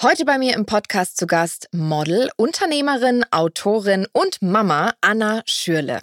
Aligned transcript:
Heute 0.00 0.24
bei 0.24 0.38
mir 0.38 0.54
im 0.54 0.64
Podcast 0.64 1.16
zu 1.16 1.26
Gast 1.26 1.68
Model, 1.72 2.30
Unternehmerin, 2.36 3.24
Autorin 3.32 4.06
und 4.12 4.40
Mama 4.40 4.94
Anna 5.00 5.42
Schürle. 5.44 5.98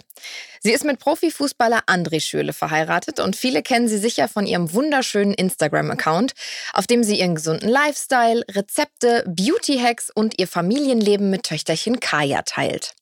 Sie 0.60 0.72
ist 0.72 0.84
mit 0.84 0.98
Profifußballer 0.98 1.80
André 1.86 2.20
Schürle 2.20 2.52
verheiratet 2.52 3.20
und 3.20 3.36
viele 3.36 3.62
kennen 3.62 3.88
sie 3.88 3.96
sicher 3.96 4.28
von 4.28 4.44
ihrem 4.44 4.74
wunderschönen 4.74 5.32
Instagram-Account, 5.32 6.34
auf 6.74 6.86
dem 6.86 7.04
sie 7.04 7.18
ihren 7.18 7.36
gesunden 7.36 7.70
Lifestyle, 7.70 8.44
Rezepte, 8.50 9.24
Beauty-Hacks 9.28 10.10
und 10.14 10.38
ihr 10.38 10.46
Familienleben 10.46 11.30
mit 11.30 11.44
Töchterchen 11.44 11.98
Kaya 11.98 12.42
teilt. 12.42 12.94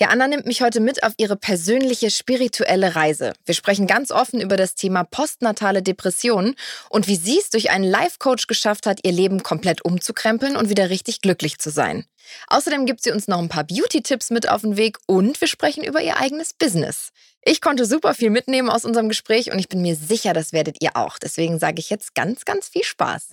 Ja, 0.00 0.08
Anna 0.08 0.28
nimmt 0.28 0.46
mich 0.46 0.62
heute 0.62 0.80
mit 0.80 1.02
auf 1.02 1.12
ihre 1.18 1.36
persönliche 1.36 2.10
spirituelle 2.10 2.96
Reise. 2.96 3.34
Wir 3.44 3.52
sprechen 3.52 3.86
ganz 3.86 4.10
offen 4.10 4.40
über 4.40 4.56
das 4.56 4.74
Thema 4.74 5.04
postnatale 5.04 5.82
Depressionen 5.82 6.54
und 6.88 7.06
wie 7.06 7.16
sie 7.16 7.36
es 7.36 7.50
durch 7.50 7.70
einen 7.70 7.84
Life-Coach 7.84 8.46
geschafft 8.46 8.86
hat, 8.86 9.00
ihr 9.02 9.12
Leben 9.12 9.42
komplett 9.42 9.84
umzukrempeln 9.84 10.56
und 10.56 10.70
wieder 10.70 10.88
richtig 10.88 11.20
glücklich 11.20 11.58
zu 11.58 11.68
sein. 11.68 12.06
Außerdem 12.46 12.86
gibt 12.86 13.02
sie 13.02 13.10
uns 13.10 13.28
noch 13.28 13.40
ein 13.40 13.50
paar 13.50 13.64
Beauty-Tipps 13.64 14.30
mit 14.30 14.48
auf 14.48 14.62
den 14.62 14.78
Weg 14.78 14.96
und 15.04 15.38
wir 15.38 15.48
sprechen 15.48 15.84
über 15.84 16.00
ihr 16.00 16.18
eigenes 16.18 16.54
Business. 16.54 17.10
Ich 17.42 17.60
konnte 17.60 17.84
super 17.84 18.14
viel 18.14 18.30
mitnehmen 18.30 18.70
aus 18.70 18.86
unserem 18.86 19.10
Gespräch 19.10 19.52
und 19.52 19.58
ich 19.58 19.68
bin 19.68 19.82
mir 19.82 19.96
sicher, 19.96 20.32
das 20.32 20.54
werdet 20.54 20.78
ihr 20.80 20.96
auch. 20.96 21.18
Deswegen 21.18 21.58
sage 21.58 21.78
ich 21.78 21.90
jetzt 21.90 22.14
ganz, 22.14 22.46
ganz 22.46 22.68
viel 22.68 22.84
Spaß. 22.84 23.32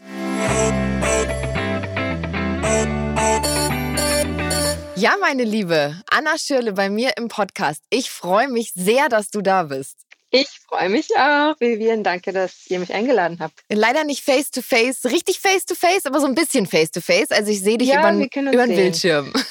Ja, 4.99 5.15
meine 5.21 5.43
Liebe, 5.43 5.95
Anna 6.09 6.39
Schürle 6.39 6.73
bei 6.73 6.89
mir 6.89 7.17
im 7.17 7.27
Podcast. 7.27 7.83
Ich 7.91 8.09
freue 8.09 8.47
mich 8.47 8.73
sehr, 8.73 9.09
dass 9.09 9.29
du 9.29 9.43
da 9.43 9.61
bist. 9.61 10.06
Ich 10.29 10.47
freue 10.67 10.89
mich 10.89 11.07
auch, 11.15 11.55
Vivian. 11.59 12.03
Danke, 12.03 12.33
dass 12.33 12.67
ihr 12.67 12.79
mich 12.79 12.93
eingeladen 12.93 13.37
habt. 13.39 13.53
Leider 13.69 14.03
nicht 14.03 14.25
face 14.25 14.51
to 14.51 14.61
face, 14.61 15.05
richtig 15.05 15.39
face 15.39 15.65
to 15.65 15.73
face, 15.73 16.05
aber 16.05 16.19
so 16.19 16.27
ein 16.27 16.35
bisschen 16.35 16.67
face 16.67 16.91
to 16.91 16.99
face. 16.99 17.31
Also 17.31 17.49
ich 17.49 17.61
sehe 17.61 17.77
dich 17.77 17.87
ja, 17.87 17.99
über, 18.11 18.27
den 18.65 18.75
Bildschirm. 18.75 19.31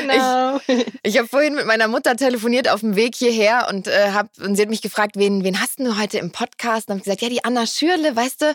Genau. 0.00 0.60
Ich, 0.66 0.86
ich 1.02 1.18
habe 1.18 1.28
vorhin 1.28 1.54
mit 1.54 1.66
meiner 1.66 1.88
Mutter 1.88 2.16
telefoniert 2.16 2.68
auf 2.68 2.80
dem 2.80 2.96
Weg 2.96 3.14
hierher 3.16 3.66
und, 3.70 3.86
äh, 3.86 4.10
hab, 4.12 4.28
und 4.38 4.56
sie 4.56 4.62
hat 4.62 4.68
mich 4.68 4.82
gefragt, 4.82 5.16
wen, 5.16 5.42
wen 5.44 5.60
hast 5.60 5.78
du 5.78 5.98
heute 5.98 6.18
im 6.18 6.30
Podcast? 6.30 6.88
Und 6.88 6.94
habe 6.94 7.04
gesagt, 7.04 7.22
ja, 7.22 7.28
die 7.28 7.44
Anna 7.44 7.66
Schürle, 7.66 8.14
weißt 8.14 8.42
du, 8.42 8.54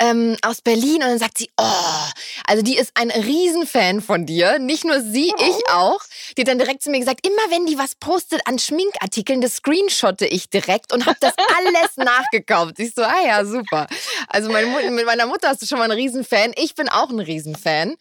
ähm, 0.00 0.36
aus 0.42 0.60
Berlin. 0.60 0.96
Und 0.96 1.02
dann 1.02 1.18
sagt 1.18 1.38
sie, 1.38 1.50
oh, 1.58 2.10
also 2.46 2.62
die 2.62 2.76
ist 2.76 2.92
ein 2.94 3.10
Riesenfan 3.10 4.00
von 4.00 4.26
dir. 4.26 4.58
Nicht 4.58 4.84
nur 4.84 5.00
sie, 5.00 5.32
oh. 5.36 5.42
ich 5.42 5.72
auch. 5.72 6.00
Die 6.36 6.42
hat 6.42 6.48
dann 6.48 6.58
direkt 6.58 6.82
zu 6.82 6.90
mir 6.90 6.98
gesagt, 6.98 7.26
immer 7.26 7.50
wenn 7.50 7.66
die 7.66 7.78
was 7.78 7.94
postet 7.94 8.40
an 8.46 8.58
Schminkartikeln, 8.58 9.40
das 9.40 9.56
screenshotte 9.56 10.26
ich 10.26 10.50
direkt 10.50 10.61
direkt 10.62 10.92
und 10.92 11.06
habe 11.06 11.18
das 11.20 11.34
alles 11.36 11.96
nachgekauft. 11.96 12.78
Ich 12.78 12.94
so, 12.94 13.02
ah 13.02 13.24
ja, 13.26 13.44
super. 13.44 13.86
Also 14.28 14.50
meine, 14.50 14.90
mit 14.90 15.06
meiner 15.06 15.26
Mutter 15.26 15.48
hast 15.48 15.62
du 15.62 15.66
schon 15.66 15.78
mal 15.78 15.84
einen 15.84 15.98
Riesenfan. 15.98 16.52
Ich 16.56 16.74
bin 16.74 16.88
auch 16.88 17.10
ein 17.10 17.20
Riesenfan 17.20 17.96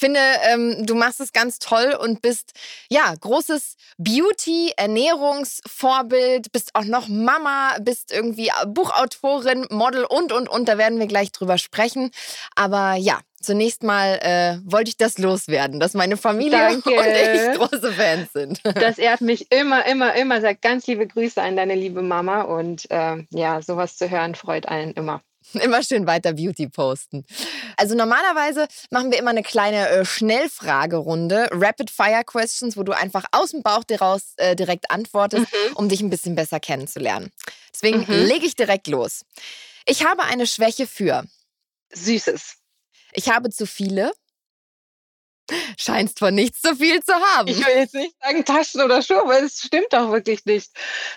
finde, 0.00 0.20
ähm, 0.50 0.86
du 0.86 0.94
machst 0.94 1.20
es 1.20 1.32
ganz 1.32 1.58
toll 1.58 1.96
und 2.00 2.22
bist 2.22 2.52
ja 2.88 3.14
großes 3.14 3.76
Beauty, 3.98 4.72
Ernährungsvorbild, 4.76 6.50
bist 6.52 6.74
auch 6.74 6.84
noch 6.84 7.06
Mama, 7.06 7.76
bist 7.80 8.10
irgendwie 8.12 8.50
Buchautorin, 8.66 9.66
Model 9.70 10.04
und 10.04 10.32
und 10.32 10.48
und. 10.48 10.68
Da 10.68 10.78
werden 10.78 10.98
wir 10.98 11.06
gleich 11.06 11.30
drüber 11.30 11.58
sprechen. 11.58 12.10
Aber 12.56 12.94
ja, 12.94 13.20
zunächst 13.40 13.82
mal 13.82 14.18
äh, 14.22 14.58
wollte 14.64 14.88
ich 14.88 14.96
das 14.96 15.18
loswerden, 15.18 15.80
dass 15.80 15.94
meine 15.94 16.16
Familie 16.16 16.58
Danke. 16.58 16.90
und 16.90 17.06
ich 17.06 17.58
große 17.58 17.92
Fans 17.92 18.32
sind. 18.32 18.60
Das 18.80 18.98
ehrt 18.98 19.20
mich 19.20 19.52
immer, 19.52 19.84
immer, 19.86 20.14
immer. 20.14 20.40
Sag 20.40 20.62
ganz 20.62 20.86
liebe 20.86 21.06
Grüße 21.06 21.40
an 21.40 21.56
deine 21.56 21.74
liebe 21.74 22.02
Mama 22.02 22.42
und 22.42 22.90
äh, 22.90 23.24
ja, 23.30 23.60
sowas 23.60 23.96
zu 23.96 24.10
hören 24.10 24.34
freut 24.34 24.66
einen 24.66 24.92
immer. 24.92 25.22
Immer 25.62 25.82
schön 25.82 26.06
weiter 26.06 26.34
Beauty 26.34 26.68
posten. 26.68 27.24
Also 27.76 27.94
normalerweise 27.94 28.68
machen 28.90 29.10
wir 29.10 29.18
immer 29.18 29.30
eine 29.30 29.42
kleine 29.42 29.88
äh, 29.88 30.04
Schnellfragerunde, 30.04 31.48
Rapid 31.50 31.90
Fire 31.90 32.22
Questions, 32.24 32.76
wo 32.76 32.82
du 32.82 32.92
einfach 32.92 33.24
aus 33.32 33.50
dem 33.50 33.62
Bauch 33.62 33.84
daraus 33.84 34.34
äh, 34.36 34.54
direkt 34.54 34.90
antwortest, 34.90 35.46
mhm. 35.52 35.76
um 35.76 35.88
dich 35.88 36.00
ein 36.00 36.10
bisschen 36.10 36.34
besser 36.34 36.60
kennenzulernen. 36.60 37.32
Deswegen 37.72 38.00
mhm. 38.00 38.26
lege 38.26 38.46
ich 38.46 38.54
direkt 38.54 38.86
los. 38.86 39.24
Ich 39.86 40.04
habe 40.04 40.22
eine 40.24 40.46
Schwäche 40.46 40.86
für 40.86 41.24
Süßes. 41.92 42.56
Ich 43.12 43.28
habe 43.28 43.50
zu 43.50 43.66
viele. 43.66 44.12
Scheinst 45.78 46.18
von 46.18 46.34
nichts 46.34 46.60
zu 46.60 46.74
viel 46.76 47.02
zu 47.02 47.12
haben. 47.12 47.48
Ich 47.48 47.64
will 47.64 47.74
jetzt 47.74 47.94
nicht 47.94 48.14
sagen 48.20 48.44
Taschen 48.44 48.80
oder 48.82 49.02
Schuhe, 49.02 49.22
weil 49.26 49.44
es 49.44 49.60
stimmt 49.60 49.94
auch 49.94 50.10
wirklich 50.12 50.44
nicht. 50.44 50.70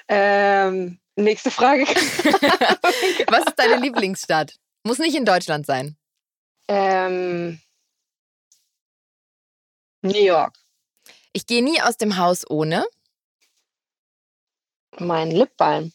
Ähm, 0.08 1.00
nächste 1.16 1.52
Frage. 1.52 1.84
Was 3.28 3.46
ist 3.46 3.58
deine 3.58 3.78
Lieblingsstadt? 3.78 4.56
Muss 4.84 5.00
nicht 5.00 5.16
in 5.16 5.26
Deutschland 5.26 5.66
sein. 5.66 5.98
Ähm, 6.68 7.60
New 10.02 10.24
York. 10.24 10.56
Ich 11.34 11.48
gehe 11.48 11.64
nie 11.64 11.82
aus 11.82 11.98
dem 11.98 12.18
Haus 12.18 12.50
ohne. 12.50 12.86
Mein 15.00 15.32
Lipbalm. 15.32 15.92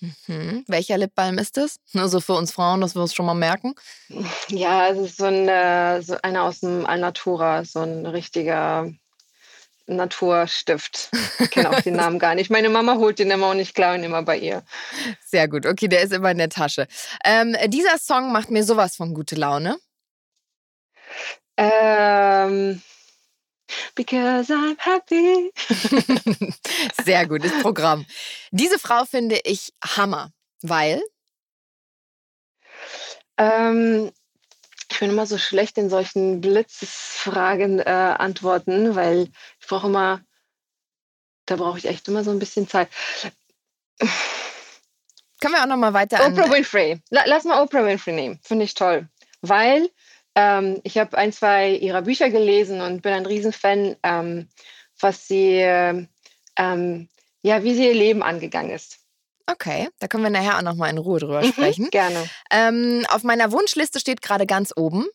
Mhm. 0.00 0.64
Welcher 0.66 0.96
Lipbalm 0.96 1.38
ist 1.38 1.56
das? 1.56 1.76
Nur 1.92 2.08
so 2.08 2.20
für 2.20 2.32
uns 2.32 2.52
Frauen, 2.52 2.80
dass 2.80 2.94
wir 2.94 3.02
es 3.02 3.14
schon 3.14 3.26
mal 3.26 3.34
merken. 3.34 3.74
Ja, 4.48 4.88
es 4.88 4.98
ist 4.98 5.16
so, 5.18 5.26
ein, 5.26 5.48
äh, 5.48 6.02
so 6.02 6.16
einer 6.22 6.44
aus 6.44 6.60
dem 6.60 6.86
Alnatura, 6.86 7.64
so 7.64 7.80
ein 7.80 8.06
richtiger 8.06 8.90
Naturstift. 9.86 11.10
Ich 11.38 11.50
kenne 11.50 11.70
auch 11.70 11.80
den 11.80 11.96
Namen 11.96 12.18
gar 12.18 12.34
nicht. 12.34 12.50
Meine 12.50 12.68
Mama 12.68 12.94
holt 12.94 13.18
den 13.18 13.30
immer 13.30 13.50
und 13.50 13.58
ich 13.58 13.74
klaue 13.74 13.96
ihn 13.96 14.04
immer 14.04 14.22
bei 14.22 14.38
ihr. 14.38 14.62
Sehr 15.26 15.48
gut. 15.48 15.66
Okay, 15.66 15.88
der 15.88 16.02
ist 16.02 16.12
immer 16.12 16.30
in 16.30 16.38
der 16.38 16.48
Tasche. 16.48 16.86
Ähm, 17.24 17.56
dieser 17.66 17.98
Song 17.98 18.32
macht 18.32 18.50
mir 18.50 18.64
sowas 18.64 18.96
von 18.96 19.14
gute 19.14 19.34
Laune. 19.34 19.76
Ähm, 21.56 22.80
because 23.94 24.50
I'm 24.50 24.76
happy. 24.78 25.52
Sehr 27.04 27.26
gutes 27.26 27.52
Programm. 27.62 28.06
Diese 28.50 28.78
Frau 28.78 29.04
finde 29.04 29.40
ich 29.44 29.72
Hammer, 29.82 30.30
weil. 30.62 31.02
Ähm, 33.36 34.10
ich 34.90 34.98
bin 34.98 35.10
immer 35.10 35.26
so 35.26 35.38
schlecht 35.38 35.78
in 35.78 35.88
solchen 35.88 36.40
Blitzfragen 36.40 37.78
äh, 37.78 38.14
antworten, 38.18 38.94
weil 38.96 39.28
ich 39.60 39.66
brauche 39.66 39.86
immer, 39.86 40.20
da 41.46 41.56
brauche 41.56 41.78
ich 41.78 41.86
echt 41.86 42.08
immer 42.08 42.24
so 42.24 42.30
ein 42.30 42.38
bisschen 42.38 42.68
Zeit. 42.68 42.88
Können 45.40 45.54
wir 45.54 45.62
auch 45.62 45.66
noch 45.66 45.76
mal 45.76 45.94
weiter 45.94 46.16
Oprah 46.16 46.44
an 46.44 46.50
Winfrey. 46.50 47.00
Lass 47.10 47.44
mal 47.44 47.62
Oprah 47.62 47.84
Winfrey 47.84 48.12
nehmen. 48.12 48.40
Finde 48.42 48.64
ich 48.64 48.74
toll. 48.74 49.08
Weil 49.40 49.88
ähm, 50.34 50.80
ich 50.84 50.98
habe 50.98 51.16
ein, 51.16 51.32
zwei 51.32 51.70
ihrer 51.70 52.02
Bücher 52.02 52.30
gelesen 52.30 52.80
und 52.80 53.02
bin 53.02 53.12
ein 53.12 53.26
Riesenfan, 53.26 53.96
ähm, 54.02 54.48
was 55.00 55.26
sie, 55.26 55.56
ähm, 56.56 57.08
ja, 57.42 57.62
wie 57.62 57.74
sie 57.74 57.86
ihr 57.86 57.94
Leben 57.94 58.22
angegangen 58.22 58.70
ist. 58.70 58.98
Okay, 59.46 59.88
da 59.98 60.06
können 60.06 60.22
wir 60.22 60.30
nachher 60.30 60.58
auch 60.58 60.62
noch 60.62 60.76
mal 60.76 60.90
in 60.90 60.98
Ruhe 60.98 61.18
drüber 61.18 61.42
mhm, 61.42 61.52
sprechen. 61.52 61.90
Gerne. 61.90 62.28
Ähm, 62.50 63.04
auf 63.08 63.24
meiner 63.24 63.50
Wunschliste 63.50 63.98
steht 63.98 64.22
gerade 64.22 64.46
ganz 64.46 64.72
oben. 64.76 65.06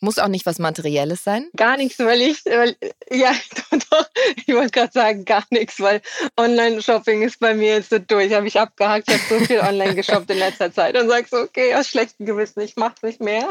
Muss 0.00 0.18
auch 0.18 0.28
nicht 0.28 0.46
was 0.46 0.58
Materielles 0.58 1.24
sein? 1.24 1.48
Gar 1.56 1.76
nichts, 1.76 1.98
weil 1.98 2.20
ich, 2.20 2.44
weil, 2.44 2.76
ja, 3.10 3.32
doch, 3.70 3.78
doch, 3.90 4.10
ich 4.46 4.54
wollte 4.54 4.70
gerade 4.70 4.92
sagen, 4.92 5.24
gar 5.24 5.44
nichts, 5.50 5.80
weil 5.80 6.00
Online-Shopping 6.36 7.22
ist 7.22 7.40
bei 7.40 7.54
mir 7.54 7.74
jetzt 7.76 7.90
so 7.90 7.98
durch. 7.98 8.32
Habe 8.32 8.46
ich 8.46 8.60
abgehakt, 8.60 9.08
ich 9.08 9.14
habe 9.14 9.40
so 9.40 9.44
viel 9.44 9.60
online 9.60 9.94
geshoppt 9.94 10.30
in 10.30 10.38
letzter 10.38 10.72
Zeit 10.72 10.96
und 10.96 11.08
sage 11.08 11.26
so, 11.28 11.38
okay, 11.38 11.74
aus 11.74 11.88
schlechtem 11.88 12.26
Gewissen, 12.26 12.60
ich 12.60 12.76
mache 12.76 12.94
es 12.96 13.02
nicht 13.02 13.20
mehr. 13.20 13.48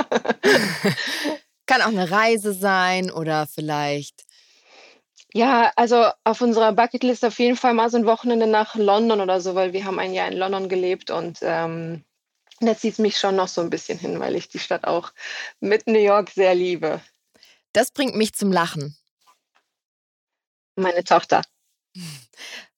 Kann 1.65 1.81
auch 1.81 1.87
eine 1.87 2.09
Reise 2.09 2.53
sein 2.53 3.11
oder 3.11 3.45
vielleicht 3.45 4.27
ja, 5.33 5.71
also 5.75 6.05
auf 6.23 6.41
unserer 6.41 6.71
Bucketlist 6.71 7.23
auf 7.25 7.37
jeden 7.37 7.57
Fall 7.57 7.73
mal 7.73 7.89
so 7.89 7.97
ein 7.97 8.05
Wochenende 8.05 8.47
nach 8.47 8.75
London 8.75 9.21
oder 9.21 9.41
so, 9.41 9.55
weil 9.55 9.73
wir 9.73 9.85
haben 9.85 9.99
ein 9.99 10.13
Jahr 10.13 10.29
in 10.29 10.37
London 10.37 10.69
gelebt 10.69 11.11
und 11.11 11.39
ähm, 11.41 12.03
da 12.59 12.77
zieht 12.77 12.93
es 12.93 12.99
mich 12.99 13.17
schon 13.17 13.35
noch 13.35 13.47
so 13.47 13.61
ein 13.61 13.69
bisschen 13.69 13.97
hin, 13.99 14.19
weil 14.19 14.35
ich 14.35 14.49
die 14.49 14.59
Stadt 14.59 14.85
auch 14.85 15.11
mit 15.59 15.87
New 15.87 15.99
York 15.99 16.29
sehr 16.31 16.55
liebe. 16.55 17.01
Das 17.73 17.91
bringt 17.91 18.15
mich 18.15 18.33
zum 18.33 18.51
Lachen. 18.51 18.97
Meine 20.75 21.03
Tochter. 21.03 21.43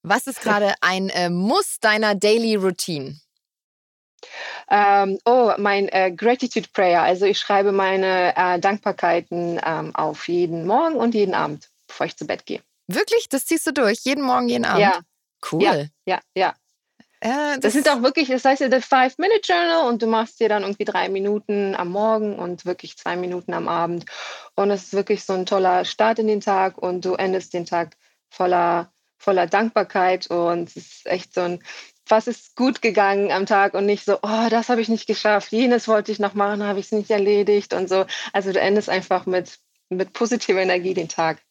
Was 0.01 0.27
ist 0.27 0.41
gerade 0.41 0.73
ein 0.81 1.09
äh, 1.09 1.29
Muss 1.29 1.79
deiner 1.79 2.15
Daily 2.15 2.55
Routine? 2.55 3.19
Ähm, 4.69 5.17
oh, 5.25 5.53
mein 5.57 5.89
äh, 5.89 6.11
Gratitude 6.11 6.69
Prayer. 6.73 7.01
Also 7.01 7.25
ich 7.25 7.39
schreibe 7.39 7.71
meine 7.71 8.35
äh, 8.35 8.59
Dankbarkeiten 8.59 9.59
ähm, 9.65 9.95
auf 9.95 10.27
jeden 10.27 10.65
Morgen 10.65 10.95
und 10.95 11.15
jeden 11.15 11.33
Abend 11.33 11.69
bevor 11.89 12.05
ich 12.05 12.15
zu 12.15 12.25
Bett 12.25 12.45
gehe. 12.45 12.61
Wirklich? 12.87 13.27
Das 13.27 13.45
ziehst 13.45 13.67
du 13.67 13.73
durch? 13.73 13.99
Jeden 14.03 14.23
Morgen, 14.23 14.47
jeden 14.47 14.65
Abend? 14.65 14.81
Ja. 14.81 15.01
Cool. 15.51 15.63
Ja, 15.63 15.85
ja, 16.05 16.19
ja. 16.35 16.55
Äh, 17.21 17.29
das, 17.29 17.59
das 17.59 17.73
sind 17.73 17.89
auch 17.89 18.01
wirklich, 18.01 18.29
das 18.29 18.45
heißt 18.45 18.61
ja 18.61 18.69
der 18.69 18.81
Five-Minute-Journal 18.81 19.87
und 19.89 20.01
du 20.01 20.07
machst 20.07 20.39
dir 20.39 20.49
dann 20.49 20.63
irgendwie 20.63 20.85
drei 20.85 21.09
Minuten 21.09 21.75
am 21.75 21.89
Morgen 21.89 22.39
und 22.39 22.65
wirklich 22.65 22.97
zwei 22.97 23.15
Minuten 23.15 23.53
am 23.53 23.67
Abend. 23.67 24.05
Und 24.55 24.71
es 24.71 24.85
ist 24.85 24.93
wirklich 24.93 25.25
so 25.25 25.33
ein 25.33 25.45
toller 25.45 25.85
Start 25.85 26.19
in 26.19 26.27
den 26.27 26.41
Tag 26.41 26.77
und 26.77 27.03
du 27.03 27.15
endest 27.15 27.53
den 27.53 27.65
Tag 27.65 27.97
voller, 28.29 28.91
voller 29.17 29.47
Dankbarkeit 29.47 30.27
und 30.27 30.69
es 30.69 30.77
ist 30.77 31.05
echt 31.07 31.33
so 31.33 31.41
ein 31.41 31.63
was 32.09 32.27
ist 32.27 32.55
gut 32.55 32.81
gegangen 32.81 33.31
am 33.31 33.45
Tag 33.45 33.73
und 33.73 33.85
nicht 33.85 34.03
so, 34.03 34.17
oh, 34.21 34.47
das 34.49 34.69
habe 34.69 34.81
ich 34.81 34.89
nicht 34.89 35.07
geschafft, 35.07 35.51
jenes 35.51 35.87
wollte 35.87 36.11
ich 36.11 36.19
noch 36.19 36.33
machen, 36.33 36.63
habe 36.63 36.79
ich 36.79 36.87
es 36.87 36.91
nicht 36.91 37.11
erledigt 37.11 37.73
und 37.73 37.87
so. 37.87 38.05
Also 38.33 38.51
du 38.51 38.59
endest 38.59 38.89
einfach 38.89 39.25
mit, 39.25 39.59
mit 39.89 40.13
positiver 40.13 40.61
Energie 40.61 40.93
den 40.93 41.09
Tag. 41.09 41.41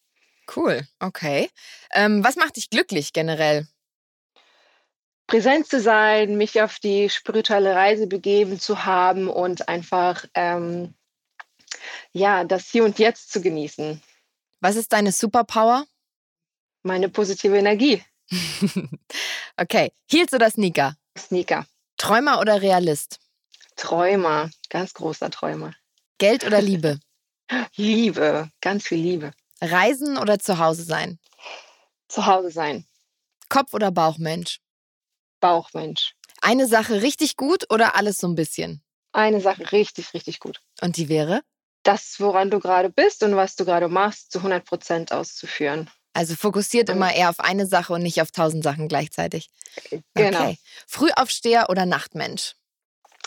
Cool, 0.54 0.86
okay. 0.98 1.48
Ähm, 1.92 2.24
was 2.24 2.36
macht 2.36 2.56
dich 2.56 2.70
glücklich 2.70 3.12
generell? 3.12 3.68
Präsent 5.28 5.68
zu 5.68 5.78
sein, 5.78 6.38
mich 6.38 6.60
auf 6.62 6.78
die 6.78 7.10
spirituelle 7.10 7.74
Reise 7.74 8.06
begeben 8.06 8.58
zu 8.58 8.86
haben 8.86 9.28
und 9.28 9.68
einfach 9.68 10.24
ähm, 10.32 10.94
ja 12.12 12.44
das 12.44 12.68
Hier 12.70 12.82
und 12.82 12.98
Jetzt 12.98 13.30
zu 13.30 13.42
genießen. 13.42 14.02
Was 14.60 14.76
ist 14.76 14.90
deine 14.92 15.12
Superpower? 15.12 15.84
Meine 16.82 17.10
positive 17.10 17.58
Energie. 17.58 18.02
okay. 19.58 19.92
Heels 20.10 20.32
oder 20.32 20.50
Sneaker? 20.50 20.96
Sneaker. 21.16 21.66
Träumer 21.98 22.40
oder 22.40 22.62
Realist? 22.62 23.20
Träumer. 23.76 24.48
Ganz 24.70 24.94
großer 24.94 25.30
Träumer. 25.30 25.74
Geld 26.16 26.46
oder 26.46 26.62
Liebe? 26.62 27.00
Liebe. 27.76 28.50
Ganz 28.62 28.86
viel 28.86 28.98
Liebe. 28.98 29.32
Reisen 29.60 30.16
oder 30.16 30.38
zu 30.38 30.58
Hause 30.58 30.84
sein? 30.84 31.18
Zu 32.08 32.24
Hause 32.24 32.50
sein. 32.50 32.86
Kopf- 33.50 33.74
oder 33.74 33.90
Bauchmensch? 33.90 34.60
Bauchmensch. 35.40 36.14
Eine 36.40 36.66
Sache 36.66 37.02
richtig 37.02 37.36
gut 37.36 37.66
oder 37.70 37.94
alles 37.96 38.18
so 38.18 38.28
ein 38.28 38.34
bisschen? 38.34 38.82
Eine 39.12 39.40
Sache 39.40 39.72
richtig, 39.72 40.14
richtig 40.14 40.40
gut. 40.40 40.60
Und 40.80 40.96
die 40.96 41.08
wäre? 41.08 41.42
Das, 41.82 42.16
woran 42.18 42.50
du 42.50 42.60
gerade 42.60 42.90
bist 42.90 43.22
und 43.22 43.36
was 43.36 43.56
du 43.56 43.64
gerade 43.64 43.88
machst, 43.88 44.32
zu 44.32 44.38
100 44.38 44.64
Prozent 44.64 45.12
auszuführen. 45.12 45.90
Also 46.12 46.34
fokussiert 46.34 46.88
immer 46.88 47.14
eher 47.14 47.30
auf 47.30 47.40
eine 47.40 47.66
Sache 47.66 47.92
und 47.92 48.02
nicht 48.02 48.20
auf 48.20 48.32
tausend 48.32 48.64
Sachen 48.64 48.88
gleichzeitig. 48.88 49.50
Genau. 50.14 50.40
Okay. 50.40 50.58
Frühaufsteher 50.86 51.70
oder 51.70 51.86
Nachtmensch? 51.86 52.54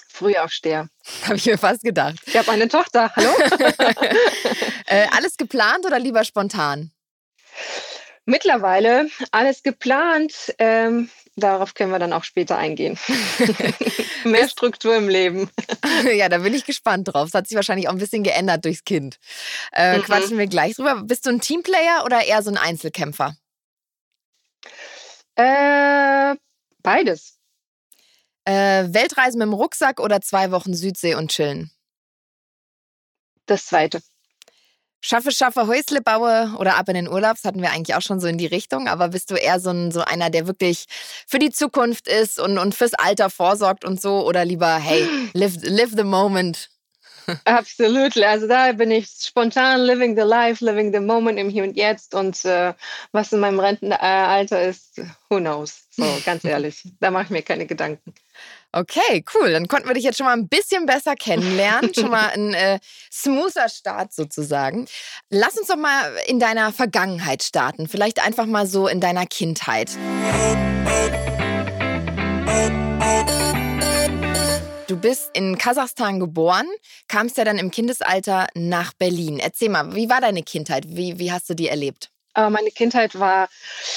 Frühaufsteher. 0.10 0.90
Habe 1.24 1.36
ich 1.36 1.46
mir 1.46 1.58
fast 1.58 1.84
gedacht. 1.84 2.18
Ich 2.25 2.36
habe 2.36 2.52
eine 2.52 2.68
Tochter. 2.68 3.12
Hallo? 3.16 3.31
äh, 4.86 5.08
alles 5.12 5.38
geplant 5.38 5.86
oder 5.86 6.00
lieber 6.00 6.25
spontan? 6.25 6.92
Mittlerweile 8.25 9.10
alles 9.31 9.63
geplant. 9.63 10.54
Ähm, 10.60 11.10
darauf 11.36 11.74
können 11.74 11.92
wir 11.92 12.00
dann 12.00 12.13
auch 12.13 12.24
später 12.24 12.57
eingehen. 12.57 12.98
Mehr 14.24 14.48
Struktur 14.48 14.95
im 14.95 15.10
Leben. 15.10 15.50
ja, 16.13 16.30
da 16.30 16.39
bin 16.39 16.54
ich 16.54 16.66
gespannt 16.66 17.07
drauf. 17.07 17.30
Es 17.30 17.33
hat 17.33 17.48
sich 17.48 17.56
wahrscheinlich 17.56 17.88
auch 17.88 17.94
ein 17.94 18.00
bisschen 18.00 18.24
geändert 18.24 18.66
durchs 18.66 18.83
Kind. 18.83 19.18
Äh, 19.72 19.98
mhm. 19.98 20.04
Quatschen 20.04 20.38
wir 20.38 20.48
gleich 20.48 20.75
drüber. 20.75 21.04
Bist 21.04 21.25
du 21.25 21.30
ein 21.30 21.42
Teamplayer 21.42 22.04
oder 22.06 22.24
eher 22.25 22.44
so 22.44 22.51
ein 22.51 22.57
Einzelkämpfer? 22.57 23.36
Äh, 25.36 26.36
beides. 26.83 27.39
Äh, 28.45 28.94
Weltreise 28.94 29.38
mit 29.38 29.45
dem 29.45 29.54
Rucksack 29.54 30.00
oder 30.00 30.22
zwei 30.22 30.51
Wochen 30.51 30.74
Südsee 30.74 31.16
und 31.16 31.31
chillen? 31.31 31.72
Das 33.45 33.66
zweite. 33.66 34.01
Schaffe, 35.03 35.31
schaffe, 35.31 35.65
Häusle 35.65 36.01
baue 36.01 36.53
oder 36.59 36.77
ab 36.77 36.88
in 36.88 36.94
den 36.94 37.09
Urlaub, 37.09 37.33
das 37.33 37.44
hatten 37.44 37.62
wir 37.62 37.71
eigentlich 37.71 37.95
auch 37.95 38.01
schon 38.01 38.19
so 38.19 38.27
in 38.27 38.38
die 38.38 38.45
Richtung, 38.45 38.88
aber 38.88 39.09
bist 39.09 39.31
du 39.31 39.36
eher 39.36 39.59
so, 39.59 39.71
ein, 39.71 39.92
so 39.92 40.01
einer, 40.01 40.30
der 40.30 40.45
wirklich 40.45 40.86
für 41.27 41.39
die 41.39 41.50
Zukunft 41.50 42.07
ist 42.07 42.39
und, 42.39 42.59
und 42.59 42.75
fürs 42.75 42.94
Alter 42.94 43.31
vorsorgt 43.31 43.83
und 43.83 44.00
so 44.00 44.25
oder 44.27 44.45
lieber, 44.45 44.77
hey, 44.77 45.07
live, 45.33 45.56
live 45.63 45.92
the 45.95 46.03
moment? 46.03 46.69
Absolut. 47.45 48.18
Also 48.18 48.48
da 48.48 48.71
bin 48.74 48.92
ich 48.92 49.07
spontan 49.07 49.81
living 49.81 50.15
the 50.15 50.24
life, 50.24 50.63
living 50.63 50.94
the 50.94 51.00
moment 51.00 51.39
im 51.39 51.50
Hier 51.50 51.63
und 51.63 51.75
Jetzt 51.75 52.13
und 52.13 52.44
äh, 52.45 52.74
was 53.12 53.31
in 53.31 53.39
meinem 53.39 53.59
Rentenalter 53.59 54.62
ist, 54.63 55.01
who 55.30 55.38
knows. 55.38 55.83
So, 55.92 56.06
ganz 56.25 56.44
ehrlich, 56.45 56.83
da 57.00 57.12
mache 57.12 57.25
ich 57.25 57.30
mir 57.30 57.42
keine 57.42 57.65
Gedanken. 57.65 58.13
Okay, 58.74 59.24
cool. 59.34 59.52
Dann 59.52 59.68
konnten 59.68 59.88
wir 59.88 59.96
dich 59.96 60.06
jetzt 60.06 60.18
schon 60.18 60.26
mal 60.26 60.34
ein 60.34 60.48
bisschen 60.48 60.86
besser 60.86 61.16
kennenlernen. 61.16 61.94
schon 61.96 62.10
mal 62.10 62.30
ein 62.30 62.54
äh, 62.54 62.80
smoother 63.12 63.68
Start 63.68 64.14
sozusagen. 64.14 64.88
Lass 65.30 65.58
uns 65.58 65.68
doch 65.68 65.76
mal 65.76 66.14
in 66.28 66.40
deiner 66.40 66.72
Vergangenheit 66.72 67.44
starten. 67.44 67.88
Vielleicht 67.88 68.24
einfach 68.26 68.46
mal 68.46 68.68
so 68.68 68.88
in 68.88 69.02
deiner 69.02 69.26
Kindheit. 69.26 69.92
Du 74.88 74.98
bist 74.98 75.30
in 75.34 75.58
Kasachstan 75.58 76.20
geboren, 76.20 76.68
kamst 77.08 77.38
ja 77.38 77.46
dann 77.46 77.58
im 77.58 77.72
Kindesalter 77.72 78.48
nach 78.56 78.94
Berlin. 78.94 79.40
Erzähl 79.40 79.70
mal, 79.70 79.96
wie 79.96 80.10
war 80.10 80.20
deine 80.20 80.44
Kindheit? 80.44 80.86
Wie, 80.88 81.18
wie 81.18 81.32
hast 81.32 81.50
du 81.50 81.54
die 81.54 81.70
erlebt? 81.70 82.12
Aber 82.33 82.50
meine 82.50 82.72
Kindheit 82.72 83.19
war 83.19 83.50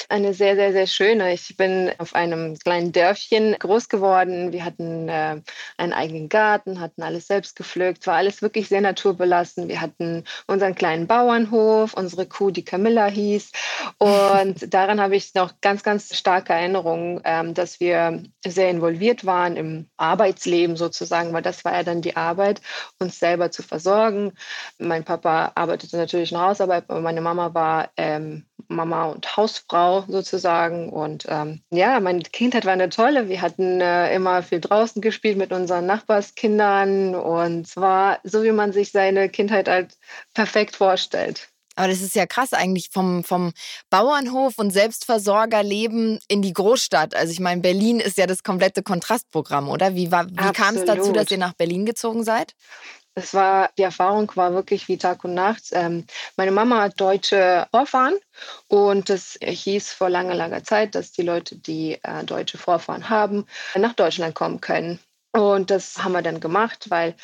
eine 0.09 0.33
sehr, 0.33 0.55
sehr, 0.55 0.71
sehr 0.73 0.87
schöne. 0.87 1.33
Ich 1.33 1.55
bin 1.55 1.91
auf 1.99 2.15
einem 2.15 2.57
kleinen 2.59 2.91
Dörfchen 2.91 3.55
groß 3.57 3.87
geworden. 3.87 4.51
Wir 4.51 4.65
hatten 4.65 5.07
äh, 5.07 5.41
einen 5.77 5.93
eigenen 5.93 6.27
Garten, 6.27 6.79
hatten 6.79 7.01
alles 7.01 7.27
selbst 7.27 7.55
gepflückt, 7.55 8.07
war 8.07 8.15
alles 8.15 8.41
wirklich 8.41 8.67
sehr 8.67 8.81
naturbelassen. 8.81 9.69
Wir 9.69 9.79
hatten 9.79 10.25
unseren 10.47 10.75
kleinen 10.75 11.07
Bauernhof, 11.07 11.93
unsere 11.93 12.25
Kuh, 12.25 12.51
die 12.51 12.65
Camilla 12.65 13.07
hieß. 13.07 13.51
Und 13.99 14.73
daran 14.73 14.99
habe 14.99 15.15
ich 15.15 15.33
noch 15.33 15.53
ganz, 15.61 15.83
ganz 15.83 16.15
starke 16.15 16.53
Erinnerungen, 16.53 17.21
ähm, 17.23 17.53
dass 17.53 17.79
wir 17.79 18.23
sehr 18.45 18.69
involviert 18.69 19.25
waren 19.25 19.55
im 19.55 19.89
Arbeitsleben 19.97 20.75
sozusagen, 20.75 21.31
weil 21.33 21.41
das 21.41 21.63
war 21.63 21.73
ja 21.73 21.83
dann 21.83 22.01
die 22.01 22.15
Arbeit, 22.15 22.61
uns 22.99 23.19
selber 23.19 23.51
zu 23.51 23.63
versorgen. 23.63 24.33
Mein 24.77 25.03
Papa 25.03 25.51
arbeitete 25.55 25.97
natürlich 25.97 26.31
in 26.31 26.39
Hausarbeit, 26.39 26.85
aber 26.89 27.01
meine 27.01 27.21
Mama 27.21 27.53
war 27.53 27.89
ähm, 27.97 28.24
ähm, 28.25 28.45
Mama 28.67 29.05
und 29.05 29.37
Hausfrau 29.37 30.05
sozusagen. 30.07 30.89
Und 30.89 31.25
ähm, 31.29 31.61
ja, 31.71 31.99
meine 31.99 32.21
Kindheit 32.21 32.65
war 32.65 32.73
eine 32.73 32.89
tolle. 32.89 33.29
Wir 33.29 33.41
hatten 33.41 33.79
äh, 33.81 34.13
immer 34.13 34.43
viel 34.43 34.59
draußen 34.59 35.01
gespielt 35.01 35.37
mit 35.37 35.51
unseren 35.51 35.85
Nachbarskindern 35.85 37.15
und 37.15 37.67
zwar 37.67 38.19
so, 38.23 38.43
wie 38.43 38.51
man 38.51 38.73
sich 38.73 38.91
seine 38.91 39.29
Kindheit 39.29 39.67
halt 39.67 39.97
perfekt 40.33 40.75
vorstellt. 40.75 41.47
Aber 41.77 41.89
das 41.89 42.01
ist 42.01 42.15
ja 42.15 42.25
krass 42.25 42.53
eigentlich 42.53 42.89
vom, 42.91 43.25
vom 43.25 43.51
Bauernhof 43.89 44.57
und 44.57 44.71
Selbstversorgerleben 44.71 46.19
in 46.29 46.41
die 46.41 46.53
Großstadt. 46.53 47.13
Also 47.13 47.33
ich 47.33 47.41
meine, 47.41 47.59
Berlin 47.59 47.99
ist 47.99 48.17
ja 48.17 48.27
das 48.27 48.43
komplette 48.43 48.81
Kontrastprogramm, 48.81 49.67
oder? 49.67 49.93
Wie, 49.93 50.09
wie 50.09 50.51
kam 50.53 50.77
es 50.77 50.85
dazu, 50.85 51.11
dass 51.11 51.29
ihr 51.31 51.37
nach 51.37 51.53
Berlin 51.53 51.85
gezogen 51.85 52.23
seid? 52.23 52.53
Es 53.17 53.33
war, 53.33 53.69
die 53.77 53.83
Erfahrung 53.83 54.29
war 54.35 54.53
wirklich 54.53 54.89
wie 54.89 54.97
Tag 54.97 55.23
und 55.23 55.33
Nacht. 55.33 55.69
Ähm, 55.71 56.05
meine 56.35 56.51
Mama 56.51 56.81
hat 56.81 56.99
deutsche 56.99 57.65
Vorfahren 57.71 58.15
und 58.67 59.09
es 59.09 59.39
hieß 59.41 59.93
vor 59.93 60.09
langer, 60.09 60.35
langer 60.35 60.63
Zeit, 60.65 60.95
dass 60.95 61.13
die 61.13 61.21
Leute, 61.21 61.55
die 61.55 61.97
äh, 62.03 62.23
deutsche 62.25 62.57
Vorfahren 62.57 63.09
haben, 63.09 63.45
nach 63.75 63.93
Deutschland 63.93 64.35
kommen 64.35 64.59
können. 64.59 64.99
Und 65.31 65.69
das 65.69 65.97
haben 66.01 66.13
wir 66.13 66.21
dann 66.21 66.39
gemacht, 66.39 66.89
weil 66.89 67.15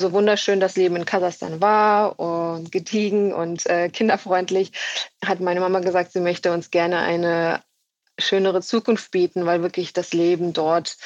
so 0.00 0.12
wunderschön 0.12 0.60
das 0.60 0.76
Leben 0.76 0.96
in 0.96 1.04
Kasachstan 1.04 1.60
war 1.60 2.18
und 2.18 2.72
gediegen 2.72 3.32
und 3.34 3.66
äh, 3.66 3.90
kinderfreundlich, 3.90 4.72
hat 5.24 5.40
meine 5.40 5.60
Mama 5.60 5.80
gesagt, 5.80 6.12
sie 6.12 6.20
möchte 6.20 6.52
uns 6.52 6.70
gerne 6.70 7.00
eine 7.00 7.62
schönere 8.18 8.62
Zukunft 8.62 9.10
bieten, 9.10 9.46
weil 9.46 9.62
wirklich 9.62 9.92
das 9.92 10.12
Leben 10.12 10.52
dort 10.52 10.96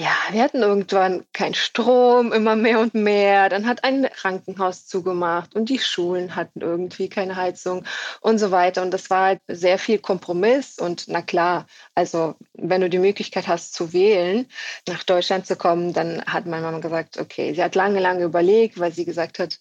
ja, 0.00 0.14
wir 0.30 0.44
hatten 0.44 0.62
irgendwann 0.62 1.24
keinen 1.32 1.54
Strom, 1.54 2.32
immer 2.32 2.54
mehr 2.54 2.78
und 2.78 2.94
mehr. 2.94 3.48
Dann 3.48 3.66
hat 3.66 3.82
ein 3.82 4.04
Krankenhaus 4.04 4.86
zugemacht 4.86 5.56
und 5.56 5.68
die 5.70 5.80
Schulen 5.80 6.36
hatten 6.36 6.60
irgendwie 6.60 7.08
keine 7.08 7.34
Heizung 7.34 7.84
und 8.20 8.38
so 8.38 8.52
weiter. 8.52 8.82
Und 8.82 8.92
das 8.92 9.10
war 9.10 9.24
halt 9.24 9.40
sehr 9.48 9.76
viel 9.76 9.98
Kompromiss. 9.98 10.78
Und 10.78 11.06
na 11.08 11.20
klar, 11.20 11.66
also 11.96 12.36
wenn 12.52 12.80
du 12.80 12.88
die 12.88 13.00
Möglichkeit 13.00 13.48
hast 13.48 13.74
zu 13.74 13.92
wählen, 13.92 14.46
nach 14.86 15.02
Deutschland 15.02 15.46
zu 15.46 15.56
kommen, 15.56 15.92
dann 15.92 16.24
hat 16.26 16.46
meine 16.46 16.62
Mama 16.62 16.78
gesagt, 16.78 17.18
okay, 17.18 17.52
sie 17.52 17.62
hat 17.64 17.74
lange, 17.74 17.98
lange 17.98 18.22
überlegt, 18.22 18.78
weil 18.78 18.92
sie 18.92 19.04
gesagt 19.04 19.40
hat, 19.40 19.58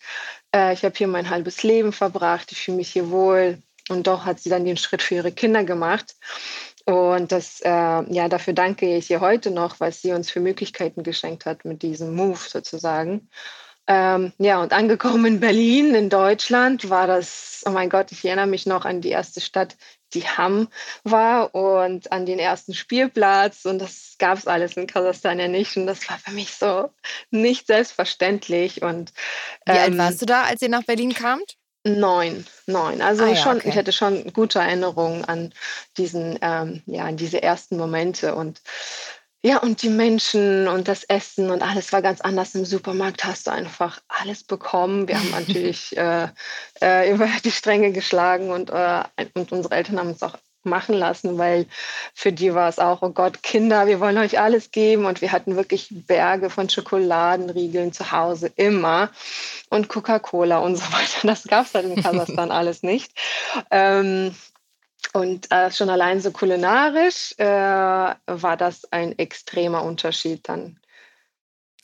äh, 0.55 0.71
ich 0.71 0.85
habe 0.85 0.93
hier 0.95 1.07
mein 1.07 1.31
halbes 1.31 1.63
Leben 1.63 1.91
verbracht, 1.91 2.51
ich 2.51 2.59
fühle 2.61 2.77
mich 2.77 2.89
hier 2.89 3.09
wohl. 3.09 3.57
Und 3.89 4.05
doch 4.05 4.25
hat 4.25 4.39
sie 4.39 4.49
dann 4.49 4.65
den 4.65 4.77
Schritt 4.77 5.01
für 5.01 5.15
ihre 5.15 5.31
Kinder 5.31 5.63
gemacht. 5.63 6.15
Und 6.87 7.33
das, 7.33 7.59
äh, 7.59 7.69
ja, 7.69 8.29
dafür 8.29 8.53
danke 8.53 8.95
ich 8.95 9.11
ihr 9.11 9.19
heute 9.19 9.51
noch, 9.51 9.81
was 9.81 10.01
sie 10.01 10.13
uns 10.13 10.31
für 10.31 10.39
Möglichkeiten 10.39 11.03
geschenkt 11.03 11.45
hat 11.45 11.65
mit 11.65 11.81
diesem 11.81 12.15
Move 12.15 12.39
sozusagen. 12.39 13.29
Ähm, 13.87 14.31
ja, 14.37 14.61
und 14.61 14.71
angekommen 14.71 15.25
in 15.25 15.39
Berlin, 15.41 15.93
in 15.95 16.09
Deutschland, 16.09 16.89
war 16.89 17.05
das, 17.05 17.63
oh 17.65 17.71
mein 17.71 17.89
Gott, 17.89 18.13
ich 18.13 18.23
erinnere 18.23 18.47
mich 18.47 18.65
noch 18.65 18.85
an 18.85 19.01
die 19.01 19.09
erste 19.09 19.41
Stadt, 19.41 19.75
die 20.13 20.25
Hamm 20.25 20.69
war 21.03 21.53
und 21.53 22.09
an 22.13 22.25
den 22.25 22.39
ersten 22.39 22.73
Spielplatz. 22.73 23.65
Und 23.65 23.79
das 23.79 24.15
gab 24.17 24.37
es 24.37 24.47
alles 24.47 24.77
in 24.77 24.87
Kasachstan 24.87 25.39
ja 25.39 25.49
nicht. 25.49 25.75
Und 25.75 25.87
das 25.87 26.07
war 26.09 26.17
für 26.19 26.31
mich 26.31 26.53
so 26.53 26.89
nicht 27.31 27.67
selbstverständlich. 27.67 28.81
Und, 28.81 29.11
ähm, 29.65 29.75
Wie 29.75 29.79
alt 29.79 29.91
ähm, 29.91 29.97
warst 29.97 30.21
du 30.21 30.25
da, 30.25 30.43
als 30.43 30.61
ihr 30.61 30.69
nach 30.69 30.83
Berlin 30.83 31.13
kamt? 31.13 31.56
Neun, 31.87 32.45
neun. 32.65 33.01
Also 33.01 33.23
ah, 33.23 33.29
ja, 33.29 33.35
schon, 33.35 33.57
okay. 33.57 33.69
ich 33.69 33.77
hatte 33.77 33.91
schon 33.91 34.33
gute 34.33 34.59
Erinnerungen 34.59 35.25
an 35.25 35.53
diesen, 35.97 36.37
ähm, 36.41 36.83
ja, 36.85 37.05
an 37.05 37.17
diese 37.17 37.41
ersten 37.41 37.77
Momente 37.77 38.35
und 38.35 38.61
ja, 39.43 39.59
und 39.59 39.81
die 39.83 39.89
Menschen 39.89 40.67
und 40.67 40.87
das 40.87 41.03
Essen 41.03 41.51
und 41.51 41.61
alles 41.61 41.93
war 41.93 42.01
ganz 42.01 42.21
anders. 42.21 42.55
Im 42.55 42.65
Supermarkt 42.65 43.23
hast 43.23 43.47
du 43.47 43.51
einfach 43.51 44.01
alles 44.07 44.43
bekommen. 44.43 45.07
Wir 45.07 45.19
haben 45.19 45.31
natürlich 45.31 45.95
äh, 45.95 46.27
äh, 46.81 47.11
über 47.13 47.29
die 47.43 47.51
Stränge 47.51 47.91
geschlagen 47.91 48.49
und, 48.49 48.69
äh, 48.69 49.03
und 49.35 49.51
unsere 49.51 49.75
Eltern 49.75 49.99
haben 49.99 50.09
uns 50.09 50.23
auch 50.23 50.37
machen 50.67 50.95
lassen, 50.95 51.37
weil 51.37 51.65
für 52.13 52.31
die 52.31 52.53
war 52.53 52.69
es 52.69 52.79
auch, 52.79 53.01
oh 53.01 53.09
Gott, 53.09 53.41
Kinder, 53.43 53.87
wir 53.87 53.99
wollen 53.99 54.17
euch 54.17 54.39
alles 54.39 54.71
geben. 54.71 55.05
Und 55.05 55.21
wir 55.21 55.31
hatten 55.31 55.55
wirklich 55.55 55.87
Berge 55.89 56.49
von 56.49 56.69
Schokoladenriegeln 56.69 57.93
zu 57.93 58.11
Hause, 58.11 58.51
immer. 58.55 59.09
Und 59.69 59.89
Coca-Cola 59.89 60.59
und 60.59 60.75
so 60.75 60.83
weiter. 60.91 61.27
Das 61.27 61.43
gab 61.43 61.65
es 61.65 61.73
halt 61.73 61.85
in 61.85 61.95
Kasachstan 62.03 62.51
alles 62.51 62.83
nicht. 62.83 63.11
Ähm, 63.71 64.35
und 65.13 65.51
äh, 65.51 65.71
schon 65.71 65.89
allein 65.89 66.21
so 66.21 66.31
kulinarisch 66.31 67.33
äh, 67.37 67.45
war 67.45 68.57
das 68.57 68.91
ein 68.91 69.17
extremer 69.17 69.83
Unterschied 69.83 70.47
dann. 70.47 70.79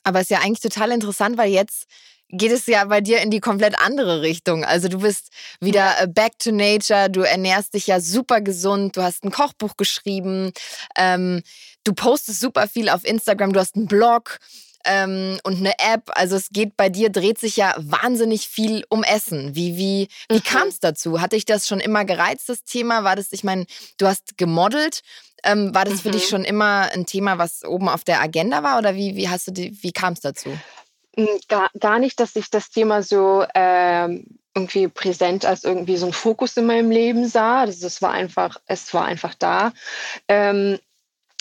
Aber 0.04 0.20
es 0.20 0.24
ist 0.24 0.30
ja 0.30 0.40
eigentlich 0.40 0.60
total 0.60 0.92
interessant, 0.92 1.38
weil 1.38 1.50
jetzt 1.50 1.86
geht 2.30 2.52
es 2.52 2.66
ja 2.66 2.84
bei 2.84 3.00
dir 3.00 3.20
in 3.20 3.30
die 3.30 3.40
komplett 3.40 3.78
andere 3.78 4.22
Richtung. 4.22 4.64
Also 4.64 4.88
du 4.88 4.98
bist 5.00 5.28
wieder 5.60 6.00
äh, 6.00 6.06
back 6.06 6.38
to 6.38 6.50
nature, 6.50 7.10
du 7.10 7.22
ernährst 7.22 7.74
dich 7.74 7.86
ja 7.86 8.00
super 8.00 8.40
gesund, 8.40 8.96
du 8.96 9.02
hast 9.02 9.24
ein 9.24 9.30
Kochbuch 9.30 9.76
geschrieben, 9.76 10.52
ähm, 10.96 11.42
du 11.84 11.94
postest 11.94 12.40
super 12.40 12.68
viel 12.68 12.88
auf 12.88 13.04
Instagram, 13.04 13.52
du 13.52 13.60
hast 13.60 13.76
einen 13.76 13.86
Blog 13.86 14.38
ähm, 14.84 15.38
und 15.44 15.58
eine 15.58 15.78
App. 15.78 16.10
Also 16.14 16.36
es 16.36 16.48
geht 16.50 16.76
bei 16.76 16.88
dir, 16.88 17.10
dreht 17.10 17.38
sich 17.38 17.56
ja 17.56 17.74
wahnsinnig 17.78 18.48
viel 18.48 18.84
um 18.88 19.02
Essen. 19.02 19.54
Wie, 19.54 19.76
wie, 19.76 20.08
wie 20.28 20.36
mhm. 20.36 20.42
kam 20.42 20.68
es 20.68 20.80
dazu? 20.80 21.20
Hatte 21.20 21.36
ich 21.36 21.44
das 21.44 21.66
schon 21.66 21.80
immer 21.80 22.04
gereizt, 22.04 22.48
das 22.48 22.64
Thema? 22.64 23.04
War 23.04 23.16
das, 23.16 23.32
ich 23.32 23.44
meine, 23.44 23.66
du 23.98 24.06
hast 24.06 24.36
gemodelt. 24.36 25.02
Ähm, 25.42 25.74
war 25.74 25.84
das 25.84 25.94
mhm. 25.94 25.98
für 25.98 26.10
dich 26.10 26.24
mhm. 26.24 26.30
schon 26.30 26.44
immer 26.44 26.90
ein 26.92 27.06
Thema, 27.06 27.38
was 27.38 27.64
oben 27.64 27.88
auf 27.88 28.04
der 28.04 28.20
Agenda 28.20 28.62
war? 28.62 28.78
Oder 28.78 28.94
wie, 28.94 29.14
wie 29.16 29.28
hast 29.28 29.46
du 29.46 29.52
die, 29.52 29.82
wie 29.82 29.92
kam 29.92 30.14
es 30.14 30.20
dazu? 30.20 30.56
Hm, 31.16 31.28
gar, 31.48 31.70
gar 31.78 31.98
nicht, 31.98 32.18
dass 32.20 32.36
ich 32.36 32.50
das 32.50 32.70
Thema 32.70 33.02
so 33.02 33.44
ähm, 33.54 34.38
irgendwie 34.54 34.88
präsent 34.88 35.44
als 35.44 35.64
irgendwie 35.64 35.96
so 35.96 36.06
ein 36.06 36.12
Fokus 36.12 36.56
in 36.56 36.66
meinem 36.66 36.90
Leben 36.90 37.26
sah. 37.26 37.66
Das, 37.66 37.80
das 37.80 38.02
war 38.02 38.12
einfach, 38.12 38.60
es 38.66 38.92
war 38.94 39.04
einfach 39.04 39.34
da. 39.34 39.72
Ähm, 40.28 40.78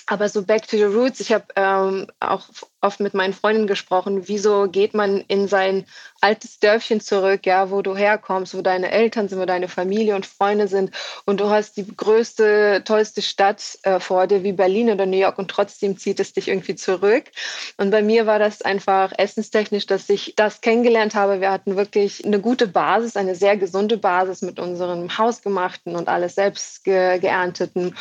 aber 0.05 0.27
so 0.29 0.43
back 0.43 0.67
to 0.67 0.77
the 0.77 0.83
roots, 0.83 1.19
ich 1.19 1.31
habe 1.31 1.45
ähm, 1.55 2.07
auch 2.19 2.47
oft 2.83 2.99
mit 2.99 3.13
meinen 3.13 3.33
Freunden 3.33 3.67
gesprochen, 3.67 4.27
wieso 4.27 4.67
geht 4.67 4.93
man 4.93 5.23
in 5.27 5.47
sein 5.47 5.85
altes 6.21 6.59
Dörfchen 6.59 7.01
zurück, 7.01 7.45
ja, 7.45 7.69
wo 7.69 7.81
du 7.81 7.95
herkommst, 7.95 8.55
wo 8.55 8.61
deine 8.61 8.91
Eltern 8.91 9.27
sind, 9.27 9.39
wo 9.39 9.45
deine 9.45 9.67
Familie 9.67 10.15
und 10.15 10.25
Freunde 10.25 10.67
sind 10.67 10.91
und 11.25 11.39
du 11.39 11.49
hast 11.49 11.77
die 11.77 11.85
größte, 11.85 12.83
tollste 12.85 13.21
Stadt 13.21 13.77
äh, 13.83 13.99
vor 13.99 14.27
dir 14.27 14.43
wie 14.43 14.53
Berlin 14.53 14.89
oder 14.89 15.05
New 15.05 15.17
York 15.17 15.37
und 15.37 15.49
trotzdem 15.49 15.97
zieht 15.97 16.19
es 16.19 16.33
dich 16.33 16.47
irgendwie 16.47 16.75
zurück. 16.75 17.25
Und 17.77 17.91
bei 17.91 18.01
mir 18.01 18.25
war 18.25 18.39
das 18.39 18.61
einfach 18.61 19.11
essenstechnisch, 19.17 19.85
dass 19.85 20.09
ich 20.09 20.33
das 20.35 20.61
kennengelernt 20.61 21.15
habe. 21.15 21.41
Wir 21.41 21.51
hatten 21.51 21.75
wirklich 21.75 22.25
eine 22.25 22.39
gute 22.39 22.67
Basis, 22.67 23.17
eine 23.17 23.35
sehr 23.35 23.57
gesunde 23.57 23.97
Basis 23.97 24.41
mit 24.41 24.59
unserem 24.59 25.17
Hausgemachten 25.17 25.95
und 25.95 26.07
alles 26.07 26.35
selbst 26.35 26.83
ge 26.83 27.19
geernteten. 27.19 27.95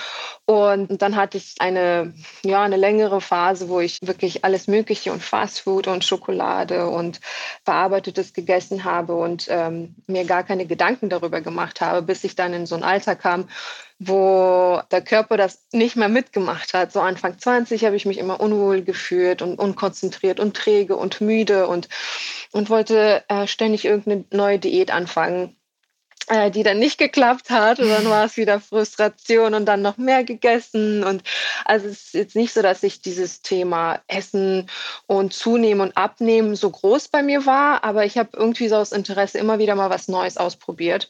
Und 0.45 1.03
dann 1.03 1.17
hatte 1.17 1.39
ich 1.39 1.55
eine, 1.59 2.15
ja, 2.43 2.63
eine 2.63 2.77
längere 2.77 3.21
Phase, 3.21 3.69
wo 3.69 3.81
ich 3.81 3.99
wirklich 4.03 4.45
alles 4.45 4.69
Mögliche 4.73 5.13
und 5.13 5.23
Fastfood 5.23 5.87
und 5.87 6.05
Schokolade 6.05 6.89
und 6.89 7.21
Verarbeitetes 7.65 8.33
gegessen 8.33 8.85
habe 8.85 9.15
und 9.15 9.47
ähm, 9.51 9.95
mir 10.07 10.25
gar 10.25 10.43
keine 10.43 10.67
Gedanken 10.67 11.11
darüber 11.11 11.43
gemacht 11.43 11.81
habe, 11.81 12.03
bis 12.03 12.25
ich 12.25 12.35
dann 12.35 12.55
in 12.55 12.67
so 12.67 12.75
ein 12.75 12.83
Alter 12.83 13.15
kam, 13.15 13.49
wo 13.99 14.81
der 14.91 15.03
Körper 15.03 15.37
das 15.37 15.67
nicht 15.73 15.97
mehr 15.97 16.09
mitgemacht 16.09 16.75
hat. 16.75 16.93
So 16.93 17.01
Anfang 17.01 17.39
20 17.39 17.85
habe 17.85 17.97
ich 17.97 18.07
mich 18.07 18.19
immer 18.19 18.41
unwohl 18.41 18.83
gefühlt 18.83 19.43
und 19.43 19.59
unkonzentriert 19.59 20.41
und 20.41 20.57
träge 20.57 20.97
und 20.97 21.21
müde 21.21 21.69
und, 21.69 21.89
und 22.51 22.71
wollte 22.71 23.25
äh, 23.29 23.47
ständig 23.47 23.85
irgendeine 23.85 24.25
neue 24.31 24.59
Diät 24.59 24.91
anfangen 24.91 25.57
die 26.51 26.63
dann 26.63 26.79
nicht 26.79 26.99
geklappt 26.99 27.51
hat. 27.51 27.79
Und 27.81 27.89
dann 27.89 28.09
war 28.09 28.25
es 28.25 28.37
wieder 28.37 28.61
Frustration 28.61 29.55
und 29.55 29.67
dann 29.67 29.83
noch 29.83 29.97
mehr 29.97 30.25
gegessen. 30.25 31.05
Und 31.05 31.23
also 31.65 31.89
es 31.89 32.05
ist 32.05 32.15
jetzt 32.15 32.37
nicht 32.37 32.53
so, 32.53 32.63
dass 32.63 32.83
ich 32.83 33.03
dieses 33.03 33.43
Thema 33.43 34.01
Essen 34.09 34.69
und 35.07 35.33
Zunehmen 35.33 35.81
und 35.81 35.97
Abnehmen 35.97 36.57
so 36.57 36.71
groß 36.71 37.09
bei 37.09 37.23
mir 37.23 37.47
war, 37.47 37.85
aber 37.85 38.05
ich 38.05 38.19
habe 38.19 38.31
irgendwie 38.33 38.69
so 38.69 38.77
aus 38.77 38.93
Interesse 38.93 39.39
immer 39.39 39.59
wieder 39.59 39.75
mal 39.75 39.91
was 39.91 40.09
Neues 40.09 40.37
ausprobiert 40.37 41.09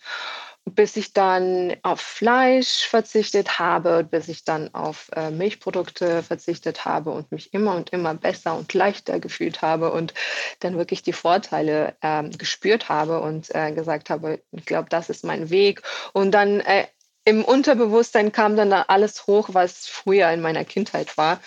bis 0.65 0.97
ich 0.97 1.13
dann 1.13 1.77
auf 1.83 2.01
Fleisch 2.01 2.87
verzichtet 2.87 3.59
habe, 3.59 4.05
bis 4.09 4.29
ich 4.29 4.45
dann 4.45 4.73
auf 4.75 5.11
äh, 5.15 5.31
Milchprodukte 5.31 6.23
verzichtet 6.23 6.85
habe 6.85 7.11
und 7.11 7.33
mich 7.33 7.53
immer 7.53 7.75
und 7.75 7.91
immer 7.91 8.15
besser 8.15 8.57
und 8.57 8.73
leichter 8.73 9.19
gefühlt 9.19 9.61
habe 9.61 9.93
und 9.93 10.15
dann 10.61 10.79
wirklich 10.79 11.03
die 11.03 11.13
Vorteile 11.13 11.97
äh, 12.01 12.29
gespürt 12.31 12.89
habe 12.89 13.21
und 13.21 13.53
äh, 13.55 13.73
gesagt 13.73 14.09
habe, 14.09 14.41
ich 14.53 14.65
glaube, 14.65 14.89
das 14.89 15.11
ist 15.11 15.25
mein 15.25 15.51
Weg. 15.51 15.83
Und 16.13 16.31
dann 16.31 16.61
äh, 16.61 16.87
im 17.25 17.45
Unterbewusstsein 17.45 18.33
kam 18.33 18.57
dann 18.57 18.71
da 18.71 18.83
alles 18.89 19.27
hoch, 19.27 19.51
was 19.53 19.87
früher 19.87 20.31
in 20.31 20.41
meiner 20.41 20.65
Kindheit 20.65 21.17
war 21.17 21.41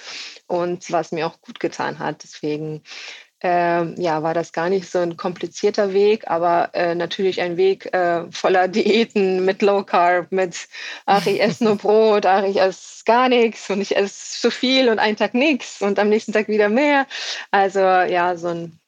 und 0.47 0.91
was 0.91 1.11
mir 1.11 1.27
auch 1.27 1.41
gut 1.41 1.59
getan 1.59 1.99
hat. 1.99 2.23
Deswegen 2.23 2.81
äh, 3.45 4.01
ja, 4.01 4.23
war 4.23 4.33
das 4.33 4.53
gar 4.53 4.69
nicht 4.69 4.89
so 4.89 4.99
ein 4.99 5.17
komplizierter 5.17 5.93
Weg, 5.93 6.27
aber 6.27 6.71
äh, 6.73 6.95
natürlich 6.95 7.41
ein 7.41 7.57
Weg 7.57 7.93
äh, 7.93 8.23
voller 8.31 8.67
Diäten 8.75 9.45
mit 9.45 9.61
Low 9.61 9.83
Carb, 9.83 10.31
mit 10.31 10.67
ach, 11.05 11.27
ich 11.27 11.41
esse 11.41 11.63
nur 11.63 11.75
Brot, 11.75 12.25
ach, 12.25 12.43
ich 12.43 12.59
esse 12.59 13.03
gar 13.05 13.29
nichts 13.29 13.69
und 13.69 13.81
ich 13.81 13.95
esse 13.95 14.41
zu 14.41 14.49
viel 14.49 14.89
und 14.89 14.97
einen 14.97 15.15
Tag 15.15 15.35
nichts 15.35 15.81
und 15.81 15.99
am 15.99 16.09
nächsten 16.09 16.33
Tag 16.33 16.47
wieder 16.47 16.69
mehr. 16.69 17.05
Also 17.51 17.79
ja, 17.79 18.35
so 18.35 18.47
ein 18.47 18.79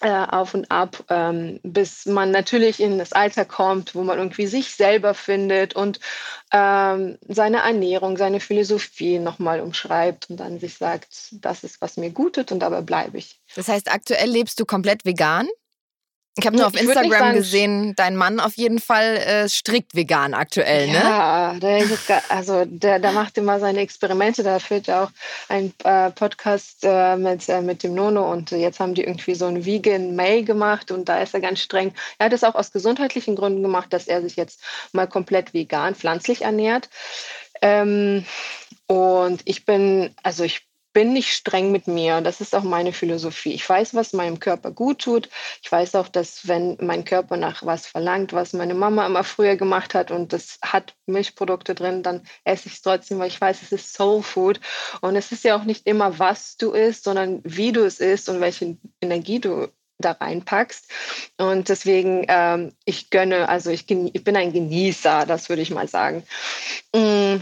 äh, 0.00 0.10
auf 0.10 0.54
und 0.54 0.70
ab, 0.70 1.04
ähm, 1.08 1.60
bis 1.62 2.06
man 2.06 2.30
natürlich 2.30 2.80
in 2.80 2.98
das 2.98 3.12
Alter 3.12 3.44
kommt, 3.44 3.94
wo 3.94 4.02
man 4.02 4.18
irgendwie 4.18 4.46
sich 4.46 4.74
selber 4.74 5.14
findet 5.14 5.74
und 5.74 6.00
ähm, 6.52 7.18
seine 7.28 7.58
Ernährung, 7.58 8.16
seine 8.16 8.40
Philosophie 8.40 9.18
nochmal 9.18 9.60
umschreibt 9.60 10.30
und 10.30 10.38
dann 10.38 10.58
sich 10.58 10.76
sagt, 10.76 11.28
das 11.32 11.64
ist, 11.64 11.80
was 11.80 11.96
mir 11.96 12.10
gut 12.10 12.36
tut 12.36 12.50
und 12.52 12.60
dabei 12.60 12.80
bleibe 12.80 13.18
ich. 13.18 13.40
Das 13.54 13.68
heißt, 13.68 13.92
aktuell 13.92 14.30
lebst 14.30 14.58
du 14.58 14.64
komplett 14.64 15.04
vegan? 15.04 15.48
Ich 16.40 16.46
habe 16.46 16.56
nur 16.56 16.66
auf 16.66 16.80
Instagram 16.80 17.10
sagen, 17.10 17.36
gesehen, 17.36 17.94
dein 17.96 18.16
Mann 18.16 18.40
auf 18.40 18.56
jeden 18.56 18.80
Fall 18.80 19.16
äh, 19.18 19.48
strikt 19.48 19.94
vegan 19.94 20.32
aktuell, 20.32 20.86
ne? 20.88 20.94
Ja, 20.94 21.54
der, 21.54 21.84
also 22.30 22.64
der, 22.66 22.98
der 22.98 23.12
macht 23.12 23.36
immer 23.36 23.60
seine 23.60 23.80
Experimente. 23.80 24.42
Da 24.42 24.58
führt 24.58 24.86
ja 24.86 25.04
auch 25.04 25.10
ein 25.48 25.72
äh, 25.84 26.10
Podcast 26.10 26.78
äh, 26.82 27.16
mit, 27.16 27.48
äh, 27.48 27.60
mit 27.60 27.82
dem 27.82 27.94
Nono 27.94 28.30
und 28.32 28.50
jetzt 28.52 28.80
haben 28.80 28.94
die 28.94 29.04
irgendwie 29.04 29.34
so 29.34 29.46
ein 29.46 29.64
Vegan 29.64 30.16
May 30.16 30.42
gemacht 30.42 30.90
und 30.90 31.08
da 31.08 31.20
ist 31.20 31.34
er 31.34 31.40
ganz 31.40 31.60
streng. 31.60 31.92
Er 32.18 32.26
hat 32.26 32.32
es 32.32 32.42
auch 32.42 32.54
aus 32.54 32.72
gesundheitlichen 32.72 33.36
Gründen 33.36 33.62
gemacht, 33.62 33.92
dass 33.92 34.08
er 34.08 34.22
sich 34.22 34.36
jetzt 34.36 34.62
mal 34.92 35.06
komplett 35.06 35.52
vegan, 35.52 35.94
pflanzlich 35.94 36.42
ernährt. 36.42 36.88
Ähm, 37.60 38.24
und 38.86 39.42
ich 39.44 39.66
bin, 39.66 40.14
also 40.22 40.44
ich 40.44 40.69
bin 40.92 41.12
nicht 41.12 41.32
streng 41.32 41.70
mit 41.72 41.86
mir. 41.86 42.20
Das 42.20 42.40
ist 42.40 42.54
auch 42.54 42.62
meine 42.62 42.92
Philosophie. 42.92 43.52
Ich 43.52 43.68
weiß, 43.68 43.94
was 43.94 44.12
meinem 44.12 44.40
Körper 44.40 44.70
gut 44.70 45.00
tut. 45.02 45.28
Ich 45.62 45.70
weiß 45.70 45.94
auch, 45.94 46.08
dass 46.08 46.48
wenn 46.48 46.76
mein 46.80 47.04
Körper 47.04 47.36
nach 47.36 47.64
was 47.64 47.86
verlangt, 47.86 48.32
was 48.32 48.52
meine 48.52 48.74
Mama 48.74 49.06
immer 49.06 49.24
früher 49.24 49.56
gemacht 49.56 49.94
hat 49.94 50.10
und 50.10 50.32
das 50.32 50.58
hat 50.62 50.94
Milchprodukte 51.06 51.74
drin, 51.74 52.02
dann 52.02 52.22
esse 52.44 52.68
ich 52.68 52.74
es 52.74 52.82
trotzdem, 52.82 53.18
weil 53.18 53.28
ich 53.28 53.40
weiß, 53.40 53.62
es 53.62 53.72
ist 53.72 53.94
Soul 53.94 54.22
Food. 54.22 54.60
Und 55.00 55.16
es 55.16 55.32
ist 55.32 55.44
ja 55.44 55.56
auch 55.56 55.64
nicht 55.64 55.86
immer, 55.86 56.18
was 56.18 56.56
du 56.56 56.72
isst, 56.72 57.04
sondern 57.04 57.40
wie 57.44 57.72
du 57.72 57.84
es 57.84 58.00
isst 58.00 58.28
und 58.28 58.40
welche 58.40 58.76
Energie 59.00 59.40
du 59.40 59.68
da 59.98 60.12
reinpackst. 60.12 60.90
Und 61.36 61.68
deswegen, 61.68 62.24
ähm, 62.28 62.72
ich 62.84 63.10
gönne, 63.10 63.48
also 63.48 63.70
ich, 63.70 63.88
ich, 63.90 64.24
bin 64.24 64.36
ein 64.36 64.52
Genießer, 64.52 65.26
das 65.26 65.48
würde 65.48 65.62
ich 65.62 65.70
mal 65.70 65.88
sagen. 65.88 66.24
Mm 66.94 67.36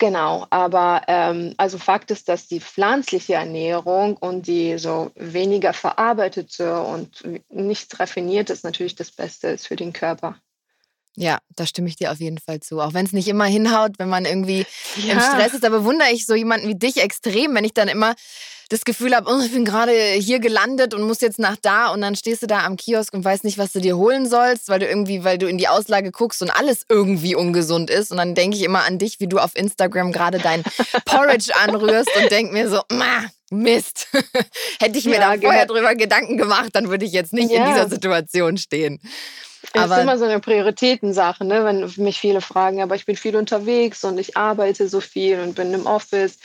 Genau, 0.00 0.46
aber 0.50 1.02
ähm, 1.08 1.54
also 1.56 1.76
Fakt 1.76 2.12
ist, 2.12 2.28
dass 2.28 2.46
die 2.46 2.60
pflanzliche 2.60 3.34
Ernährung 3.34 4.16
und 4.16 4.46
die 4.46 4.78
so 4.78 5.10
weniger 5.16 5.72
verarbeitete 5.72 6.80
und 6.80 7.24
nicht 7.50 7.98
raffinierte 7.98 8.52
ist 8.52 8.62
natürlich 8.62 8.94
das 8.94 9.10
Beste 9.10 9.48
ist 9.48 9.66
für 9.66 9.74
den 9.74 9.92
Körper. 9.92 10.40
Ja, 11.20 11.38
da 11.56 11.66
stimme 11.66 11.88
ich 11.88 11.96
dir 11.96 12.12
auf 12.12 12.20
jeden 12.20 12.38
Fall 12.38 12.60
zu. 12.60 12.80
Auch 12.80 12.94
wenn 12.94 13.04
es 13.04 13.12
nicht 13.12 13.26
immer 13.26 13.46
hinhaut, 13.46 13.98
wenn 13.98 14.08
man 14.08 14.24
irgendwie 14.24 14.64
ja. 15.04 15.14
im 15.14 15.20
Stress 15.20 15.52
ist. 15.52 15.64
Da 15.64 15.68
bewundere 15.68 16.10
ich 16.12 16.26
so 16.26 16.34
jemanden 16.34 16.68
wie 16.68 16.76
dich 16.76 16.98
extrem, 16.98 17.54
wenn 17.56 17.64
ich 17.64 17.74
dann 17.74 17.88
immer 17.88 18.14
das 18.68 18.84
Gefühl 18.84 19.16
habe, 19.16 19.28
oh, 19.30 19.40
ich 19.42 19.52
bin 19.52 19.64
gerade 19.64 19.92
hier 19.92 20.38
gelandet 20.38 20.94
und 20.94 21.02
muss 21.02 21.20
jetzt 21.20 21.38
nach 21.38 21.56
da 21.56 21.88
und 21.88 22.02
dann 22.02 22.14
stehst 22.14 22.42
du 22.42 22.46
da 22.46 22.64
am 22.64 22.76
Kiosk 22.76 23.14
und 23.14 23.24
weißt 23.24 23.44
nicht, 23.44 23.58
was 23.58 23.72
du 23.72 23.80
dir 23.80 23.96
holen 23.96 24.28
sollst, 24.28 24.68
weil 24.68 24.78
du 24.78 24.86
irgendwie, 24.86 25.24
weil 25.24 25.38
du 25.38 25.48
in 25.48 25.58
die 25.58 25.68
Auslage 25.68 26.12
guckst 26.12 26.42
und 26.42 26.50
alles 26.50 26.84
irgendwie 26.88 27.34
ungesund 27.34 27.90
ist. 27.90 28.10
Und 28.12 28.18
dann 28.18 28.34
denke 28.34 28.56
ich 28.56 28.62
immer 28.62 28.84
an 28.84 28.98
dich, 28.98 29.20
wie 29.20 29.26
du 29.26 29.38
auf 29.38 29.56
Instagram 29.56 30.12
gerade 30.12 30.38
dein 30.38 30.62
Porridge 31.04 31.50
anrührst 31.64 32.10
und 32.20 32.30
denk 32.30 32.52
mir 32.52 32.68
so, 32.68 32.82
Mist. 33.50 34.08
Hätte 34.78 34.98
ich 34.98 35.06
mir 35.06 35.18
ja, 35.18 35.34
da 35.34 35.40
vorher 35.40 35.66
drüber 35.66 35.94
Gedanken 35.94 36.36
gemacht, 36.36 36.70
dann 36.74 36.90
würde 36.90 37.06
ich 37.06 37.12
jetzt 37.12 37.32
nicht 37.32 37.50
ja. 37.50 37.62
in 37.62 37.72
dieser 37.72 37.88
Situation 37.88 38.58
stehen. 38.58 39.00
Es 39.72 39.90
ist 39.90 39.98
immer 39.98 40.18
so 40.18 40.24
eine 40.24 40.40
Prioritätensache, 40.40 41.44
ne? 41.44 41.64
wenn 41.64 41.92
mich 41.96 42.18
viele 42.18 42.40
fragen, 42.40 42.82
aber 42.82 42.94
ich 42.94 43.06
bin 43.06 43.16
viel 43.16 43.36
unterwegs 43.36 44.04
und 44.04 44.18
ich 44.18 44.36
arbeite 44.36 44.88
so 44.88 45.00
viel 45.00 45.40
und 45.40 45.54
bin 45.54 45.72
im 45.74 45.86
Office. 45.86 46.38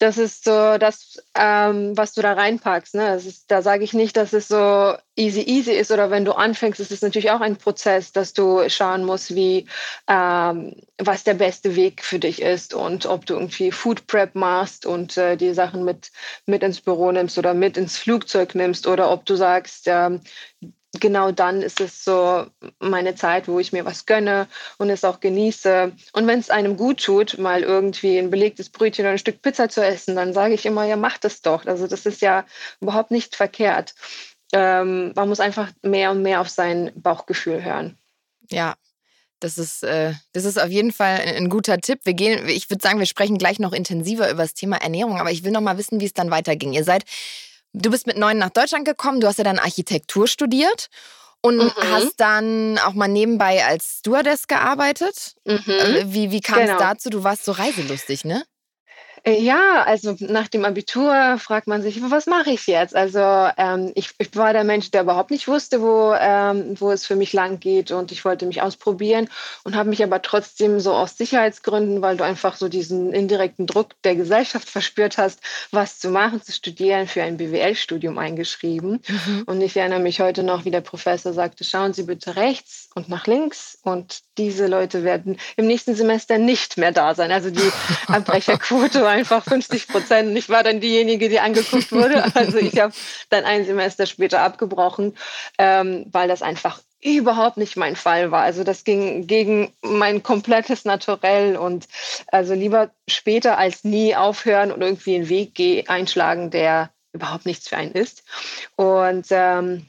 das 0.00 0.16
ist 0.16 0.44
so 0.44 0.78
das, 0.78 1.22
ähm, 1.34 1.94
was 1.96 2.14
du 2.14 2.22
da 2.22 2.32
reinpackst. 2.32 2.94
Ne? 2.94 3.16
Ist, 3.16 3.50
da 3.50 3.60
sage 3.60 3.84
ich 3.84 3.92
nicht, 3.92 4.16
dass 4.16 4.32
es 4.32 4.48
so 4.48 4.94
easy 5.14 5.42
easy 5.42 5.72
ist 5.72 5.90
oder 5.90 6.10
wenn 6.10 6.24
du 6.24 6.32
anfängst, 6.32 6.80
ist 6.80 6.90
es 6.90 7.02
natürlich 7.02 7.30
auch 7.30 7.42
ein 7.42 7.56
Prozess, 7.56 8.10
dass 8.10 8.32
du 8.32 8.66
schauen 8.70 9.04
musst, 9.04 9.34
wie 9.34 9.66
ähm, 10.08 10.74
was 10.96 11.24
der 11.24 11.34
beste 11.34 11.76
Weg 11.76 12.02
für 12.02 12.18
dich 12.18 12.40
ist 12.40 12.72
und 12.72 13.04
ob 13.04 13.26
du 13.26 13.34
irgendwie 13.34 13.72
Food 13.72 14.06
Prep 14.06 14.34
machst 14.34 14.86
und 14.86 15.18
äh, 15.18 15.36
die 15.36 15.52
Sachen 15.52 15.84
mit 15.84 16.10
mit 16.46 16.62
ins 16.62 16.80
Büro 16.80 17.12
nimmst 17.12 17.36
oder 17.36 17.52
mit 17.52 17.76
ins 17.76 17.98
Flugzeug 17.98 18.54
nimmst 18.54 18.86
oder 18.86 19.10
ob 19.10 19.26
du 19.26 19.36
sagst, 19.36 19.84
ähm, 19.86 20.22
genau 20.98 21.30
dann 21.30 21.62
ist 21.62 21.80
es 21.80 22.04
so 22.04 22.46
meine 22.80 23.14
Zeit, 23.14 23.46
wo 23.46 23.60
ich 23.60 23.72
mir 23.72 23.84
was 23.84 24.06
gönne 24.06 24.48
und 24.78 24.90
es 24.90 25.04
auch 25.04 25.20
genieße. 25.20 25.92
Und 26.12 26.26
wenn 26.26 26.40
es 26.40 26.50
einem 26.50 26.76
gut 26.76 27.04
tut, 27.04 27.38
mal 27.38 27.62
irgendwie 27.62 28.18
ein 28.18 28.30
belegtes 28.30 28.70
Brötchen 28.70 29.04
oder 29.04 29.12
ein 29.12 29.18
Stück 29.18 29.42
Pizza 29.42 29.68
zu 29.68 29.84
essen, 29.84 30.16
dann 30.16 30.32
sage 30.32 30.54
ich 30.54 30.66
immer, 30.66 30.84
ja, 30.84 30.96
mach 30.96 31.18
das 31.18 31.42
doch. 31.42 31.66
Also 31.66 31.86
das 31.86 32.06
ist 32.06 32.22
ja 32.22 32.44
überhaupt 32.80 33.10
nicht 33.10 33.36
verkehrt. 33.36 33.94
Ähm, 34.52 35.12
man 35.14 35.28
muss 35.28 35.38
einfach 35.38 35.70
mehr 35.82 36.10
und 36.10 36.22
mehr 36.22 36.40
auf 36.40 36.48
sein 36.48 36.90
Bauchgefühl 36.96 37.62
hören. 37.62 37.96
Ja, 38.50 38.74
das 39.38 39.58
ist, 39.58 39.84
äh, 39.84 40.12
das 40.32 40.44
ist 40.44 40.60
auf 40.60 40.70
jeden 40.70 40.92
Fall 40.92 41.20
ein 41.20 41.48
guter 41.48 41.78
Tipp. 41.78 42.00
Wir 42.04 42.14
gehen, 42.14 42.48
ich 42.48 42.68
würde 42.68 42.82
sagen, 42.82 42.98
wir 42.98 43.06
sprechen 43.06 43.38
gleich 43.38 43.58
noch 43.58 43.72
intensiver 43.72 44.30
über 44.30 44.42
das 44.42 44.54
Thema 44.54 44.76
Ernährung, 44.76 45.18
aber 45.18 45.30
ich 45.30 45.44
will 45.44 45.52
noch 45.52 45.60
mal 45.60 45.78
wissen, 45.78 46.00
wie 46.00 46.04
es 46.04 46.12
dann 46.12 46.30
weiterging. 46.30 46.72
Ihr 46.72 46.84
seid 46.84 47.04
Du 47.72 47.90
bist 47.90 48.06
mit 48.06 48.16
neun 48.16 48.38
nach 48.38 48.50
Deutschland 48.50 48.84
gekommen, 48.84 49.20
du 49.20 49.26
hast 49.26 49.38
ja 49.38 49.44
dann 49.44 49.58
Architektur 49.58 50.26
studiert 50.26 50.88
und 51.40 51.58
mhm. 51.58 51.72
hast 51.90 52.14
dann 52.18 52.78
auch 52.78 52.94
mal 52.94 53.08
nebenbei 53.08 53.64
als 53.64 53.98
Stewardess 53.98 54.46
gearbeitet. 54.46 55.34
Mhm. 55.44 55.62
Äh, 55.66 56.12
wie, 56.12 56.30
wie 56.30 56.40
kam 56.40 56.58
es 56.58 56.66
genau. 56.66 56.78
dazu? 56.78 57.10
Du 57.10 57.24
warst 57.24 57.44
so 57.44 57.52
reiselustig, 57.52 58.24
ne? 58.24 58.44
Äh, 59.24 59.40
ja, 59.40 59.82
also 59.84 60.16
nach 60.20 60.48
dem 60.48 60.64
Abitur 60.64 61.36
fragt 61.38 61.66
man 61.66 61.82
sich, 61.82 62.00
was 62.10 62.26
mache 62.26 62.50
ich 62.50 62.66
jetzt? 62.66 62.96
Also 62.96 63.18
ähm, 63.56 63.92
ich, 63.94 64.10
ich, 64.18 64.34
war 64.36 64.52
der 64.52 64.64
Mensch, 64.64 64.90
der 64.90 65.02
überhaupt 65.02 65.30
nicht 65.30 65.46
wusste, 65.48 65.82
wo, 65.82 66.14
ähm, 66.18 66.80
wo 66.80 66.90
es 66.90 67.06
für 67.06 67.16
mich 67.16 67.32
lang 67.32 67.60
geht 67.60 67.90
und 67.90 68.12
ich 68.12 68.24
wollte 68.24 68.46
mich 68.46 68.62
ausprobieren 68.62 69.28
und 69.64 69.76
habe 69.76 69.90
mich 69.90 70.02
aber 70.02 70.22
trotzdem 70.22 70.80
so 70.80 70.94
aus 70.94 71.18
Sicherheitsgründen, 71.18 72.00
weil 72.02 72.16
du 72.16 72.24
einfach 72.24 72.56
so 72.56 72.68
diesen 72.68 73.12
indirekten 73.12 73.66
Druck 73.66 73.90
der 74.04 74.16
Gesellschaft 74.16 74.68
verspürt 74.68 75.18
hast, 75.18 75.40
was 75.70 75.98
zu 75.98 76.10
machen, 76.10 76.42
zu 76.42 76.52
studieren, 76.52 77.06
für 77.06 77.22
ein 77.22 77.36
BWL-Studium 77.36 78.16
eingeschrieben. 78.16 79.02
Mhm. 79.06 79.42
Und 79.46 79.60
ich 79.60 79.76
erinnere 79.76 80.00
mich 80.00 80.20
heute 80.20 80.42
noch, 80.42 80.64
wie 80.64 80.70
der 80.70 80.80
Professor 80.80 81.32
sagte, 81.32 81.64
schauen 81.64 81.92
Sie 81.92 82.04
bitte 82.04 82.36
rechts 82.36 82.88
und 82.94 83.08
nach 83.08 83.26
links 83.26 83.78
und 83.82 84.20
diese 84.40 84.66
Leute 84.66 85.04
werden 85.04 85.38
im 85.56 85.66
nächsten 85.66 85.94
Semester 85.94 86.38
nicht 86.38 86.78
mehr 86.78 86.92
da 86.92 87.14
sein. 87.14 87.30
Also 87.30 87.50
die 87.50 87.70
Abbrecherquote 88.06 89.02
war 89.02 89.10
einfach 89.10 89.44
50 89.44 89.88
Prozent. 89.88 90.36
Ich 90.36 90.48
war 90.48 90.62
dann 90.62 90.80
diejenige, 90.80 91.28
die 91.28 91.40
angeguckt 91.40 91.92
wurde. 91.92 92.24
Also 92.40 92.58
ich 92.58 92.78
habe 92.78 92.92
dann 93.28 93.44
ein 93.44 93.66
Semester 93.66 94.06
später 94.06 94.40
abgebrochen, 94.40 95.16
ähm, 95.58 96.06
weil 96.10 96.28
das 96.28 96.42
einfach 96.42 96.80
überhaupt 97.02 97.56
nicht 97.56 97.76
mein 97.76 97.96
Fall 97.96 98.30
war. 98.30 98.42
Also 98.42 98.64
das 98.64 98.84
ging 98.84 99.26
gegen 99.26 99.72
mein 99.82 100.22
komplettes 100.22 100.84
Naturell 100.84 101.56
und 101.56 101.86
also 102.28 102.54
lieber 102.54 102.90
später 103.08 103.58
als 103.58 103.84
nie 103.84 104.14
aufhören 104.14 104.72
und 104.72 104.80
irgendwie 104.80 105.16
einen 105.16 105.28
Weg 105.28 105.90
einschlagen, 105.90 106.50
der 106.50 106.90
überhaupt 107.12 107.46
nichts 107.46 107.68
für 107.68 107.76
einen 107.76 107.92
ist. 107.92 108.22
Und 108.76 109.26
ähm, 109.30 109.86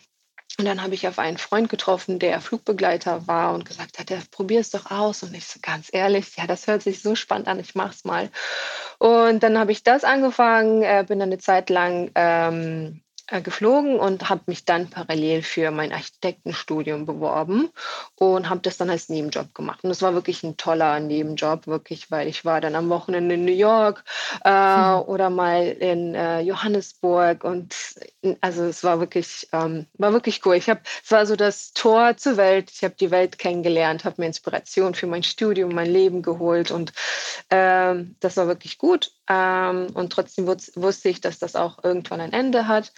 und 0.57 0.65
dann 0.65 0.81
habe 0.81 0.93
ich 0.93 1.07
auf 1.07 1.17
einen 1.17 1.37
Freund 1.37 1.69
getroffen, 1.69 2.19
der 2.19 2.41
Flugbegleiter 2.41 3.27
war 3.27 3.53
und 3.53 3.65
gesagt 3.65 3.99
hat, 3.99 4.31
probier 4.31 4.59
es 4.59 4.69
doch 4.69 4.91
aus. 4.91 5.23
Und 5.23 5.33
ich 5.33 5.47
so 5.47 5.59
ganz 5.61 5.89
ehrlich, 5.91 6.35
ja, 6.37 6.45
das 6.45 6.67
hört 6.67 6.81
sich 6.83 7.01
so 7.01 7.15
spannend 7.15 7.47
an, 7.47 7.59
ich 7.59 7.75
mache 7.75 7.91
es 7.91 8.03
mal. 8.03 8.29
Und 8.99 9.43
dann 9.43 9.57
habe 9.57 9.71
ich 9.71 9.83
das 9.83 10.03
angefangen, 10.03 10.83
äh, 10.83 11.05
bin 11.07 11.19
dann 11.19 11.29
eine 11.29 11.39
Zeit 11.39 11.69
lang 11.69 12.11
ähm, 12.15 13.01
äh, 13.01 13.10
geflogen 13.39 13.97
und 13.97 14.29
habe 14.29 14.41
mich 14.47 14.65
dann 14.65 14.89
parallel 14.89 15.43
für 15.43 15.71
mein 15.71 15.93
Architektenstudium 15.93 17.05
beworben 17.05 17.69
und 18.15 18.49
habe 18.49 18.61
das 18.61 18.77
dann 18.77 18.89
als 18.89 19.07
Nebenjob 19.07 19.53
gemacht. 19.55 19.83
Und 19.83 19.89
das 19.89 20.01
war 20.01 20.13
wirklich 20.13 20.43
ein 20.43 20.57
toller 20.57 20.99
Nebenjob, 20.99 21.67
wirklich, 21.67 22.11
weil 22.11 22.27
ich 22.27 22.43
war 22.43 22.59
dann 22.59 22.75
am 22.75 22.89
Wochenende 22.89 23.35
in 23.35 23.45
New 23.45 23.53
York 23.53 24.03
äh, 24.43 24.49
hm. 24.49 25.01
oder 25.07 25.29
mal 25.29 25.67
in 25.67 26.15
äh, 26.15 26.41
Johannesburg 26.41 27.43
und 27.43 27.75
also 28.41 28.65
es 28.65 28.83
war 28.83 28.99
wirklich, 28.99 29.47
ähm, 29.53 29.85
war 29.93 30.13
wirklich 30.13 30.45
cool. 30.45 30.55
Ich 30.55 30.69
habe, 30.69 30.81
es 31.03 31.11
war 31.11 31.25
so 31.25 31.35
das 31.35 31.73
Tor 31.73 32.17
zur 32.17 32.37
Welt. 32.37 32.71
Ich 32.71 32.83
habe 32.83 32.95
die 32.99 33.11
Welt 33.11 33.37
kennengelernt, 33.37 34.03
habe 34.03 34.15
mir 34.21 34.27
Inspiration 34.27 34.93
für 34.93 35.07
mein 35.07 35.23
Studium, 35.23 35.73
mein 35.73 35.91
Leben 35.91 36.21
geholt 36.21 36.71
und 36.71 36.93
ähm, 37.49 38.15
das 38.19 38.37
war 38.37 38.47
wirklich 38.47 38.77
gut. 38.77 39.11
Ähm, 39.31 39.87
und 39.93 40.11
trotzdem 40.11 40.45
wusste 40.45 41.07
ich, 41.09 41.21
dass 41.21 41.39
das 41.39 41.55
auch 41.55 41.83
irgendwann 41.83 42.19
ein 42.19 42.33
Ende 42.33 42.67
hat. 42.67 42.91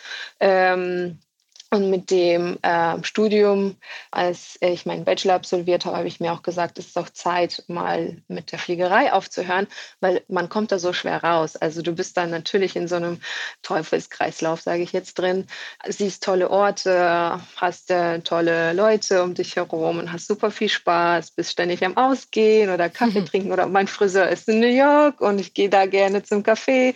Und 1.73 1.89
mit 1.89 2.11
dem 2.11 2.59
äh, 2.61 3.03
Studium, 3.03 3.77
als 4.11 4.59
ich 4.61 4.85
meinen 4.85 5.05
Bachelor 5.05 5.33
absolviert 5.33 5.85
habe, 5.85 5.97
habe 5.97 6.07
ich 6.07 6.19
mir 6.19 6.31
auch 6.31 6.43
gesagt, 6.43 6.77
es 6.77 6.85
ist 6.85 6.97
auch 6.99 7.09
Zeit, 7.09 7.63
mal 7.65 8.17
mit 8.27 8.51
der 8.51 8.59
Fliegerei 8.59 9.11
aufzuhören, 9.11 9.65
weil 9.99 10.21
man 10.27 10.49
kommt 10.49 10.71
da 10.71 10.77
so 10.77 10.93
schwer 10.93 11.23
raus. 11.23 11.55
Also 11.55 11.81
du 11.81 11.93
bist 11.93 12.15
dann 12.15 12.29
natürlich 12.29 12.75
in 12.75 12.87
so 12.87 12.97
einem 12.97 13.17
Teufelskreislauf, 13.63 14.61
sage 14.61 14.83
ich 14.83 14.91
jetzt 14.91 15.15
drin, 15.15 15.47
siehst 15.87 16.23
tolle 16.23 16.51
Orte, 16.51 17.39
hast 17.55 17.89
äh, 17.89 18.19
tolle 18.19 18.73
Leute 18.73 19.23
um 19.23 19.33
dich 19.33 19.55
herum 19.55 19.97
und 19.97 20.13
hast 20.13 20.27
super 20.27 20.51
viel 20.51 20.69
Spaß, 20.69 21.31
bist 21.31 21.53
ständig 21.53 21.83
am 21.83 21.97
Ausgehen 21.97 22.69
oder 22.69 22.87
Kaffee 22.87 23.21
mhm. 23.21 23.25
trinken 23.25 23.51
oder 23.51 23.65
mein 23.65 23.87
Friseur 23.87 24.29
ist 24.29 24.47
in 24.47 24.59
New 24.59 24.67
York 24.67 25.21
und 25.21 25.39
ich 25.39 25.55
gehe 25.55 25.69
da 25.69 25.87
gerne 25.87 26.21
zum 26.21 26.43
Kaffee. 26.43 26.93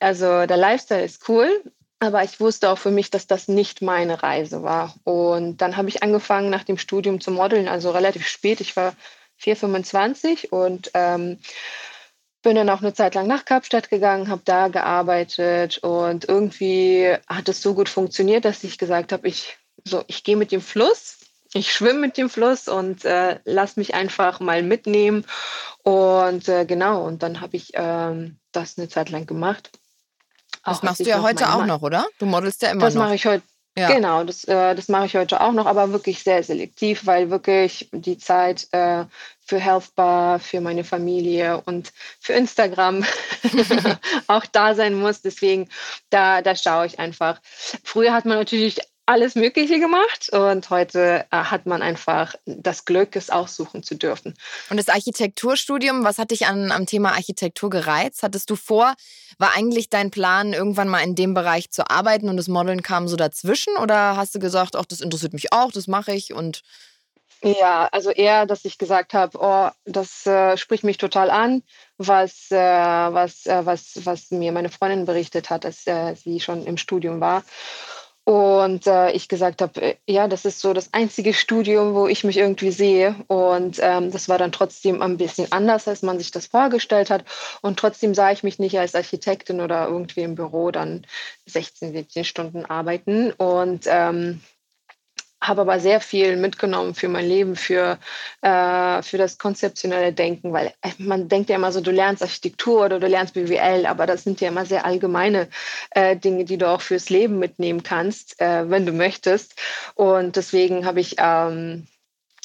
Also 0.00 0.44
der 0.46 0.56
Lifestyle 0.56 1.04
ist 1.04 1.28
cool, 1.28 1.62
aber 2.00 2.22
ich 2.22 2.40
wusste 2.40 2.70
auch 2.70 2.78
für 2.78 2.90
mich, 2.90 3.10
dass 3.10 3.26
das 3.26 3.48
nicht 3.48 3.82
meine 3.82 4.22
Reise 4.22 4.62
war. 4.62 4.94
Und 5.04 5.58
dann 5.58 5.76
habe 5.76 5.88
ich 5.88 6.02
angefangen 6.02 6.50
nach 6.50 6.64
dem 6.64 6.78
Studium 6.78 7.20
zu 7.20 7.30
modeln, 7.30 7.68
also 7.68 7.90
relativ 7.90 8.26
spät. 8.26 8.60
Ich 8.60 8.76
war 8.76 8.94
4,25 9.40 10.50
und 10.50 10.90
ähm, 10.94 11.38
bin 12.42 12.56
dann 12.56 12.70
auch 12.70 12.80
eine 12.80 12.94
Zeit 12.94 13.14
lang 13.14 13.26
nach 13.26 13.44
Kapstadt 13.44 13.90
gegangen, 13.90 14.28
habe 14.28 14.42
da 14.44 14.68
gearbeitet 14.68 15.78
und 15.78 16.28
irgendwie 16.28 17.14
hat 17.26 17.48
es 17.48 17.62
so 17.62 17.74
gut 17.74 17.88
funktioniert, 17.88 18.44
dass 18.44 18.64
ich 18.64 18.78
gesagt 18.78 19.12
habe, 19.12 19.26
ich, 19.26 19.58
so, 19.84 20.04
ich 20.06 20.22
gehe 20.22 20.36
mit 20.36 20.52
dem 20.52 20.60
Fluss, 20.60 21.18
ich 21.52 21.72
schwimme 21.72 21.98
mit 21.98 22.16
dem 22.16 22.30
Fluss 22.30 22.68
und 22.68 23.04
äh, 23.04 23.40
lass 23.44 23.76
mich 23.76 23.94
einfach 23.94 24.38
mal 24.40 24.62
mitnehmen. 24.62 25.24
Und 25.82 26.48
äh, 26.48 26.64
genau, 26.66 27.06
und 27.06 27.22
dann 27.22 27.40
habe 27.40 27.56
ich 27.56 27.70
ähm, 27.74 28.38
das 28.52 28.78
eine 28.78 28.88
Zeit 28.88 29.10
lang 29.10 29.26
gemacht. 29.26 29.77
Das 30.64 30.82
machst 30.82 31.00
du 31.00 31.04
ja 31.04 31.22
heute 31.22 31.52
auch 31.52 31.64
noch, 31.64 31.82
oder? 31.82 32.06
Du 32.18 32.26
modelst 32.26 32.62
ja 32.62 32.70
immer 32.70 32.82
das 32.82 32.94
noch. 32.94 33.02
Das 33.02 33.08
mache 33.08 33.14
ich 33.16 33.26
heute. 33.26 33.42
Ja. 33.78 33.92
Genau, 33.92 34.24
das, 34.24 34.42
äh, 34.44 34.74
das 34.74 34.88
mache 34.88 35.06
ich 35.06 35.14
heute 35.14 35.40
auch 35.40 35.52
noch, 35.52 35.66
aber 35.66 35.92
wirklich 35.92 36.24
sehr 36.24 36.42
selektiv, 36.42 37.06
weil 37.06 37.30
wirklich 37.30 37.88
die 37.92 38.18
Zeit 38.18 38.66
äh, 38.72 39.04
für 39.38 39.60
Healthbar, 39.60 40.40
für 40.40 40.60
meine 40.60 40.82
Familie 40.82 41.62
und 41.64 41.92
für 42.18 42.32
Instagram 42.32 43.04
auch 44.26 44.46
da 44.46 44.74
sein 44.74 44.94
muss. 44.94 45.22
Deswegen, 45.22 45.68
da, 46.10 46.42
da 46.42 46.56
schaue 46.56 46.86
ich 46.86 46.98
einfach. 46.98 47.40
Früher 47.84 48.12
hat 48.12 48.24
man 48.24 48.38
natürlich 48.38 48.80
alles 49.08 49.34
Mögliche 49.34 49.80
gemacht 49.80 50.28
und 50.32 50.68
heute 50.68 51.24
äh, 51.30 51.36
hat 51.36 51.64
man 51.64 51.80
einfach 51.80 52.34
das 52.44 52.84
Glück, 52.84 53.16
es 53.16 53.30
aussuchen 53.30 53.82
zu 53.82 53.94
dürfen. 53.94 54.34
Und 54.68 54.76
das 54.76 54.90
Architekturstudium, 54.90 56.04
was 56.04 56.18
hat 56.18 56.30
dich 56.30 56.46
an, 56.46 56.70
am 56.70 56.84
Thema 56.84 57.12
Architektur 57.12 57.70
gereizt? 57.70 58.22
Hattest 58.22 58.50
du 58.50 58.56
vor, 58.56 58.94
war 59.38 59.56
eigentlich 59.56 59.88
dein 59.88 60.10
Plan, 60.10 60.52
irgendwann 60.52 60.88
mal 60.88 61.00
in 61.00 61.14
dem 61.14 61.32
Bereich 61.32 61.70
zu 61.70 61.88
arbeiten 61.88 62.28
und 62.28 62.36
das 62.36 62.48
Modeln 62.48 62.82
kam 62.82 63.08
so 63.08 63.16
dazwischen? 63.16 63.76
Oder 63.78 64.16
hast 64.16 64.34
du 64.34 64.40
gesagt, 64.40 64.76
ach, 64.76 64.84
das 64.84 65.00
interessiert 65.00 65.32
mich 65.32 65.54
auch, 65.54 65.72
das 65.72 65.86
mache 65.86 66.12
ich 66.12 66.34
und 66.34 66.62
ja, 67.40 67.88
also 67.92 68.10
eher, 68.10 68.46
dass 68.46 68.64
ich 68.64 68.78
gesagt 68.78 69.14
habe, 69.14 69.38
oh, 69.40 69.70
das 69.84 70.26
äh, 70.26 70.56
spricht 70.56 70.82
mich 70.82 70.98
total 70.98 71.30
an, 71.30 71.62
was, 71.96 72.50
äh, 72.50 72.56
was, 72.56 73.46
äh, 73.46 73.64
was, 73.64 74.00
was 74.04 74.32
mir 74.32 74.50
meine 74.50 74.70
Freundin 74.70 75.06
berichtet 75.06 75.48
hat, 75.48 75.64
als 75.64 75.86
äh, 75.86 76.16
sie 76.16 76.40
schon 76.40 76.66
im 76.66 76.76
Studium 76.76 77.20
war. 77.20 77.44
Und 78.28 78.86
äh, 78.86 79.10
ich 79.12 79.26
gesagt 79.28 79.62
habe, 79.62 79.80
äh, 79.80 79.94
ja, 80.06 80.28
das 80.28 80.44
ist 80.44 80.60
so 80.60 80.74
das 80.74 80.92
einzige 80.92 81.32
Studium, 81.32 81.94
wo 81.94 82.08
ich 82.08 82.24
mich 82.24 82.36
irgendwie 82.36 82.72
sehe. 82.72 83.14
Und 83.26 83.78
ähm, 83.80 84.10
das 84.10 84.28
war 84.28 84.36
dann 84.36 84.52
trotzdem 84.52 85.00
ein 85.00 85.16
bisschen 85.16 85.50
anders, 85.50 85.88
als 85.88 86.02
man 86.02 86.18
sich 86.18 86.30
das 86.30 86.44
vorgestellt 86.46 87.08
hat. 87.08 87.24
Und 87.62 87.78
trotzdem 87.78 88.12
sah 88.14 88.30
ich 88.30 88.42
mich 88.42 88.58
nicht 88.58 88.78
als 88.78 88.94
Architektin 88.94 89.62
oder 89.62 89.88
irgendwie 89.88 90.24
im 90.24 90.34
Büro 90.34 90.70
dann 90.70 91.06
16, 91.46 91.92
17 91.94 92.24
Stunden 92.26 92.66
arbeiten. 92.66 93.32
Und 93.32 93.84
ähm, 93.86 94.42
habe 95.48 95.62
aber 95.62 95.80
sehr 95.80 96.00
viel 96.00 96.36
mitgenommen 96.36 96.94
für 96.94 97.08
mein 97.08 97.26
Leben, 97.26 97.56
für, 97.56 97.98
äh, 98.42 99.02
für 99.02 99.18
das 99.18 99.38
konzeptionelle 99.38 100.12
Denken, 100.12 100.52
weil 100.52 100.72
äh, 100.82 100.90
man 100.98 101.28
denkt 101.28 101.50
ja 101.50 101.56
immer 101.56 101.72
so, 101.72 101.80
du 101.80 101.90
lernst 101.90 102.22
Architektur 102.22 102.84
oder 102.84 103.00
du 103.00 103.06
lernst 103.06 103.34
BWL, 103.34 103.86
aber 103.86 104.06
das 104.06 104.24
sind 104.24 104.40
ja 104.40 104.48
immer 104.48 104.66
sehr 104.66 104.84
allgemeine 104.84 105.48
äh, 105.90 106.16
Dinge, 106.16 106.44
die 106.44 106.58
du 106.58 106.68
auch 106.68 106.80
fürs 106.80 107.10
Leben 107.10 107.38
mitnehmen 107.38 107.82
kannst, 107.82 108.40
äh, 108.40 108.68
wenn 108.70 108.86
du 108.86 108.92
möchtest. 108.92 109.54
Und 109.94 110.36
deswegen 110.36 110.84
habe 110.86 111.00
ich 111.00 111.16
ähm, 111.18 111.86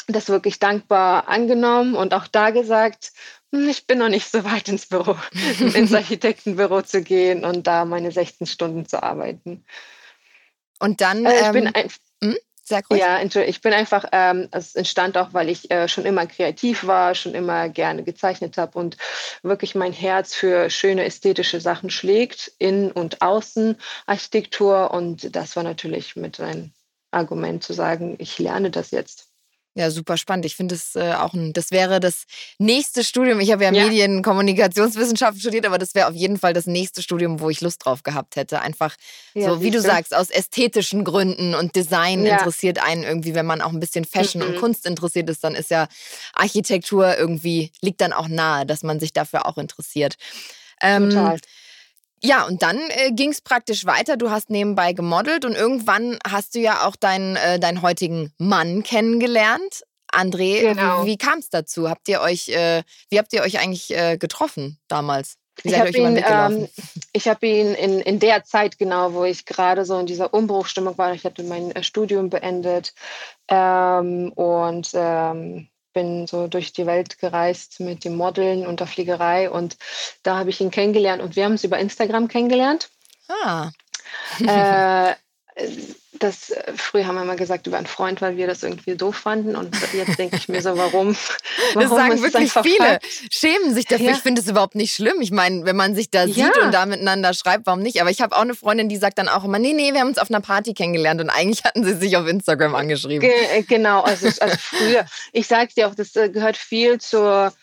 das 0.08 0.30
wirklich 0.30 0.60
dankbar 0.60 1.28
angenommen 1.28 1.96
und 1.96 2.14
auch 2.14 2.28
da 2.28 2.50
gesagt, 2.50 3.12
hm, 3.52 3.70
ich 3.70 3.86
bin 3.88 4.00
noch 4.00 4.10
nicht 4.10 4.30
so 4.30 4.44
weit 4.44 4.68
ins 4.68 4.88
Büro, 4.88 5.16
ins 5.60 5.94
Architektenbüro 5.94 6.82
zu 6.82 7.04
gehen 7.04 7.46
und 7.46 7.68
da 7.68 7.86
meine 7.86 8.12
16 8.12 8.48
Stunden 8.48 8.88
zu 8.88 9.02
arbeiten. 9.02 9.64
Und 10.80 11.02
dann. 11.02 11.26
Also 11.26 11.40
ich 11.40 11.46
ähm, 11.46 11.54
bin 11.54 11.68
ein, 11.68 11.88
hm? 12.24 12.38
Sag 12.66 12.90
ruhig. 12.90 13.02
Ja, 13.02 13.22
ich 13.22 13.62
bin 13.62 13.74
einfach, 13.74 14.06
ähm, 14.14 14.48
es 14.52 14.74
entstand 14.74 15.18
auch, 15.18 15.34
weil 15.34 15.50
ich 15.50 15.70
äh, 15.70 15.90
schon 15.90 16.06
immer 16.06 16.26
kreativ 16.26 16.88
war, 16.88 17.14
schon 17.14 17.34
immer 17.34 17.68
gerne 17.68 18.04
gezeichnet 18.04 18.58
habe 18.58 18.80
und 18.80 18.96
wirklich 19.42 19.76
mein 19.76 19.92
Herz 19.92 20.34
für 20.34 20.70
schöne 20.70 21.04
ästhetische 21.04 21.60
Sachen 21.60 21.90
schlägt, 21.90 22.54
in 22.60 22.90
und 22.92 23.22
außen 23.22 23.78
Architektur. 24.06 24.92
Und 24.92 25.36
das 25.36 25.58
war 25.58 25.64
natürlich 25.64 26.16
mit 26.16 26.40
ein 26.40 26.74
Argument 27.12 27.64
zu 27.64 27.74
sagen, 27.74 28.16
ich 28.20 28.40
lerne 28.40 28.72
das 28.72 28.92
jetzt. 28.92 29.33
Ja, 29.76 29.90
super 29.90 30.18
spannend. 30.18 30.46
Ich 30.46 30.56
finde 30.56 30.76
es 30.76 30.96
äh, 30.96 31.14
auch 31.14 31.34
ein, 31.34 31.52
das 31.52 31.72
wäre 31.72 32.00
das 32.00 32.26
nächste 32.60 33.04
Studium. 33.04 33.40
Ich 33.40 33.52
habe 33.52 33.64
ja, 33.64 33.72
ja. 33.72 33.86
Medienkommunikationswissenschaften 33.86 35.40
studiert, 35.40 35.66
aber 35.66 35.80
das 35.80 35.96
wäre 35.96 36.08
auf 36.08 36.14
jeden 36.14 36.38
Fall 36.38 36.54
das 36.54 36.68
nächste 36.68 37.02
Studium, 37.02 37.40
wo 37.40 37.50
ich 37.50 37.60
Lust 37.60 37.84
drauf 37.84 38.04
gehabt 38.04 38.36
hätte. 38.36 38.62
Einfach 38.62 38.96
ja, 39.34 39.50
so, 39.50 39.62
wie 39.62 39.72
du 39.72 39.82
sagst, 39.82 40.16
aus 40.16 40.30
ästhetischen 40.30 41.04
Gründen 41.04 41.56
und 41.56 41.76
Design 41.76 42.24
ja. 42.24 42.38
interessiert 42.38 42.84
einen 42.84 43.04
irgendwie, 43.04 43.34
wenn 43.34 43.48
man 43.48 43.62
auch 43.62 43.72
ein 43.72 43.80
bisschen 43.80 44.06
Fashion 44.06 44.44
mhm. 44.44 44.50
und 44.50 44.60
Kunst 44.60 44.86
interessiert 44.86 45.28
ist, 45.30 45.44
dann 45.44 45.56
ist 45.56 45.72
ja 45.72 45.88
Architektur 46.34 47.18
irgendwie, 47.18 47.72
liegt 47.82 48.02
dann 48.02 48.14
auch 48.14 48.28
nahe, 48.28 48.68
dass 48.68 48.84
man 48.84 49.00
sich 49.00 49.12
dafür 49.12 49.48
auch 49.48 49.58
interessiert. 49.58 50.18
Ähm, 50.82 51.10
Total. 51.10 51.40
Ja, 52.26 52.46
und 52.46 52.64
dann 52.64 52.80
äh, 52.90 53.12
ging 53.12 53.32
es 53.32 53.42
praktisch 53.42 53.86
weiter. 53.86 54.16
Du 54.16 54.32
hast 54.32 54.50
nebenbei 54.50 54.94
gemodelt 54.94 55.44
und 55.44 55.56
irgendwann 55.56 56.18
hast 56.26 56.56
du 56.56 56.60
ja 56.60 56.88
auch 56.88 56.96
deinen, 56.96 57.36
äh, 57.36 57.60
deinen 57.60 57.82
heutigen 57.82 58.32
Mann 58.38 58.84
kennengelernt. 58.84 59.84
André, 60.14 60.62
genau. 60.62 61.04
wie, 61.04 61.12
wie 61.12 61.18
kam 61.18 61.40
es 61.40 61.50
dazu? 61.50 61.90
Habt 61.90 62.08
ihr 62.08 62.22
euch, 62.22 62.50
äh, 62.50 62.84
wie 63.10 63.20
habt 63.20 63.34
ihr 63.34 63.42
euch 63.42 63.60
eigentlich 63.60 63.96
äh, 63.96 64.18
getroffen 64.18 64.80
damals? 64.88 65.38
Wie 65.62 65.70
ich 65.70 65.80
habe 65.80 65.90
ihn, 65.90 66.24
ähm, 66.26 66.68
ich 67.12 67.28
hab 67.28 67.44
ihn 67.44 67.76
in, 67.76 68.00
in 68.00 68.20
der 68.20 68.44
Zeit 68.44 68.80
genau, 68.80 69.14
wo 69.14 69.24
ich 69.24 69.46
gerade 69.46 69.86
so 69.86 70.00
in 70.00 70.06
dieser 70.06 70.34
Umbruchstimmung 70.34 70.98
war. 70.98 71.14
Ich 71.14 71.26
hatte 71.26 71.44
mein 71.44 71.72
äh, 71.72 71.84
Studium 71.84 72.30
beendet 72.30 72.94
ähm, 73.50 74.32
und 74.34 74.90
ähm, 74.94 75.68
bin 75.94 76.28
so 76.28 76.48
durch 76.48 76.74
die 76.74 76.86
Welt 76.86 77.20
gereist 77.20 77.80
mit 77.80 78.04
dem 78.04 78.16
Modeln 78.16 78.66
und 78.66 78.80
der 78.80 78.88
Fliegerei 78.88 79.50
und 79.50 79.78
da 80.24 80.38
habe 80.38 80.50
ich 80.50 80.60
ihn 80.60 80.72
kennengelernt 80.72 81.22
und 81.22 81.36
wir 81.36 81.46
haben 81.46 81.54
uns 81.54 81.64
über 81.64 81.80
Instagram 81.80 82.28
kennengelernt. 82.28 82.90
Ah. 83.44 83.72
äh, 84.40 85.16
das 86.20 86.52
äh, 86.52 86.74
früher 86.76 87.06
haben 87.06 87.16
wir 87.16 87.26
mal 87.26 87.36
gesagt 87.36 87.68
über 87.68 87.78
einen 87.78 87.88
Freund, 87.88 88.22
weil 88.22 88.38
wir 88.38 88.48
das 88.48 88.64
irgendwie 88.64 88.96
doof 88.96 89.16
fanden 89.16 89.56
und 89.56 89.76
jetzt 89.94 90.18
denke 90.18 90.38
ich 90.38 90.48
mir 90.48 90.62
so, 90.62 90.78
warum? 90.78 91.16
warum 91.74 91.90
das 91.90 91.90
sagen 91.90 92.22
wirklich 92.22 92.52
viele. 92.52 92.88
Halt? 92.88 93.04
Schämen 93.32 93.74
sich 93.74 93.86
dafür. 93.86 94.08
Ja. 94.08 94.12
Ich 94.14 94.20
finde 94.20 94.42
es 94.42 94.48
überhaupt 94.48 94.76
nicht 94.76 94.94
schlimm. 94.94 95.22
Ich 95.22 95.32
meine, 95.32 95.66
wenn 95.66 95.76
man 95.76 95.96
sich 95.96 96.10
da 96.10 96.26
ja. 96.26 96.46
sieht 96.46 96.58
und 96.58 96.74
da 96.74 96.86
miteinander 96.86 97.34
schreibt, 97.34 97.66
warum 97.66 97.82
nicht? 97.82 98.00
Aber 98.02 98.10
ich 98.10 98.22
habe 98.22 98.36
auch 98.36 98.42
eine 98.42 98.56
Freundin, 98.56 98.90
die 98.90 98.98
sagt 98.98 99.18
dann 99.18 99.28
auch 99.28 99.44
immer, 99.44 99.60
nee, 99.60 99.74
nee, 99.74 99.94
wir 99.94 100.02
haben 100.02 100.10
uns 100.10 100.18
auf 100.18 100.30
einer 100.30 100.42
Party 100.42 100.74
kennengelernt 100.74 101.22
und 101.22 101.30
eigentlich 101.30 101.64
hatten 101.66 101.84
sie 101.84 101.96
sich 101.96 102.16
auf 102.18 102.28
Instagram 102.28 102.76
angeschrieben. 102.76 103.22
Ge 103.22 103.32
äh, 103.54 103.64
genau, 103.64 104.02
also, 104.02 104.28
also 104.28 104.58
früher. 104.58 105.06
Ich 105.32 105.48
sage 105.48 105.74
dir 105.76 105.88
auch, 105.88 105.96
das 105.96 106.16
äh, 106.16 106.30
gehört 106.30 106.58
viel 106.58 107.00
zur 107.00 107.54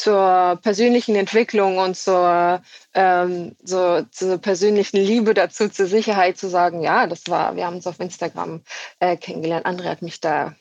zur 0.00 0.58
persönlichen 0.62 1.14
Entwicklung 1.14 1.76
und 1.78 1.96
zur, 1.96 2.62
ähm, 2.94 3.54
so, 3.62 4.02
zur 4.10 4.38
persönlichen 4.38 4.96
Liebe 4.96 5.34
dazu, 5.34 5.68
zur 5.68 5.86
Sicherheit 5.86 6.38
zu 6.38 6.48
sagen, 6.48 6.80
ja, 6.80 7.06
das 7.06 7.22
war, 7.28 7.54
wir 7.56 7.66
haben 7.66 7.76
uns 7.76 7.86
auf 7.86 8.00
Instagram 8.00 8.62
äh, 8.98 9.16
kennengelernt. 9.16 9.66
André 9.66 9.84
hat 9.84 10.02
mich 10.02 10.20
da 10.20 10.54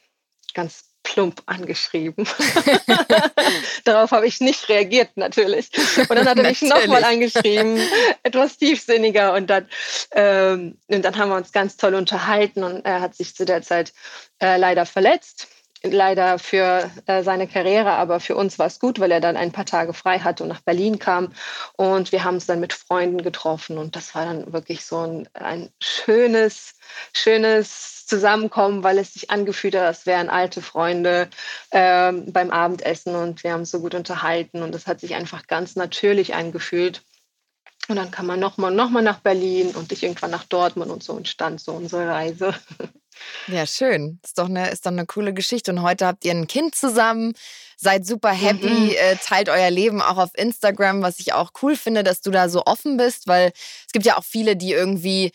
ganz 0.54 0.90
plump 1.04 1.42
angeschrieben. 1.46 2.28
Darauf 3.86 4.12
habe 4.12 4.28
ich 4.28 4.42
nicht 4.42 4.68
reagiert, 4.68 5.12
natürlich. 5.16 5.70
Und 5.98 6.12
dann 6.12 6.28
hat 6.28 6.38
er 6.38 6.44
mich 6.44 6.62
nochmal 6.64 7.06
angeschrieben, 7.06 7.80
etwas 8.24 8.58
tiefsinniger. 8.58 9.34
Und 9.34 9.50
dann, 9.50 9.70
ähm, 10.12 10.78
und 10.88 11.06
dann 11.06 11.18
haben 11.18 11.30
wir 11.30 11.38
uns 11.38 11.54
ganz 11.54 11.78
toll 11.78 11.96
unterhalten 11.96 12.64
und 12.64 12.86
er 12.86 13.00
hat 13.00 13.16
sich 13.16 13.36
zu 13.36 13.46
der 13.46 13.62
Zeit 13.62 13.94
äh, 14.42 14.58
leider 14.58 14.86
verletzt 14.86 15.48
leider 15.84 16.40
für 16.40 16.90
äh, 17.06 17.24
seine 17.24 17.48
Karriere, 17.48 17.92
aber 17.92 18.20
für 18.20 18.36
uns 18.36 18.60
war 18.60 18.68
es 18.68 18.80
gut, 18.80 19.00
weil 19.00 19.12
er 19.12 19.22
dann 19.22 19.38
ein 19.38 19.52
paar 19.52 19.66
Tage 19.66 19.94
frei 19.94 20.20
hatte 20.20 20.44
und 20.44 20.50
nach 20.50 20.62
Berlin 20.62 21.00
kam. 21.00 21.34
Und 21.78 22.12
wir 22.12 22.24
haben 22.24 22.36
uns 22.36 22.46
dann 22.46 22.60
mit 22.60 22.74
Freunden 22.74 23.24
getroffen 23.24 23.78
und 23.78 23.96
das 23.96 24.14
war 24.16 24.26
dann 24.26 24.52
wirklich 24.52 24.86
so 24.86 25.00
ein, 25.00 25.30
ein 25.34 25.70
schönes, 25.82 26.76
schönes 27.14 28.06
Zusammenkommen, 28.06 28.84
weil 28.84 28.98
es 28.98 29.14
sich 29.14 29.30
angefühlt 29.30 29.76
hat, 29.76 29.84
als 29.84 30.06
wären 30.06 30.30
alte 30.30 30.62
Freunde 30.62 31.30
äh, 31.72 32.12
beim 32.12 32.52
Abendessen 32.52 33.16
und 33.16 33.44
wir 33.44 33.54
haben 33.54 33.66
so 33.66 33.80
gut 33.80 33.96
unterhalten 33.96 34.64
und 34.64 34.76
es 34.76 34.88
hat 34.88 35.00
sich 35.00 35.16
einfach 35.16 35.48
ganz 35.48 35.76
natürlich 35.76 36.36
angefühlt. 36.36 37.04
Und 37.88 37.96
dann 37.96 38.12
kam 38.12 38.28
man 38.28 38.40
nochmal 38.40 38.72
noch 38.72 38.90
mal 38.90 39.02
nach 39.02 39.20
Berlin 39.20 39.72
und 39.76 39.92
ich 39.92 40.04
irgendwann 40.04 40.32
nach 40.32 40.44
Dortmund 40.44 40.92
und 40.92 41.04
so 41.04 41.18
entstand 41.18 41.60
so 41.60 41.72
unsere 41.72 42.08
Reise. 42.08 42.54
Ja, 43.48 43.66
schön. 43.66 44.20
Ist 44.24 44.38
doch 44.38 44.48
eine, 44.48 44.70
ist 44.70 44.86
doch 44.86 44.92
eine 44.92 45.06
coole 45.06 45.34
Geschichte. 45.34 45.72
Und 45.72 45.82
heute 45.82 46.06
habt 46.06 46.26
ihr 46.26 46.32
ein 46.32 46.48
Kind 46.48 46.76
zusammen, 46.76 47.34
seid 47.78 48.06
super 48.06 48.32
happy, 48.32 48.68
mhm. 48.68 48.92
äh, 48.92 49.16
teilt 49.18 49.50
euer 49.50 49.70
Leben 49.70 50.02
auch 50.02 50.18
auf 50.18 50.32
Instagram, 50.36 51.02
was 51.02 51.20
ich 51.20 51.34
auch 51.34 51.52
cool 51.62 51.76
finde, 51.76 52.04
dass 52.04 52.22
du 52.22 52.32
da 52.32 52.50
so 52.50 52.64
offen 52.66 52.98
bist, 52.98 53.28
weil 53.28 53.52
es 53.86 53.92
gibt 53.92 54.06
ja 54.06 54.18
auch 54.18 54.24
viele, 54.24 54.56
die 54.56 54.72
irgendwie 54.72 55.32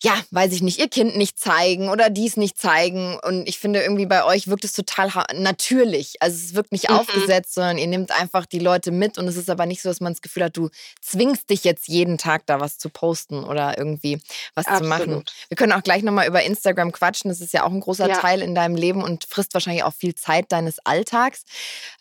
ja, 0.00 0.14
weiß 0.30 0.52
ich 0.52 0.62
nicht, 0.62 0.78
ihr 0.78 0.88
Kind 0.88 1.16
nicht 1.16 1.40
zeigen 1.40 1.88
oder 1.88 2.08
dies 2.08 2.36
nicht 2.36 2.56
zeigen. 2.56 3.18
Und 3.24 3.48
ich 3.48 3.58
finde 3.58 3.82
irgendwie 3.82 4.06
bei 4.06 4.24
euch 4.24 4.46
wirkt 4.46 4.64
es 4.64 4.72
total 4.72 5.10
natürlich. 5.34 6.14
Also 6.20 6.36
es 6.36 6.54
wirkt 6.54 6.70
nicht 6.70 6.88
mhm. 6.88 6.96
aufgesetzt, 6.96 7.54
sondern 7.54 7.78
ihr 7.78 7.88
nehmt 7.88 8.12
einfach 8.12 8.46
die 8.46 8.60
Leute 8.60 8.92
mit. 8.92 9.18
Und 9.18 9.26
es 9.26 9.36
ist 9.36 9.50
aber 9.50 9.66
nicht 9.66 9.82
so, 9.82 9.88
dass 9.88 10.00
man 10.00 10.12
das 10.12 10.22
Gefühl 10.22 10.44
hat, 10.44 10.56
du 10.56 10.70
zwingst 11.00 11.50
dich 11.50 11.64
jetzt 11.64 11.88
jeden 11.88 12.16
Tag 12.16 12.46
da 12.46 12.60
was 12.60 12.78
zu 12.78 12.90
posten 12.90 13.42
oder 13.42 13.76
irgendwie 13.76 14.22
was 14.54 14.66
Absolut. 14.66 14.82
zu 14.82 14.88
machen. 14.88 15.24
Wir 15.48 15.56
können 15.56 15.72
auch 15.72 15.82
gleich 15.82 16.04
nochmal 16.04 16.28
über 16.28 16.44
Instagram 16.44 16.92
quatschen. 16.92 17.28
Das 17.28 17.40
ist 17.40 17.52
ja 17.52 17.64
auch 17.64 17.72
ein 17.72 17.80
großer 17.80 18.08
ja. 18.08 18.20
Teil 18.20 18.40
in 18.40 18.54
deinem 18.54 18.76
Leben 18.76 19.02
und 19.02 19.24
frisst 19.24 19.52
wahrscheinlich 19.54 19.82
auch 19.82 19.94
viel 19.94 20.14
Zeit 20.14 20.52
deines 20.52 20.78
Alltags. 20.78 21.42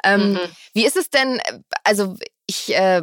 Ähm, 0.03 0.33
mhm. 0.33 0.39
Wie 0.73 0.86
ist 0.86 0.97
es 0.97 1.10
denn, 1.10 1.41
also 1.83 2.15
ich 2.45 2.75
äh, 2.75 3.01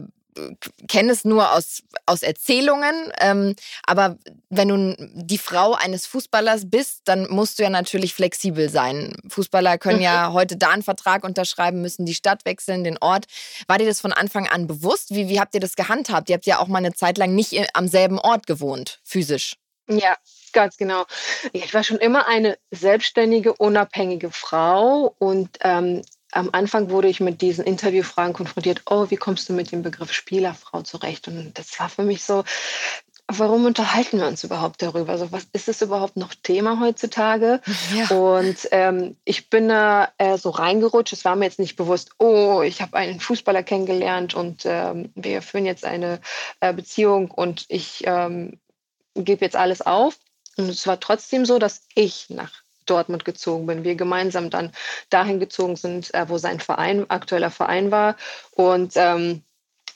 kenne 0.89 1.13
es 1.13 1.25
nur 1.25 1.53
aus, 1.53 1.83
aus 2.07 2.23
Erzählungen. 2.23 3.13
Ähm, 3.21 3.55
aber 3.85 4.19
wenn 4.51 4.69
du 4.69 4.97
die 5.15 5.39
Frau 5.39 5.75
eines 5.75 6.07
Fußballers 6.07 6.71
bist, 6.71 7.03
dann 7.05 7.29
musst 7.31 7.59
du 7.59 7.63
ja 7.63 7.71
natürlich 7.71 8.15
flexibel 8.15 8.69
sein. 8.69 9.17
Fußballer 9.29 9.79
können 9.79 9.99
mhm. 9.99 10.05
ja 10.05 10.33
heute 10.33 10.57
da 10.57 10.71
einen 10.71 10.83
Vertrag 10.83 11.25
unterschreiben, 11.25 11.81
müssen 11.81 12.07
die 12.07 12.15
Stadt 12.15 12.45
wechseln, 12.45 12.85
den 12.85 12.99
Ort. 12.99 13.27
War 13.67 13.79
dir 13.79 13.87
das 13.87 14.01
von 14.01 14.13
Anfang 14.13 14.49
an 14.49 14.67
bewusst? 14.67 15.15
Wie, 15.15 15.29
wie 15.29 15.41
habt 15.41 15.55
ihr 15.55 15.61
das 15.61 15.77
gehandhabt? 15.77 16.29
Ihr 16.29 16.35
habt 16.35 16.47
ja 16.47 16.59
auch 16.59 16.69
mal 16.69 16.79
eine 16.79 16.95
Zeit 16.95 17.19
lang 17.19 17.35
nicht 17.35 17.55
am 17.75 17.89
selben 17.89 18.19
Ort 18.19 18.47
gewohnt, 18.47 19.01
physisch. 19.05 19.57
Ja, 19.89 20.17
ganz 20.53 20.77
genau. 20.77 21.05
Ich 21.53 21.75
war 21.75 21.85
schon 21.85 21.99
immer 21.99 22.27
eine 22.27 22.57
selbstständige, 22.71 23.53
unabhängige 23.53 24.31
Frau 24.31 25.15
und 25.19 25.59
ähm, 25.61 26.03
am 26.35 26.51
Anfang 26.53 26.91
wurde 26.91 27.09
ich 27.09 27.21
mit 27.21 27.41
diesen 27.41 27.65
Interviewfragen 27.65 28.33
konfrontiert, 28.33 28.83
oh, 28.87 29.07
wie 29.11 29.17
kommst 29.17 29.49
du 29.49 29.53
mit 29.53 29.71
dem 29.71 29.83
Begriff 29.83 30.13
Spielerfrau 30.13 30.83
zurecht? 30.83 31.29
Und 31.29 31.57
das 31.57 31.79
war 31.79 31.89
für 31.89 32.03
mich 32.03 32.25
so, 32.25 32.45
warum 33.29 33.65
unterhalten 33.65 34.19
wir 34.19 34.27
uns 34.27 34.43
überhaupt 34.43 34.83
darüber? 34.83 35.13
Also 35.13 35.31
was 35.31 35.47
ist 35.53 35.69
es 35.69 35.81
überhaupt 35.81 36.17
noch 36.17 36.35
Thema 36.35 36.81
heutzutage? 36.81 37.61
Ja. 37.95 38.09
Und 38.09 38.69
ähm, 38.73 39.17
ich 39.25 39.49
bin 39.49 39.69
da 39.69 40.13
äh, 40.19 40.37
so 40.37 40.51
reingerutscht. 40.51 41.13
Es 41.13 41.25
war 41.25 41.37
mir 41.37 41.45
jetzt 41.45 41.61
nicht 41.61 41.77
bewusst, 41.77 42.11
oh, 42.19 42.63
ich 42.63 42.83
habe 42.83 42.97
einen 42.97 43.21
Fußballer 43.21 43.63
kennengelernt 43.63 44.35
und 44.35 44.63
ähm, 44.65 45.13
wir 45.15 45.41
führen 45.41 45.67
jetzt 45.67 45.85
eine 45.85 46.21
äh, 46.61 46.73
Beziehung 46.73 47.31
und 47.31 47.65
ich 47.69 48.03
ähm, 48.07 48.59
gebe 49.15 49.45
jetzt 49.45 49.57
alles 49.57 49.83
auf. 49.83 50.17
Und 50.57 50.69
es 50.69 50.87
war 50.87 50.99
trotzdem 50.99 51.47
so, 51.47 51.59
dass 51.59 51.87
ich 51.95 52.27
nach 52.29 52.64
Dortmund 52.87 53.25
gezogen 53.25 53.67
bin. 53.67 53.85
Wir 53.85 53.95
gemeinsam 53.95 54.51
dann 54.51 54.73
dahin 55.11 55.41
gezogen 55.41 55.77
sind, 55.77 56.13
äh, 56.15 56.29
wo 56.29 56.39
sein 56.39 56.61
Verein, 56.61 57.09
aktueller 57.11 57.51
Verein 57.51 57.91
war. 57.91 58.17
Und 58.53 58.93
ähm, 58.97 59.43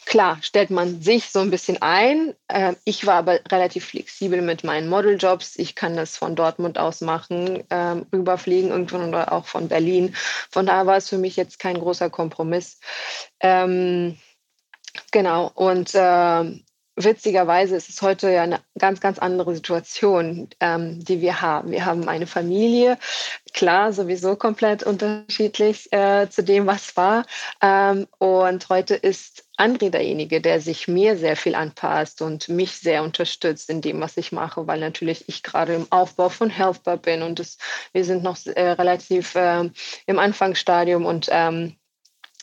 klar, 0.09 0.39
stellt 0.41 0.71
man 0.71 1.03
sich 1.03 1.31
so 1.31 1.41
ein 1.41 1.51
bisschen 1.51 1.83
ein. 1.83 2.35
Äh, 2.49 2.75
ich 2.85 3.07
war 3.07 3.17
aber 3.17 3.41
relativ 3.51 3.87
flexibel 3.87 4.41
mit 4.41 4.65
meinen 4.65 4.89
Modeljobs. 4.89 5.59
Ich 5.59 5.75
kann 5.75 5.97
das 5.97 6.17
von 6.17 6.35
Dortmund 6.35 6.79
aus 6.79 7.03
machen, 7.03 7.63
ähm, 7.71 8.07
rüberfliegen 8.13 8.71
irgendwann 8.71 9.09
oder 9.09 9.33
auch 9.33 9.47
von 9.47 9.69
Berlin. 9.69 10.15
Von 10.51 10.67
daher 10.67 10.87
war 10.87 10.97
es 10.97 11.11
für 11.11 11.19
mich 11.19 11.37
jetzt 11.37 11.59
kein 11.59 11.79
großer 11.79 12.09
Kompromiss. 12.09 12.81
Ähm, 13.41 14.19
genau. 15.13 15.51
Und 15.55 15.95
äh, 15.95 16.59
witzigerweise 17.05 17.77
ist 17.77 17.89
es 17.89 18.03
heute 18.03 18.31
ja 18.31 18.43
eine 18.43 18.61
ganz, 18.79 19.01
ganz 19.01 19.19
andere 19.19 19.55
Situation, 19.55 20.49
ähm, 20.61 21.05
die 21.05 21.21
wir 21.21 21.41
haben. 21.41 21.71
Wir 21.71 21.85
haben 21.85 22.09
eine 22.09 22.27
Familie, 22.27 22.99
klar, 23.53 23.93
sowieso 23.93 24.37
komplett 24.37 24.83
unterschiedlich 24.83 25.93
äh, 25.93 26.29
zu 26.29 26.43
dem, 26.43 26.67
was 26.67 26.97
war. 26.97 27.25
Ähm, 27.63 28.07
und 28.19 28.69
heute 28.69 28.95
ist 28.95 29.45
André 29.57 29.91
derjenige, 29.91 30.41
der 30.41 30.61
sich 30.61 30.87
mir 30.87 31.17
sehr 31.17 31.37
viel 31.37 31.55
anpasst 31.55 32.23
und 32.23 32.49
mich 32.49 32.73
sehr 32.77 33.03
unterstützt 33.03 33.71
in 33.71 33.81
dem, 33.81 34.01
was 34.01 34.17
ich 34.17 34.31
mache, 34.31 34.67
weil 34.67 34.79
natürlich 34.79 35.29
ich 35.29 35.43
gerade 35.43 35.75
im 35.75 35.87
Aufbau 35.91 36.29
von 36.29 36.51
Healthbar 36.51 36.97
bin 36.97 37.23
und 37.23 37.39
das, 37.39 37.59
wir 37.93 38.05
sind 38.05 38.23
noch 38.23 38.39
äh, 38.47 38.71
relativ 38.71 39.35
äh, 39.35 39.69
im 40.07 40.19
Anfangsstadium 40.19 41.07
und 41.07 41.29
ähm, 41.31 41.78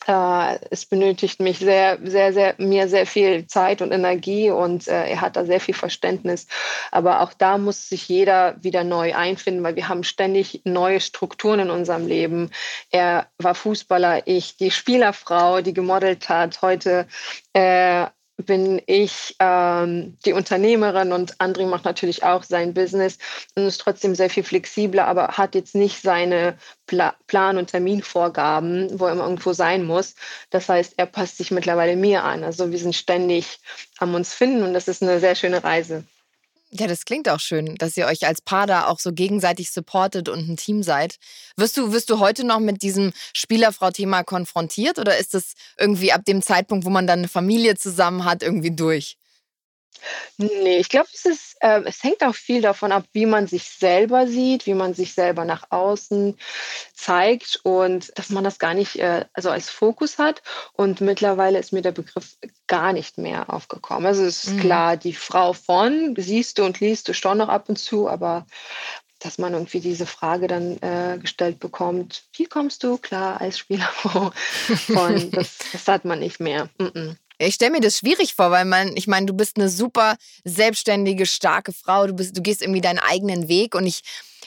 äh, 0.07 0.59
es 0.69 0.85
benötigt 0.85 1.39
mich 1.39 1.59
sehr, 1.59 1.97
sehr, 2.03 2.33
sehr, 2.33 2.55
mir 2.57 2.87
sehr 2.87 3.07
viel 3.07 3.47
Zeit 3.47 3.81
und 3.81 3.91
Energie 3.91 4.51
und 4.51 4.87
äh, 4.87 5.09
er 5.09 5.21
hat 5.21 5.35
da 5.35 5.45
sehr 5.45 5.59
viel 5.59 5.73
Verständnis. 5.73 6.47
Aber 6.91 7.21
auch 7.21 7.33
da 7.33 7.57
muss 7.57 7.89
sich 7.89 8.07
jeder 8.07 8.55
wieder 8.61 8.83
neu 8.83 9.15
einfinden, 9.15 9.63
weil 9.63 9.75
wir 9.75 9.89
haben 9.89 10.03
ständig 10.03 10.61
neue 10.63 10.99
Strukturen 10.99 11.61
in 11.61 11.69
unserem 11.69 12.07
Leben. 12.07 12.51
Er 12.91 13.27
war 13.39 13.55
Fußballer, 13.55 14.27
ich 14.27 14.57
die 14.57 14.71
Spielerfrau, 14.71 15.61
die 15.61 15.73
gemodelt 15.73 16.29
hat. 16.29 16.61
Heute 16.61 17.07
äh, 17.53 18.05
bin 18.37 18.81
ich 18.85 19.35
ähm, 19.39 20.17
die 20.25 20.33
Unternehmerin 20.33 21.13
und 21.13 21.37
André 21.37 21.65
macht 21.65 21.85
natürlich 21.85 22.23
auch 22.23 22.43
sein 22.43 22.73
Business 22.73 23.17
und 23.55 23.63
ist 23.63 23.79
trotzdem 23.79 24.15
sehr 24.15 24.29
viel 24.29 24.43
flexibler, 24.43 25.07
aber 25.07 25.29
hat 25.29 25.55
jetzt 25.55 25.75
nicht 25.75 26.01
seine 26.01 26.57
Pla 26.85 27.15
Plan- 27.27 27.57
und 27.57 27.71
Terminvorgaben, 27.71 28.99
wo 28.99 29.07
er 29.07 29.15
irgendwo 29.15 29.53
sein 29.53 29.85
muss. 29.85 30.15
Das 30.49 30.69
heißt, 30.69 30.95
er 30.97 31.05
passt 31.05 31.37
sich 31.37 31.51
mittlerweile 31.51 31.95
mir 31.95 32.23
an. 32.23 32.43
Also 32.43 32.71
wir 32.71 32.79
sind 32.79 32.95
ständig 32.95 33.59
am 33.99 34.13
uns 34.15 34.33
finden 34.33 34.63
und 34.63 34.73
das 34.73 34.87
ist 34.87 35.01
eine 35.01 35.19
sehr 35.19 35.35
schöne 35.35 35.63
Reise. 35.63 36.05
Ja, 36.77 36.87
das 36.87 37.05
klingt 37.05 37.29
auch 37.29 37.39
schön, 37.39 37.75
dass 37.75 37.95
ihr 37.95 38.05
euch 38.05 38.27
als 38.27 38.41
Paar 38.41 38.67
da 38.67 38.87
auch 38.87 38.99
so 38.99 39.13
gegenseitig 39.13 39.71
supportet 39.71 40.27
und 40.27 40.49
ein 40.49 40.57
Team 40.57 40.83
seid. 40.83 41.15
Wirst 41.55 41.77
du, 41.77 41.93
wirst 41.93 42.09
du 42.09 42.19
heute 42.19 42.43
noch 42.43 42.59
mit 42.59 42.81
diesem 42.81 43.13
Spielerfrau-Thema 43.33 44.23
konfrontiert 44.23 44.99
oder 44.99 45.17
ist 45.17 45.33
das 45.33 45.53
irgendwie 45.77 46.11
ab 46.11 46.25
dem 46.25 46.41
Zeitpunkt, 46.41 46.85
wo 46.85 46.89
man 46.89 47.07
dann 47.07 47.19
eine 47.19 47.27
Familie 47.29 47.75
zusammen 47.75 48.25
hat, 48.25 48.43
irgendwie 48.43 48.75
durch? 48.75 49.17
Nee, 50.37 50.77
ich 50.77 50.89
glaube, 50.89 51.07
es 51.13 51.25
ist, 51.25 51.57
äh, 51.61 51.81
es 51.85 52.03
hängt 52.03 52.23
auch 52.23 52.35
viel 52.35 52.61
davon 52.61 52.91
ab, 52.91 53.05
wie 53.13 53.25
man 53.25 53.47
sich 53.47 53.63
selber 53.63 54.27
sieht, 54.27 54.65
wie 54.65 54.73
man 54.73 54.93
sich 54.93 55.13
selber 55.13 55.45
nach 55.45 55.71
außen 55.71 56.37
zeigt 56.93 57.59
und 57.63 58.11
dass 58.17 58.29
man 58.29 58.43
das 58.43 58.59
gar 58.59 58.73
nicht 58.73 58.97
äh, 58.97 59.25
also 59.33 59.49
als 59.49 59.69
Fokus 59.69 60.17
hat. 60.17 60.41
Und 60.73 61.01
mittlerweile 61.01 61.59
ist 61.59 61.73
mir 61.73 61.81
der 61.81 61.91
Begriff 61.91 62.37
gar 62.67 62.93
nicht 62.93 63.17
mehr 63.17 63.53
aufgekommen. 63.53 64.05
Also 64.05 64.23
es 64.23 64.43
ist 64.43 64.53
mhm. 64.53 64.59
klar, 64.59 64.97
die 64.97 65.13
Frau 65.13 65.53
von 65.53 66.15
siehst 66.17 66.57
du 66.57 66.65
und 66.65 66.79
liest 66.79 67.07
du 67.07 67.13
schon 67.13 67.37
noch 67.37 67.49
ab 67.49 67.69
und 67.69 67.77
zu, 67.77 68.09
aber 68.09 68.45
dass 69.19 69.37
man 69.37 69.53
irgendwie 69.53 69.79
diese 69.79 70.05
Frage 70.05 70.47
dann 70.47 70.77
äh, 70.81 71.17
gestellt 71.19 71.59
bekommt, 71.59 72.25
wie 72.33 72.45
kommst 72.45 72.83
du 72.83 72.97
klar 72.97 73.41
als 73.41 73.57
Spielerfrau? 73.57 74.31
Und 74.89 75.35
das, 75.35 75.57
das 75.71 75.87
hat 75.87 76.05
man 76.05 76.19
nicht 76.19 76.39
mehr. 76.39 76.69
Mm 76.77 76.83
-mm. 76.83 77.15
Ich 77.37 77.55
stelle 77.55 77.71
mir 77.71 77.81
das 77.81 77.99
schwierig 77.99 78.33
vor, 78.33 78.51
weil 78.51 78.65
man, 78.65 78.95
ich 78.95 79.07
meine, 79.07 79.25
du 79.25 79.33
bist 79.33 79.57
eine 79.57 79.69
super 79.69 80.15
selbstständige, 80.43 81.25
starke 81.25 81.73
Frau, 81.73 82.07
du, 82.07 82.13
bist, 82.13 82.37
du 82.37 82.41
gehst 82.41 82.61
irgendwie 82.61 82.81
deinen 82.81 82.99
eigenen 82.99 83.47
Weg 83.47 83.75
und 83.75 83.85
ich 83.85 84.01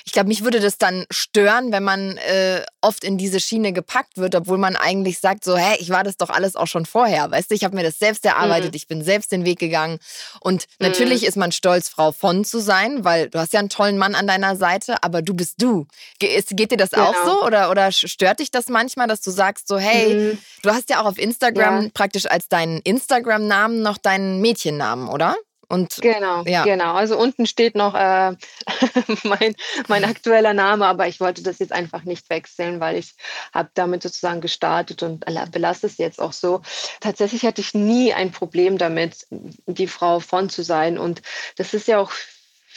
ich 0.09 0.13
glaube, 0.13 0.29
mich 0.29 0.43
würde 0.43 0.59
das 0.59 0.79
dann 0.79 1.05
stören, 1.11 1.71
wenn 1.71 1.85
man 1.85 2.17
äh, 2.17 2.65
oft 2.81 3.05
in 3.05 3.19
diese 3.19 3.41
Schiene 3.41 3.75
gepackt 3.75 4.17
wird, 4.17 4.35
obwohl 4.35 4.57
man 4.57 4.75
eigentlich 4.75 5.19
sagt, 5.19 5.45
so, 5.45 5.55
hä, 5.55 5.77
ich 5.81 5.91
war 5.91 6.03
das 6.03 6.17
doch 6.17 6.31
alles 6.31 6.57
auch 6.57 6.67
schon 6.67 6.87
vorher. 6.87 7.31
Weißt 7.31 7.51
du, 7.51 7.55
ich 7.55 7.63
habe 7.63 7.77
mir 7.77 7.83
das 7.83 7.99
selbst 7.99 8.25
erarbeitet, 8.25 8.71
mhm. 8.71 8.77
ich 8.77 8.89
bin 8.89 9.05
selbst 9.05 9.33
den 9.33 9.45
Weg 9.45 9.59
gegangen. 9.59 9.99
Und 10.41 10.65
natürlich 10.79 11.21
mhm. 11.21 11.29
ist 11.29 11.37
man 11.37 11.53
stolz, 11.53 11.91
Frau 11.91 12.11
von 12.13 12.47
zu 12.47 12.59
sein, 12.59 13.05
weil 13.05 13.29
du 13.29 13.39
hast 13.39 13.53
ja 13.53 13.61
einen 13.61 13.69
tollen 13.69 13.99
Mann 13.99 14.15
an 14.15 14.27
deiner 14.27 14.57
Seite, 14.57 14.97
aber 15.03 15.21
du 15.21 15.35
bist 15.35 15.61
du. 15.61 15.87
Ge 16.19 16.43
geht 16.53 16.71
dir 16.71 16.79
das 16.79 16.93
genau. 16.93 17.11
auch 17.11 17.27
so 17.27 17.45
oder, 17.45 17.71
oder 17.71 17.93
stört 17.93 18.41
dich 18.41 18.51
das 18.51 18.69
manchmal, 18.69 19.09
dass 19.09 19.21
du 19.21 19.31
sagst, 19.31 19.69
so, 19.69 19.77
hey, 19.77 20.15
mhm. 20.15 20.39
du 20.63 20.71
hast 20.71 20.89
ja 20.89 21.03
auch 21.03 21.07
auf 21.07 21.19
Instagram 21.19 21.83
ja. 21.83 21.91
praktisch 21.93 22.25
als 22.25 22.49
deinen 22.49 22.81
Instagram-Namen 22.81 23.83
noch 23.83 23.99
deinen 23.99 24.41
Mädchennamen, 24.41 25.07
oder? 25.07 25.37
Und, 25.69 25.97
genau, 26.01 26.45
ja. 26.45 26.65
genau. 26.65 26.95
Also 26.95 27.19
unten 27.19 27.47
steht 27.47 27.75
noch 27.75 27.95
äh, 27.95 28.33
mein, 29.23 29.55
mein 29.87 30.05
aktueller 30.05 30.55
Name, 30.55 30.87
aber 30.87 31.09
ich 31.09 31.21
wollte 31.21 31.43
das 31.43 31.59
jetzt 31.59 31.73
einfach 31.73 32.05
nicht 32.05 32.31
wechseln, 32.31 32.81
weil 32.81 32.97
ich 32.97 33.15
habe 33.53 33.69
damit 33.75 34.03
sozusagen 34.03 34.41
gestartet 34.41 35.03
und 35.03 35.25
belasse 35.53 35.87
es 35.87 35.99
jetzt 35.99 36.21
auch 36.21 36.33
so. 36.33 36.63
Tatsächlich 37.01 37.45
hatte 37.45 37.61
ich 37.61 37.75
nie 37.75 38.15
ein 38.15 38.33
Problem 38.33 38.79
damit, 38.79 39.27
die 39.31 39.89
Frau 39.89 40.21
von 40.21 40.49
zu 40.49 40.63
sein. 40.63 40.97
Und 40.97 41.21
das 41.57 41.75
ist 41.75 41.87
ja 41.87 41.99
auch 41.99 42.13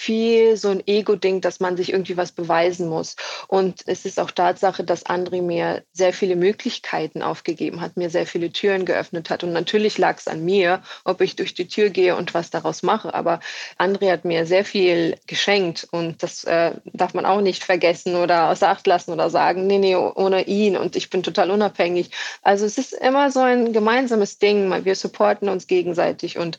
viel 0.01 0.57
so 0.57 0.69
ein 0.69 0.81
Ego-Ding, 0.87 1.41
dass 1.41 1.59
man 1.59 1.77
sich 1.77 1.91
irgendwie 1.91 2.17
was 2.17 2.31
beweisen 2.31 2.89
muss. 2.89 3.15
Und 3.47 3.83
es 3.85 4.03
ist 4.05 4.19
auch 4.19 4.31
Tatsache, 4.31 4.83
dass 4.83 5.05
André 5.05 5.43
mir 5.43 5.83
sehr 5.93 6.11
viele 6.11 6.35
Möglichkeiten 6.35 7.21
aufgegeben 7.21 7.81
hat, 7.81 7.97
mir 7.97 8.09
sehr 8.09 8.25
viele 8.25 8.51
Türen 8.51 8.85
geöffnet 8.85 9.29
hat. 9.29 9.43
Und 9.43 9.53
natürlich 9.53 9.99
lag 9.99 10.17
es 10.17 10.27
an 10.27 10.43
mir, 10.43 10.81
ob 11.05 11.21
ich 11.21 11.35
durch 11.35 11.53
die 11.53 11.67
Tür 11.67 11.91
gehe 11.91 12.15
und 12.15 12.33
was 12.33 12.49
daraus 12.49 12.81
mache. 12.81 13.13
Aber 13.13 13.41
André 13.77 14.11
hat 14.11 14.25
mir 14.25 14.47
sehr 14.47 14.65
viel 14.65 15.17
geschenkt 15.27 15.87
und 15.91 16.23
das 16.23 16.45
äh, 16.45 16.71
darf 16.93 17.13
man 17.13 17.27
auch 17.27 17.41
nicht 17.41 17.63
vergessen 17.63 18.15
oder 18.15 18.49
außer 18.49 18.69
Acht 18.69 18.87
lassen 18.87 19.11
oder 19.11 19.29
sagen, 19.29 19.67
nee, 19.67 19.77
nee, 19.77 19.95
ohne 19.95 20.47
ihn 20.47 20.77
und 20.77 20.95
ich 20.95 21.11
bin 21.11 21.21
total 21.21 21.51
unabhängig. 21.51 22.09
Also 22.41 22.65
es 22.65 22.79
ist 22.79 22.93
immer 22.93 23.29
so 23.29 23.41
ein 23.41 23.71
gemeinsames 23.71 24.39
Ding. 24.39 24.83
Wir 24.83 24.95
supporten 24.95 25.47
uns 25.47 25.67
gegenseitig 25.67 26.39
und 26.39 26.57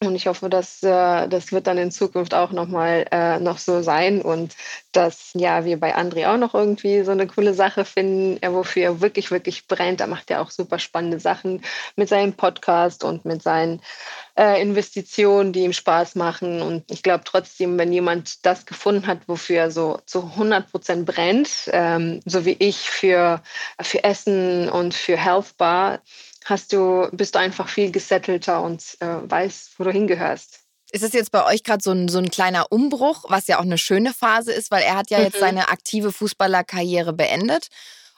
und 0.00 0.16
ich 0.16 0.26
hoffe, 0.26 0.50
dass 0.50 0.82
äh, 0.82 1.28
das 1.28 1.52
wird 1.52 1.66
dann 1.66 1.78
in 1.78 1.90
Zukunft 1.90 2.34
auch 2.34 2.50
nochmal 2.50 3.06
äh, 3.10 3.38
noch 3.38 3.58
so 3.58 3.80
sein 3.80 4.22
und 4.22 4.54
dass 4.92 5.30
ja 5.34 5.64
wir 5.64 5.78
bei 5.78 5.96
André 5.96 6.32
auch 6.32 6.36
noch 6.36 6.54
irgendwie 6.54 7.02
so 7.04 7.12
eine 7.12 7.26
coole 7.26 7.54
Sache 7.54 7.84
finden, 7.84 8.38
er 8.40 8.52
wofür 8.52 8.82
er 8.82 9.00
wirklich, 9.00 9.30
wirklich 9.30 9.66
brennt. 9.66 10.00
Da 10.00 10.06
macht 10.06 10.30
er 10.30 10.40
auch 10.40 10.50
super 10.50 10.78
spannende 10.78 11.20
Sachen 11.20 11.62
mit 11.96 12.08
seinem 12.08 12.32
Podcast 12.32 13.04
und 13.04 13.24
mit 13.24 13.42
seinen 13.42 13.80
äh, 14.36 14.60
Investitionen, 14.60 15.52
die 15.52 15.64
ihm 15.64 15.72
Spaß 15.72 16.16
machen. 16.16 16.60
Und 16.60 16.90
ich 16.90 17.02
glaube 17.02 17.24
trotzdem, 17.24 17.78
wenn 17.78 17.92
jemand 17.92 18.44
das 18.44 18.66
gefunden 18.66 19.06
hat, 19.06 19.20
wofür 19.28 19.56
er 19.56 19.70
so 19.70 20.00
zu 20.06 20.22
100 20.22 20.70
Prozent 20.70 21.06
brennt, 21.06 21.50
ähm, 21.68 22.20
so 22.24 22.44
wie 22.44 22.56
ich 22.58 22.90
für, 22.90 23.42
für 23.80 24.04
Essen 24.04 24.68
und 24.68 24.94
für 24.94 25.16
Health 25.16 25.56
Bar, 25.56 26.00
hast 26.44 26.72
du, 26.72 27.08
bist 27.12 27.34
du 27.34 27.38
einfach 27.38 27.68
viel 27.68 27.90
gesettelter 27.90 28.62
und 28.62 28.96
äh, 29.00 29.06
weißt, 29.22 29.78
wo 29.78 29.84
du 29.84 29.90
hingehörst. 29.90 30.60
Ist 30.92 31.02
es 31.02 31.12
jetzt 31.12 31.32
bei 31.32 31.44
euch 31.44 31.64
gerade 31.64 31.82
so 31.82 31.90
ein, 31.90 32.08
so 32.08 32.18
ein 32.18 32.30
kleiner 32.30 32.70
Umbruch, 32.70 33.24
was 33.28 33.48
ja 33.48 33.58
auch 33.58 33.62
eine 33.62 33.78
schöne 33.78 34.12
Phase 34.12 34.52
ist, 34.52 34.70
weil 34.70 34.82
er 34.82 34.96
hat 34.96 35.10
ja 35.10 35.18
mhm. 35.18 35.24
jetzt 35.24 35.40
seine 35.40 35.68
aktive 35.68 36.12
Fußballerkarriere 36.12 37.12
beendet 37.12 37.68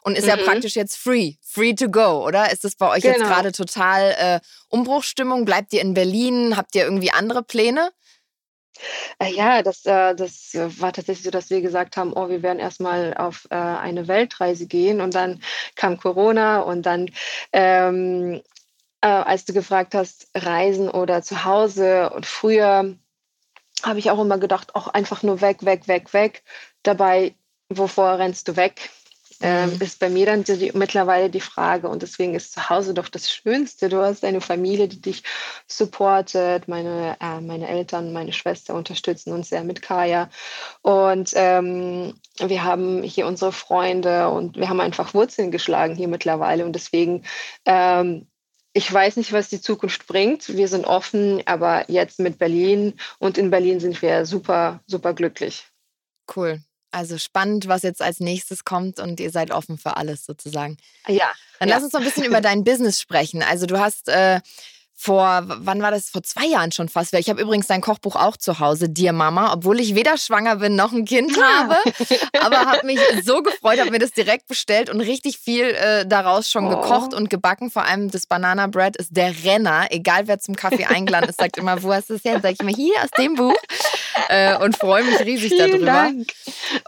und 0.03 0.19
ist 0.19 0.25
mhm. 0.25 0.31
ja 0.31 0.37
praktisch 0.37 0.77
jetzt 0.77 0.97
free, 0.97 1.35
free 1.41 1.75
to 1.75 1.89
go, 1.89 2.25
oder? 2.27 2.53
Ist 2.53 2.65
das 2.65 2.77
bei 2.77 2.89
euch 2.89 3.03
genau. 3.03 3.17
jetzt 3.17 3.27
gerade 3.27 3.53
total 3.53 4.15
äh, 4.19 4.41
Umbruchstimmung? 4.69 5.45
Bleibt 5.45 5.73
ihr 5.73 5.81
in 5.81 5.95
Berlin? 5.95 6.57
Habt 6.57 6.75
ihr 6.75 6.85
irgendwie 6.85 7.11
andere 7.11 7.43
Pläne? 7.43 7.91
Äh, 9.19 9.33
ja, 9.33 9.63
das, 9.63 9.85
äh, 9.87 10.15
das 10.15 10.51
war 10.55 10.93
tatsächlich 10.93 11.25
so, 11.25 11.31
dass 11.31 11.51
wir 11.51 11.61
gesagt 11.61 11.97
haben, 11.97 12.13
oh, 12.15 12.29
wir 12.29 12.43
werden 12.43 12.59
erstmal 12.59 13.15
auf 13.15 13.47
äh, 13.51 13.55
eine 13.57 14.09
Weltreise 14.09 14.67
gehen 14.67 15.01
und 15.01 15.15
dann 15.15 15.43
kam 15.75 15.99
Corona 15.99 16.61
und 16.61 16.85
dann, 16.87 17.11
ähm, 17.53 18.43
äh, 19.03 19.07
als 19.09 19.45
du 19.45 19.53
gefragt 19.53 19.95
hast, 19.95 20.29
Reisen 20.35 20.89
oder 20.91 21.23
zu 21.23 21.45
Hause 21.45 22.11
und 22.11 22.27
früher 22.27 22.97
habe 23.83 23.99
ich 23.99 24.11
auch 24.11 24.21
immer 24.21 24.39
gedacht, 24.39 24.75
auch 24.75 24.89
einfach 24.89 25.23
nur 25.23 25.41
weg, 25.41 25.65
weg, 25.65 25.89
weg, 25.89 26.13
weg. 26.13 26.43
Dabei, 26.83 27.35
wovor 27.69 28.19
rennst 28.19 28.49
du 28.49 28.57
weg? 28.57 28.91
Mhm. 29.41 29.81
ist 29.81 29.99
bei 29.99 30.09
mir 30.09 30.27
dann 30.27 30.45
die, 30.45 30.73
mittlerweile 30.75 31.31
die 31.31 31.41
Frage. 31.41 31.89
Und 31.89 32.03
deswegen 32.03 32.35
ist 32.35 32.53
zu 32.53 32.69
Hause 32.69 32.95
doch 32.95 33.09
das 33.09 33.31
Schönste. 33.31 33.89
Du 33.89 34.01
hast 34.01 34.25
eine 34.25 34.41
Familie, 34.41 34.89
die 34.89 35.01
dich 35.01 35.23
supportet. 35.67 36.69
Meine, 36.69 37.17
äh, 37.21 37.41
meine 37.41 37.69
Eltern, 37.69 38.13
meine 38.13 38.33
Schwester 38.33 38.75
unterstützen 38.75 39.33
uns 39.33 39.49
sehr 39.49 39.65
mit 39.65 39.83
Kaya. 39.83 40.31
Und 40.83 41.33
ähm, 41.35 42.15
wir 42.39 42.65
haben 42.65 43.03
hier 43.03 43.27
unsere 43.27 43.53
Freunde 43.53 44.29
und 44.29 44.57
wir 44.57 44.69
haben 44.69 44.81
einfach 44.81 45.15
Wurzeln 45.15 45.51
geschlagen 45.51 45.95
hier 45.95 46.09
mittlerweile. 46.09 46.65
Und 46.65 46.73
deswegen 46.73 47.25
ähm, 47.65 48.27
ich 48.77 48.93
weiß 48.93 49.17
nicht, 49.17 49.33
was 49.33 49.49
die 49.49 49.63
Zukunft 49.63 50.07
bringt. 50.07 50.55
Wir 50.55 50.69
sind 50.69 50.85
offen, 50.85 51.43
aber 51.47 51.91
jetzt 51.91 52.21
mit 52.21 52.39
Berlin 52.39 52.93
und 53.19 53.39
in 53.39 53.49
Berlin 53.49 53.81
sind 53.81 54.03
wir 54.03 54.27
super, 54.27 54.81
super 54.87 55.15
glücklich. 55.15 55.67
Cool. 56.35 56.61
Also 56.97 57.19
spannend, 57.19 57.69
was 57.69 57.83
jetzt 57.83 58.01
als 58.01 58.21
nächstes 58.21 58.65
kommt 58.65 59.01
und 59.01 59.21
ihr 59.21 59.31
seid 59.31 59.51
offen 59.51 59.77
für 59.77 59.99
alles 59.99 60.25
sozusagen. 60.25 60.79
Ja. 61.07 61.31
Dann 61.59 61.69
ja. 61.69 61.75
lass 61.75 61.85
uns 61.85 61.93
noch 61.93 62.01
ein 62.01 62.07
bisschen 62.07 62.25
über 62.25 62.41
dein 62.41 62.65
Business 62.65 63.03
sprechen. 63.03 63.43
Also 63.43 63.67
du 63.67 63.79
hast 63.79 64.09
äh, 64.09 64.41
vor, 64.99 65.43
wann 65.47 65.83
war 65.83 65.91
das? 65.91 66.09
Vor 66.09 66.23
zwei 66.23 66.47
Jahren 66.47 66.73
schon 66.73 66.89
fast. 66.89 67.13
Ich 67.13 67.29
habe 67.29 67.41
übrigens 67.41 67.67
dein 67.67 67.83
Kochbuch 67.83 68.17
auch 68.17 68.37
zu 68.39 68.61
Hause, 68.61 68.89
Dear 68.89 69.13
Mama, 69.13 69.53
obwohl 69.53 69.79
ich 69.79 69.95
weder 69.95 70.17
schwanger 70.17 70.57
bin 70.57 70.75
noch 70.75 70.93
ein 70.93 71.05
Kind 71.05 71.37
habe. 71.41 71.77
Aber 72.41 72.61
habe 72.61 72.87
mich 72.87 72.99
so 73.23 73.43
gefreut, 73.43 73.79
habe 73.79 73.91
mir 73.91 73.99
das 73.99 74.13
direkt 74.13 74.47
bestellt 74.49 74.89
und 74.89 75.03
richtig 75.03 75.39
viel 75.39 75.65
äh, 75.65 76.07
daraus 76.07 76.51
schon 76.51 76.67
oh. 76.67 76.71
gekocht 76.71 77.13
und 77.13 77.29
gebacken. 77.29 77.71
Vor 77.71 77.85
allem 77.85 78.11
das 78.11 78.27
Banana 78.27 78.69
Bread 78.69 78.97
ist 78.97 79.15
der 79.15 79.35
Renner. 79.45 79.87
Egal 79.91 80.29
wer 80.29 80.39
zum 80.39 80.57
Kaffee 80.57 80.87
eingeladen 80.87 81.29
ist, 81.29 81.39
sagt 81.39 81.59
immer, 81.59 81.83
wo 81.83 81.93
hast 81.93 82.09
du 82.09 82.15
es 82.15 82.25
her? 82.25 82.41
Sag 82.41 82.53
ich 82.53 82.61
immer, 82.61 82.75
hier 82.75 82.95
aus 83.03 83.11
dem 83.19 83.35
Buch. 83.35 83.57
Äh, 84.29 84.57
und 84.57 84.77
freue 84.79 85.05
mich 85.05 85.21
riesig 85.21 85.53
Vielen 85.53 85.71
darüber. 85.73 85.87
Dank. 85.87 86.33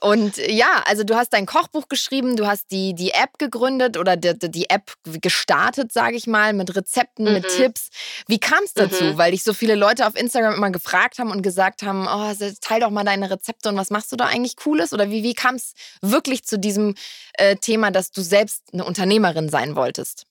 Und 0.00 0.38
ja, 0.38 0.82
also 0.86 1.04
du 1.04 1.14
hast 1.14 1.32
dein 1.34 1.46
Kochbuch 1.46 1.88
geschrieben, 1.88 2.36
du 2.36 2.46
hast 2.46 2.70
die, 2.70 2.94
die 2.94 3.10
App 3.10 3.38
gegründet 3.38 3.96
oder 3.96 4.16
die, 4.16 4.34
die 4.50 4.70
App 4.70 4.94
gestartet, 5.04 5.92
sage 5.92 6.16
ich 6.16 6.26
mal, 6.26 6.52
mit 6.52 6.74
Rezepten, 6.74 7.26
mhm. 7.26 7.32
mit 7.34 7.48
Tipps. 7.48 7.90
Wie 8.26 8.38
kam 8.38 8.62
es 8.64 8.74
dazu? 8.74 9.04
Mhm. 9.04 9.18
Weil 9.18 9.32
dich 9.32 9.42
so 9.44 9.54
viele 9.54 9.74
Leute 9.74 10.06
auf 10.06 10.16
Instagram 10.16 10.54
immer 10.54 10.70
gefragt 10.70 11.18
haben 11.18 11.30
und 11.30 11.42
gesagt 11.42 11.82
haben, 11.82 12.06
oh, 12.06 12.32
teil 12.60 12.80
doch 12.80 12.90
mal 12.90 13.04
deine 13.04 13.30
Rezepte 13.30 13.68
und 13.68 13.76
was 13.76 13.90
machst 13.90 14.12
du 14.12 14.16
da 14.16 14.26
eigentlich 14.26 14.56
Cooles? 14.56 14.92
Oder 14.92 15.10
wie, 15.10 15.22
wie 15.22 15.34
kam 15.34 15.54
es 15.54 15.74
wirklich 16.00 16.44
zu 16.44 16.58
diesem 16.58 16.94
äh, 17.34 17.56
Thema, 17.56 17.90
dass 17.90 18.10
du 18.10 18.22
selbst 18.22 18.62
eine 18.72 18.84
Unternehmerin 18.84 19.48
sein 19.48 19.76
wolltest? 19.76 20.26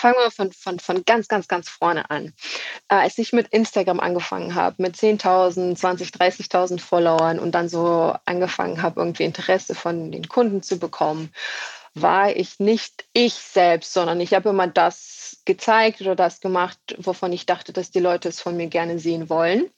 Fangen 0.00 0.16
wir 0.16 0.30
von, 0.30 0.50
von, 0.52 0.78
von 0.78 1.04
ganz, 1.04 1.28
ganz, 1.28 1.46
ganz 1.46 1.68
vorne 1.68 2.08
an. 2.10 2.32
Äh, 2.88 2.94
als 2.94 3.18
ich 3.18 3.34
mit 3.34 3.48
Instagram 3.48 4.00
angefangen 4.00 4.54
habe, 4.54 4.76
mit 4.78 4.96
10.000, 4.96 5.78
20.000, 5.78 6.16
30.000 6.16 6.80
Followern 6.80 7.38
und 7.38 7.52
dann 7.52 7.68
so 7.68 8.14
angefangen 8.24 8.80
habe, 8.80 9.00
irgendwie 9.00 9.24
Interesse 9.24 9.74
von 9.74 10.10
den 10.10 10.26
Kunden 10.26 10.62
zu 10.62 10.78
bekommen, 10.78 11.30
war 11.94 12.34
ich 12.34 12.60
nicht 12.60 13.04
ich 13.12 13.34
selbst, 13.34 13.92
sondern 13.92 14.20
ich 14.20 14.32
habe 14.32 14.48
immer 14.48 14.68
das 15.40 15.44
gezeigt 15.44 16.00
oder 16.00 16.14
das 16.14 16.40
gemacht, 16.40 16.78
wovon 16.98 17.32
ich 17.32 17.46
dachte, 17.46 17.72
dass 17.72 17.90
die 17.90 18.00
Leute 18.00 18.28
es 18.28 18.40
von 18.40 18.56
mir 18.56 18.66
gerne 18.66 18.98
sehen 18.98 19.28
wollen. 19.28 19.70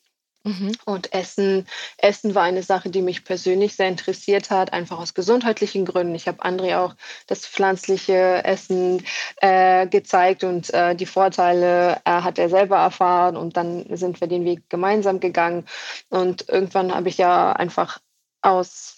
Mhm. 0.44 0.72
Und 0.87 1.12
Essen, 1.12 1.68
Essen 1.98 2.35
war 2.35 2.42
eine 2.42 2.64
Sache, 2.64 2.90
die 2.90 3.01
mich 3.01 3.25
persönlich 3.25 3.77
sehr 3.77 3.87
interessiert 3.87 4.51
hat, 4.51 4.72
einfach 4.72 4.98
aus 4.98 5.14
gesundheitlichen 5.14 5.85
Gründen. 5.85 6.16
Ich 6.16 6.27
habe 6.27 6.42
André 6.42 6.79
auch 6.79 6.96
das 7.29 7.46
pflanzliche 7.46 8.44
Essen 8.44 9.05
äh, 9.37 9.87
gezeigt 9.87 10.42
und 10.42 10.75
äh, 10.75 10.96
die 10.96 11.07
Vorteile 11.07 12.01
äh, 12.05 12.11
hat 12.11 12.40
er 12.40 12.48
selber 12.48 12.79
erfahren 12.79 13.37
und 13.37 13.57
dann 13.57 13.96
sind 13.96 14.20
wir 14.20 14.27
den 14.27 14.44
Weg 14.44 14.68
gemeinsam 14.68 15.20
gegangen. 15.20 15.64
Und 16.09 16.48
irgendwann 16.48 16.92
habe 16.92 17.09
ich 17.09 17.18
ja 17.18 17.53
einfach 17.53 18.01
aus 18.40 18.96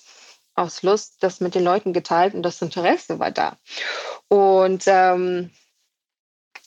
aus 0.56 0.84
Lust 0.84 1.16
das 1.20 1.40
mit 1.40 1.56
den 1.56 1.64
Leuten 1.64 1.92
geteilt 1.92 2.32
und 2.32 2.44
das 2.44 2.62
Interesse 2.62 3.18
war 3.18 3.32
da. 3.32 3.56
Und, 4.28 4.84
ähm, 4.86 5.50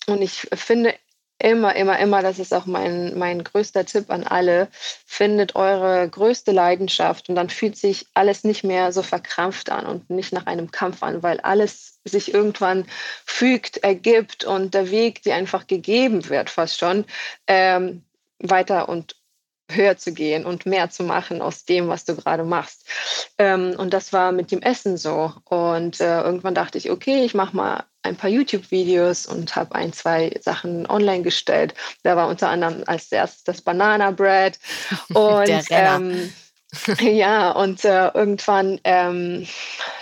und 0.08 0.22
ich 0.22 0.48
finde 0.54 0.94
immer, 1.40 1.76
immer, 1.76 2.00
immer, 2.00 2.22
das 2.22 2.40
ist 2.40 2.54
auch 2.54 2.66
mein, 2.66 3.18
mein 3.18 3.44
größter 3.44 3.86
Tipp 3.86 4.10
an 4.10 4.24
alle, 4.24 4.70
findet 5.06 5.56
eure 5.56 6.10
größte 6.10 6.52
Leidenschaft 6.52 7.30
und 7.30 7.36
dann 7.36 7.50
fühlt 7.50 7.78
sich 7.78 8.08
alles 8.14 8.44
nicht 8.44 8.64
mehr 8.64 8.92
so 8.92 9.04
verkrampft 9.04 9.70
an 9.70 9.86
und 9.86 10.10
nicht 10.10 10.34
nach 10.34 10.48
einem 10.48 10.72
Kampf 10.72 11.04
an, 11.04 11.22
weil 11.22 11.40
alles 11.42 12.00
sich 12.06 12.34
irgendwann 12.34 12.88
fügt, 13.26 13.78
ergibt 13.78 14.46
und 14.46 14.74
der 14.74 14.90
Weg, 14.90 15.22
die 15.24 15.34
einfach 15.34 15.68
gegeben 15.68 16.28
wird, 16.30 16.50
fast 16.50 16.80
schon, 16.80 17.06
ähm, 17.46 18.04
weiter 18.40 18.90
und 18.90 19.17
höher 19.70 19.98
zu 19.98 20.14
gehen 20.14 20.46
und 20.46 20.66
mehr 20.66 20.90
zu 20.90 21.04
machen 21.04 21.42
aus 21.42 21.66
dem, 21.66 21.88
was 21.88 22.06
du 22.06 22.16
gerade 22.16 22.44
machst. 22.44 22.86
Ähm, 23.38 23.76
und 23.78 23.94
das 23.94 24.14
war 24.14 24.32
mit 24.32 24.52
dem 24.52 24.62
Essen 24.62 24.98
so. 24.98 25.34
Und 25.46 26.00
äh, 26.00 26.22
irgendwann 26.22 26.56
dachte 26.56 26.78
ich, 26.78 26.90
okay, 26.90 27.26
ich 27.26 27.34
mache 27.34 27.56
mal 27.56 27.84
ein 28.04 28.16
paar 28.16 28.30
YouTube-Videos 28.30 29.26
und 29.26 29.56
habe 29.56 29.76
ein, 29.76 29.92
zwei 29.94 30.32
Sachen 30.42 30.88
online 30.88 31.24
gestellt. 31.24 31.74
Da 32.04 32.16
war 32.16 32.28
unter 32.28 32.50
anderem 32.50 32.84
als 32.86 33.12
erstes 33.12 33.44
das 33.44 33.62
Banana 33.62 34.12
Bread. 34.12 34.58
Und 35.14 35.66
ähm, 35.70 36.32
ja, 37.00 37.52
und 37.52 37.86
äh, 37.86 38.10
irgendwann 38.10 38.80
ähm, 38.84 39.48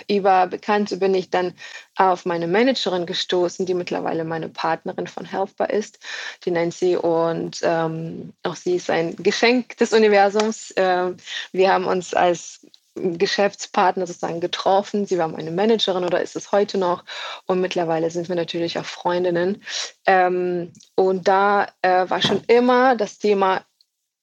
über 0.07 0.47
Bekannte 0.47 0.97
bin 0.97 1.13
ich 1.13 1.29
dann 1.29 1.53
auf 1.95 2.25
meine 2.25 2.47
Managerin 2.47 3.05
gestoßen, 3.05 3.65
die 3.65 3.75
mittlerweile 3.75 4.23
meine 4.23 4.49
Partnerin 4.49 5.07
von 5.07 5.25
Healthbar 5.25 5.69
ist, 5.69 5.99
die 6.43 6.51
Nancy. 6.51 6.97
Und 6.97 7.59
ähm, 7.61 8.33
auch 8.43 8.55
sie 8.55 8.75
ist 8.75 8.89
ein 8.89 9.15
Geschenk 9.17 9.77
des 9.77 9.93
Universums. 9.93 10.71
Äh, 10.71 11.11
wir 11.51 11.71
haben 11.71 11.85
uns 11.85 12.13
als 12.15 12.65
Geschäftspartner 12.95 14.07
sozusagen 14.07 14.39
getroffen. 14.39 15.05
Sie 15.05 15.17
war 15.17 15.27
meine 15.27 15.51
Managerin 15.51 16.05
oder 16.05 16.21
ist 16.21 16.35
es 16.35 16.51
heute 16.51 16.77
noch. 16.77 17.03
Und 17.45 17.61
mittlerweile 17.61 18.09
sind 18.09 18.27
wir 18.27 18.35
natürlich 18.35 18.79
auch 18.79 18.85
Freundinnen. 18.85 19.61
Ähm, 20.05 20.71
und 20.95 21.27
da 21.27 21.67
äh, 21.81 22.09
war 22.09 22.21
schon 22.21 22.41
immer 22.47 22.95
das 22.95 23.19
Thema 23.19 23.63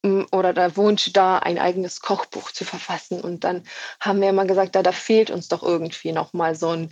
oder 0.02 0.52
der 0.52 0.76
Wunsch 0.76 1.12
da, 1.12 1.38
ein 1.38 1.58
eigenes 1.58 2.00
Kochbuch 2.00 2.50
zu 2.50 2.64
verfassen. 2.64 3.20
Und 3.20 3.44
dann 3.44 3.62
haben 4.00 4.20
wir 4.20 4.28
immer 4.28 4.44
gesagt, 4.44 4.74
da, 4.74 4.82
da 4.82 4.92
fehlt 4.92 5.30
uns 5.30 5.48
doch 5.48 5.62
irgendwie 5.62 6.12
nochmal 6.12 6.54
so 6.54 6.70
ein 6.70 6.90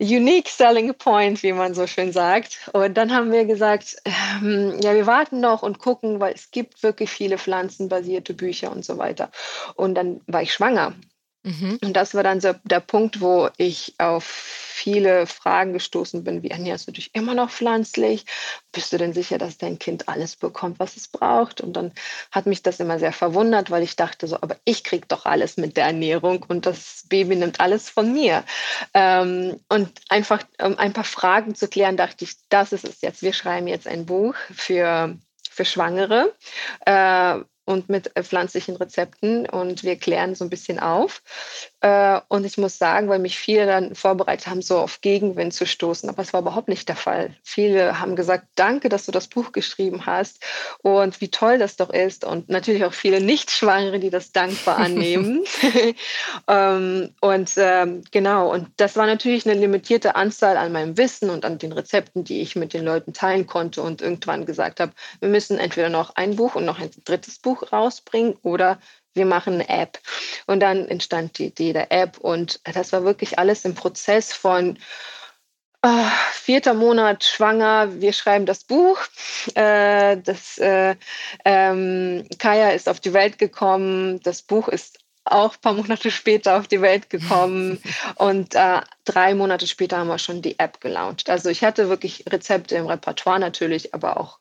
unique 0.00 0.48
selling 0.48 0.94
point, 0.94 1.42
wie 1.42 1.52
man 1.52 1.74
so 1.74 1.86
schön 1.86 2.12
sagt. 2.12 2.70
Und 2.72 2.94
dann 2.94 3.12
haben 3.12 3.32
wir 3.32 3.44
gesagt, 3.46 3.96
ähm, 4.04 4.78
ja, 4.80 4.94
wir 4.94 5.06
warten 5.06 5.40
noch 5.40 5.62
und 5.62 5.78
gucken, 5.78 6.20
weil 6.20 6.34
es 6.34 6.50
gibt 6.50 6.82
wirklich 6.82 7.10
viele 7.10 7.38
pflanzenbasierte 7.38 8.34
Bücher 8.34 8.70
und 8.70 8.84
so 8.84 8.98
weiter. 8.98 9.30
Und 9.74 9.94
dann 9.94 10.20
war 10.26 10.42
ich 10.42 10.52
schwanger. 10.52 10.94
Mhm. 11.44 11.78
Und 11.82 11.92
das 11.94 12.14
war 12.14 12.22
dann 12.22 12.40
so 12.40 12.54
der 12.64 12.80
Punkt, 12.80 13.20
wo 13.20 13.48
ich 13.56 13.94
auf 13.98 14.24
viele 14.24 15.26
Fragen 15.26 15.72
gestoßen 15.72 16.22
bin, 16.22 16.42
wie 16.42 16.50
ernährst 16.50 16.86
du 16.86 16.92
dich 16.92 17.14
immer 17.14 17.34
noch 17.34 17.50
pflanzlich? 17.50 18.26
Bist 18.72 18.92
du 18.92 18.98
denn 18.98 19.12
sicher, 19.12 19.38
dass 19.38 19.58
dein 19.58 19.78
Kind 19.78 20.08
alles 20.08 20.36
bekommt, 20.36 20.78
was 20.78 20.96
es 20.96 21.08
braucht? 21.08 21.60
Und 21.60 21.72
dann 21.74 21.92
hat 22.30 22.46
mich 22.46 22.62
das 22.62 22.80
immer 22.80 22.98
sehr 22.98 23.12
verwundert, 23.12 23.70
weil 23.70 23.82
ich 23.82 23.96
dachte 23.96 24.26
so, 24.26 24.36
aber 24.36 24.56
ich 24.64 24.84
kriege 24.84 25.06
doch 25.08 25.26
alles 25.26 25.56
mit 25.56 25.76
der 25.76 25.86
Ernährung 25.86 26.44
und 26.46 26.66
das 26.66 27.04
Baby 27.08 27.36
nimmt 27.36 27.60
alles 27.60 27.90
von 27.90 28.12
mir. 28.12 28.44
Ähm, 28.94 29.60
und 29.68 29.90
einfach 30.08 30.44
um 30.62 30.78
ein 30.78 30.92
paar 30.92 31.04
Fragen 31.04 31.54
zu 31.54 31.68
klären, 31.68 31.96
dachte 31.96 32.24
ich, 32.24 32.34
das 32.48 32.72
ist 32.72 32.84
es 32.86 33.00
jetzt. 33.00 33.22
Wir 33.22 33.32
schreiben 33.32 33.68
jetzt 33.68 33.88
ein 33.88 34.06
Buch 34.06 34.34
für, 34.54 35.16
für 35.50 35.64
Schwangere. 35.64 36.34
Äh, 36.86 37.40
und 37.68 37.90
mit 37.90 38.16
äh, 38.16 38.22
pflanzlichen 38.22 38.76
Rezepten 38.76 39.46
und 39.46 39.82
wir 39.82 39.96
klären 39.96 40.34
so 40.34 40.42
ein 40.42 40.48
bisschen 40.48 40.78
auf. 40.80 41.22
Äh, 41.80 42.20
und 42.28 42.46
ich 42.46 42.56
muss 42.56 42.78
sagen, 42.78 43.08
weil 43.08 43.18
mich 43.18 43.38
viele 43.38 43.66
dann 43.66 43.94
vorbereitet 43.94 44.46
haben, 44.46 44.62
so 44.62 44.78
auf 44.78 45.00
Gegenwind 45.00 45.52
zu 45.52 45.66
stoßen, 45.66 46.08
aber 46.08 46.22
es 46.22 46.32
war 46.32 46.40
überhaupt 46.40 46.68
nicht 46.68 46.88
der 46.88 46.96
Fall. 46.96 47.34
Viele 47.42 48.00
haben 48.00 48.16
gesagt, 48.16 48.46
danke, 48.54 48.88
dass 48.88 49.06
du 49.06 49.12
das 49.12 49.28
Buch 49.28 49.52
geschrieben 49.52 50.06
hast 50.06 50.44
und 50.82 51.20
wie 51.20 51.30
toll 51.30 51.58
das 51.58 51.76
doch 51.76 51.90
ist 51.90 52.24
und 52.24 52.48
natürlich 52.48 52.84
auch 52.84 52.94
viele 52.94 53.20
Nichtschwangere, 53.20 53.98
die 53.98 54.10
das 54.10 54.32
dankbar 54.32 54.76
annehmen. 54.78 55.44
Ähm, 56.46 57.14
und 57.20 57.52
ähm, 57.56 58.02
genau, 58.10 58.52
und 58.52 58.68
das 58.76 58.96
war 58.96 59.06
natürlich 59.06 59.46
eine 59.46 59.58
limitierte 59.58 60.14
Anzahl 60.14 60.56
an 60.56 60.72
meinem 60.72 60.96
Wissen 60.96 61.30
und 61.30 61.44
an 61.44 61.58
den 61.58 61.72
Rezepten, 61.72 62.24
die 62.24 62.40
ich 62.40 62.56
mit 62.56 62.72
den 62.72 62.84
Leuten 62.84 63.12
teilen 63.12 63.46
konnte 63.46 63.82
und 63.82 64.00
irgendwann 64.00 64.46
gesagt 64.46 64.80
habe, 64.80 64.92
wir 65.20 65.28
müssen 65.28 65.58
entweder 65.58 65.88
noch 65.88 66.16
ein 66.16 66.36
Buch 66.36 66.54
und 66.54 66.64
noch 66.64 66.78
ein 66.78 66.90
drittes 67.04 67.38
Buch 67.38 67.48
Buch 67.48 67.72
rausbringen 67.72 68.36
oder 68.42 68.78
wir 69.18 69.26
machen 69.26 69.54
eine 69.54 69.68
App. 69.68 69.98
Und 70.46 70.60
dann 70.60 70.88
entstand 70.88 71.38
die 71.38 71.46
Idee 71.46 71.74
der 71.74 71.92
App 71.92 72.18
und 72.18 72.60
das 72.64 72.92
war 72.92 73.04
wirklich 73.04 73.38
alles 73.38 73.64
im 73.64 73.74
Prozess 73.74 74.32
von 74.32 74.78
äh, 75.82 76.04
vierter 76.32 76.74
Monat 76.74 77.24
schwanger, 77.24 78.00
wir 78.00 78.12
schreiben 78.12 78.46
das 78.46 78.64
Buch. 78.64 78.98
Äh, 79.54 80.16
das, 80.18 80.58
äh, 80.58 80.96
ähm, 81.44 82.26
Kaya 82.38 82.70
ist 82.70 82.88
auf 82.88 83.00
die 83.00 83.12
Welt 83.12 83.38
gekommen, 83.38 84.20
das 84.22 84.42
Buch 84.42 84.68
ist 84.68 84.98
auch 85.32 85.54
ein 85.54 85.60
paar 85.60 85.72
Monate 85.74 86.10
später 86.10 86.58
auf 86.58 86.68
die 86.68 86.80
Welt 86.80 87.10
gekommen 87.10 87.80
und 88.16 88.54
äh, 88.54 88.80
drei 89.04 89.34
Monate 89.34 89.66
später 89.66 89.98
haben 89.98 90.08
wir 90.08 90.18
schon 90.18 90.42
die 90.42 90.58
App 90.58 90.80
gelauncht. 90.80 91.30
Also 91.30 91.48
ich 91.48 91.64
hatte 91.64 91.88
wirklich 91.88 92.24
Rezepte 92.28 92.76
im 92.76 92.86
Repertoire 92.86 93.38
natürlich, 93.38 93.94
aber 93.94 94.18
auch 94.18 94.38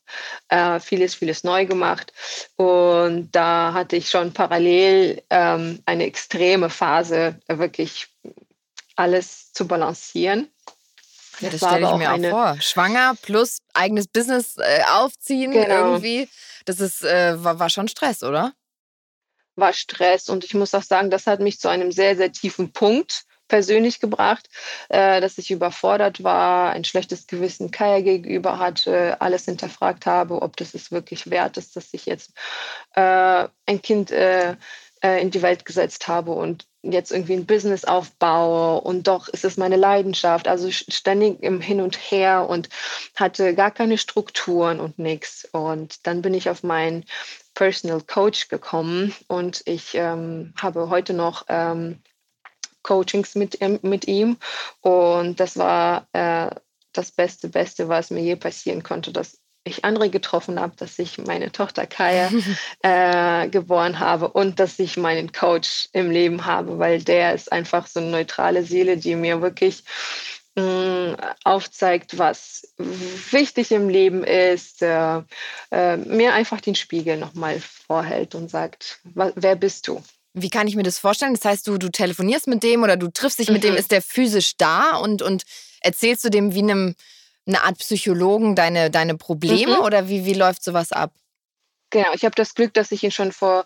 äh, 0.50 0.80
vieles, 0.80 1.16
vieles 1.16 1.44
neu 1.44 1.66
gemacht. 1.66 2.14
Und 2.56 3.32
da 3.32 3.74
hatte 3.74 3.96
ich 3.96 4.10
schon 4.10 4.34
parallel 4.34 5.22
ähm, 5.30 5.82
eine 5.86 6.06
extreme 6.06 6.70
Phase, 6.70 7.40
wirklich 7.48 8.08
alles 8.96 9.54
zu 9.54 9.68
balancieren. 9.68 10.50
Ja, 11.40 11.50
das, 11.50 11.60
das 11.60 11.70
stelle 11.70 11.90
ich 11.92 11.98
mir 11.98 12.14
auch 12.14 12.30
vor. 12.32 12.62
Schwanger 12.62 13.14
plus 13.22 13.60
eigenes 13.74 14.08
Business 14.08 14.58
äh, 14.58 14.82
aufziehen 14.92 15.52
genau. 15.52 15.92
irgendwie. 15.92 16.28
Das 16.66 16.80
ist, 16.80 17.04
äh, 17.04 17.42
war, 17.44 17.60
war 17.60 17.70
schon 17.70 17.88
Stress, 17.88 18.24
oder? 18.24 18.54
War 19.58 19.74
Stress. 19.74 20.30
Und 20.30 20.44
ich 20.44 20.54
muss 20.54 20.74
auch 20.74 20.84
sagen, 20.84 21.10
das 21.10 21.28
hat 21.28 21.40
mich 21.40 21.60
zu 21.60 21.68
einem 21.68 21.92
sehr, 21.92 22.16
sehr 22.16 22.32
tiefen 22.32 22.72
Punkt 22.72 23.26
persönlich 23.48 24.00
gebracht, 24.00 24.50
äh, 24.90 25.22
dass 25.22 25.38
ich 25.38 25.52
überfordert 25.52 26.24
war, 26.24 26.72
ein 26.72 26.84
schlechtes 26.84 27.28
Gewissen 27.28 27.72
Kaya 27.72 28.02
gegenüber 28.02 28.60
hatte, 28.60 29.22
alles 29.22 29.46
hinterfragt 29.46 30.06
habe, 30.06 30.42
ob 30.42 30.58
das 30.58 30.74
es 30.74 30.92
wirklich 30.92 31.30
wert 31.30 31.58
ist, 31.58 31.76
dass 31.76 31.94
ich 31.94 32.06
jetzt 32.06 32.34
äh, 32.96 33.48
ein 33.66 33.82
Kind 33.82 34.12
äh, 34.12 34.56
äh 35.02 35.22
in 35.22 35.32
die 35.32 35.42
Welt 35.42 35.66
gesetzt 35.66 36.08
habe 36.08 36.32
und 36.32 36.67
jetzt 36.84 37.12
irgendwie 37.12 37.34
ein 37.34 37.46
Business 37.46 37.86
aufbaue 37.86 38.82
und 38.82 39.08
doch 39.08 39.28
ist 39.28 39.46
es 39.46 39.58
meine 39.58 39.76
Leidenschaft. 39.76 40.48
Also 40.48 40.72
ständig 40.72 41.42
im 41.42 41.62
Hin 41.62 41.82
und 41.82 41.98
Her 41.98 42.48
und 42.50 42.70
hatte 43.16 43.56
gar 43.56 43.72
keine 43.72 43.98
Strukturen 43.98 44.80
und 44.80 45.00
nichts. 45.00 45.48
Und 45.52 46.06
dann 46.08 46.22
bin 46.22 46.34
ich 46.34 46.50
auf 46.50 46.64
meinen 46.64 47.06
Personal 47.54 48.02
Coach 48.02 48.50
gekommen 48.50 49.14
und 49.28 49.64
ich 49.66 49.96
ähm, 49.96 50.54
habe 50.62 50.90
heute 50.90 51.14
noch 51.14 51.46
ähm, 51.50 52.02
Coachings 52.84 53.36
mit, 53.36 53.60
mit 53.84 54.08
ihm 54.08 54.38
und 54.82 55.40
das 55.40 55.58
war 55.58 56.08
äh, 56.14 56.52
das 56.94 57.12
Beste, 57.12 57.50
Beste, 57.50 57.90
was 57.90 58.12
mir 58.12 58.22
je 58.22 58.36
passieren 58.36 58.84
konnte, 58.84 59.12
dass 59.12 59.40
ich 59.68 59.86
andere 59.86 60.10
getroffen 60.10 60.60
habe, 60.60 60.74
dass 60.78 61.00
ich 61.00 61.18
meine 61.18 61.52
Tochter 61.52 61.86
Kaya 61.86 62.32
äh, 62.82 63.48
geboren 63.50 64.00
habe 64.00 64.30
und 64.30 64.60
dass 64.60 64.80
ich 64.80 64.98
meinen 64.98 65.32
Coach 65.32 65.90
im 65.94 66.12
Leben 66.12 66.46
habe, 66.46 66.80
weil 66.80 67.02
der 67.02 67.34
ist 67.34 67.52
einfach 67.52 67.88
so 67.88 68.00
eine 68.00 68.10
neutrale 68.10 68.64
Seele, 68.64 68.98
die 68.98 69.16
mir 69.16 69.42
wirklich 69.42 69.84
mh, 70.56 70.64
mm, 70.64 71.16
aufzeigt, 71.44 72.18
was 72.18 72.74
wichtig 73.32 73.72
im 73.72 73.90
Leben 73.90 74.24
ist, 74.24 74.82
äh, 74.82 75.22
äh, 75.72 75.98
mir 75.98 76.34
einfach 76.34 76.62
den 76.62 76.76
Spiegel 76.76 77.18
nochmal 77.18 77.60
vorhält 77.60 78.36
und 78.36 78.50
sagt, 78.50 79.00
wer 79.04 79.56
bist 79.56 79.88
du? 79.88 80.04
Wie 80.34 80.50
kann 80.50 80.68
ich 80.68 80.76
mir 80.76 80.84
das 80.84 81.00
vorstellen? 81.00 81.34
Das 81.34 81.46
heißt, 81.46 81.68
du, 81.68 81.78
du 81.78 81.90
telefonierst 81.90 82.48
mit 82.48 82.62
dem 82.62 82.84
oder 82.84 82.96
du 82.96 83.10
triffst 83.10 83.40
dich 83.40 83.48
mhm. 83.48 83.54
mit 83.54 83.64
dem, 83.64 83.72
mhm. 83.72 83.80
ist 83.80 83.92
der 83.92 84.02
physisch 84.02 84.58
da 84.58 84.98
und, 84.98 85.22
und 85.22 85.44
erzählst 85.82 86.24
du 86.24 86.30
dem 86.30 86.54
wie 86.54 86.60
einem 86.60 86.96
eine 87.48 87.64
Art 87.64 87.80
Psychologen 87.80 88.56
deine, 88.56 88.92
deine 88.92 89.16
Probleme 89.16 89.78
mhm. 89.78 89.84
oder 89.84 90.10
wie, 90.10 90.26
wie 90.26 90.34
läuft 90.34 90.64
sowas 90.64 90.92
ab? 90.92 91.12
Genau, 91.90 92.10
ich 92.14 92.26
habe 92.26 92.36
das 92.36 92.54
Glück, 92.54 92.74
dass 92.74 92.92
ich 92.92 93.04
ihn 93.04 93.12
schon 93.12 93.32
vor, 93.32 93.66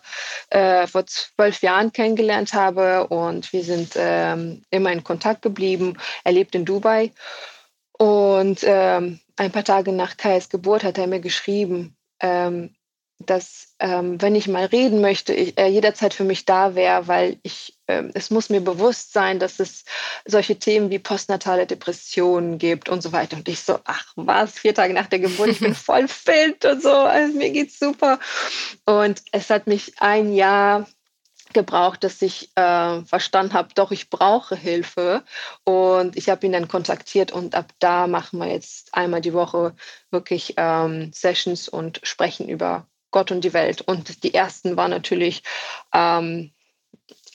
äh, 0.50 0.86
vor 0.86 1.06
zwölf 1.06 1.60
Jahren 1.60 1.92
kennengelernt 1.92 2.54
habe 2.54 3.08
und 3.08 3.52
wir 3.52 3.64
sind 3.64 3.94
ähm, 3.96 4.62
immer 4.70 4.92
in 4.92 5.02
Kontakt 5.02 5.42
geblieben. 5.42 5.98
Er 6.22 6.32
lebt 6.32 6.54
in 6.54 6.64
Dubai 6.64 7.10
und 7.98 8.60
ähm, 8.62 9.20
ein 9.36 9.50
paar 9.50 9.64
Tage 9.64 9.92
nach 9.92 10.16
Kais 10.16 10.48
Geburt 10.48 10.84
hat 10.84 10.98
er 10.98 11.08
mir 11.08 11.20
geschrieben, 11.20 11.96
ähm, 12.20 12.74
dass 13.26 13.74
ähm, 13.78 14.22
wenn 14.22 14.34
ich 14.34 14.46
mal 14.46 14.66
reden 14.66 15.00
möchte, 15.00 15.34
ich, 15.34 15.58
er 15.58 15.68
jederzeit 15.68 16.14
für 16.14 16.24
mich 16.24 16.44
da 16.44 16.74
wäre, 16.74 17.08
weil 17.08 17.38
ich, 17.42 17.76
äh, 17.88 18.04
es 18.14 18.30
muss 18.30 18.48
mir 18.48 18.60
bewusst 18.60 19.12
sein, 19.12 19.40
dass 19.40 19.58
es 19.58 19.84
solche 20.24 20.56
Themen 20.56 20.90
wie 20.90 21.00
postnatale 21.00 21.66
Depressionen 21.66 22.58
gibt 22.58 22.88
und 22.88 23.02
so 23.02 23.12
weiter. 23.12 23.36
Und 23.36 23.48
ich 23.48 23.60
so, 23.60 23.80
ach 23.84 24.12
was, 24.14 24.52
vier 24.52 24.74
Tage 24.74 24.94
nach 24.94 25.06
der 25.06 25.18
Geburt, 25.18 25.48
ich 25.48 25.60
bin 25.60 25.74
voll 25.74 26.06
fit 26.06 26.64
und 26.64 26.82
so, 26.82 26.92
also 26.92 27.36
mir 27.36 27.50
geht's 27.50 27.78
super. 27.78 28.20
Und 28.84 29.22
es 29.32 29.50
hat 29.50 29.66
mich 29.66 29.94
ein 29.98 30.32
Jahr 30.32 30.86
gebraucht, 31.52 32.04
dass 32.04 32.22
ich 32.22 32.50
äh, 32.56 33.02
verstanden 33.02 33.54
habe, 33.54 33.74
doch, 33.74 33.90
ich 33.90 34.10
brauche 34.10 34.56
Hilfe. 34.56 35.24
Und 35.64 36.16
ich 36.16 36.28
habe 36.28 36.46
ihn 36.46 36.52
dann 36.52 36.68
kontaktiert 36.68 37.32
und 37.32 37.54
ab 37.54 37.72
da 37.78 38.06
machen 38.06 38.38
wir 38.38 38.46
jetzt 38.46 38.94
einmal 38.94 39.20
die 39.20 39.34
Woche 39.34 39.74
wirklich 40.10 40.54
ähm, 40.56 41.12
Sessions 41.12 41.68
und 41.68 42.00
sprechen 42.04 42.48
über 42.48 42.86
Gott 43.12 43.30
und 43.30 43.42
die 43.44 43.52
Welt. 43.52 43.82
Und 43.82 44.24
die 44.24 44.34
ersten 44.34 44.76
waren 44.76 44.90
natürlich 44.90 45.44
ähm, 45.94 46.52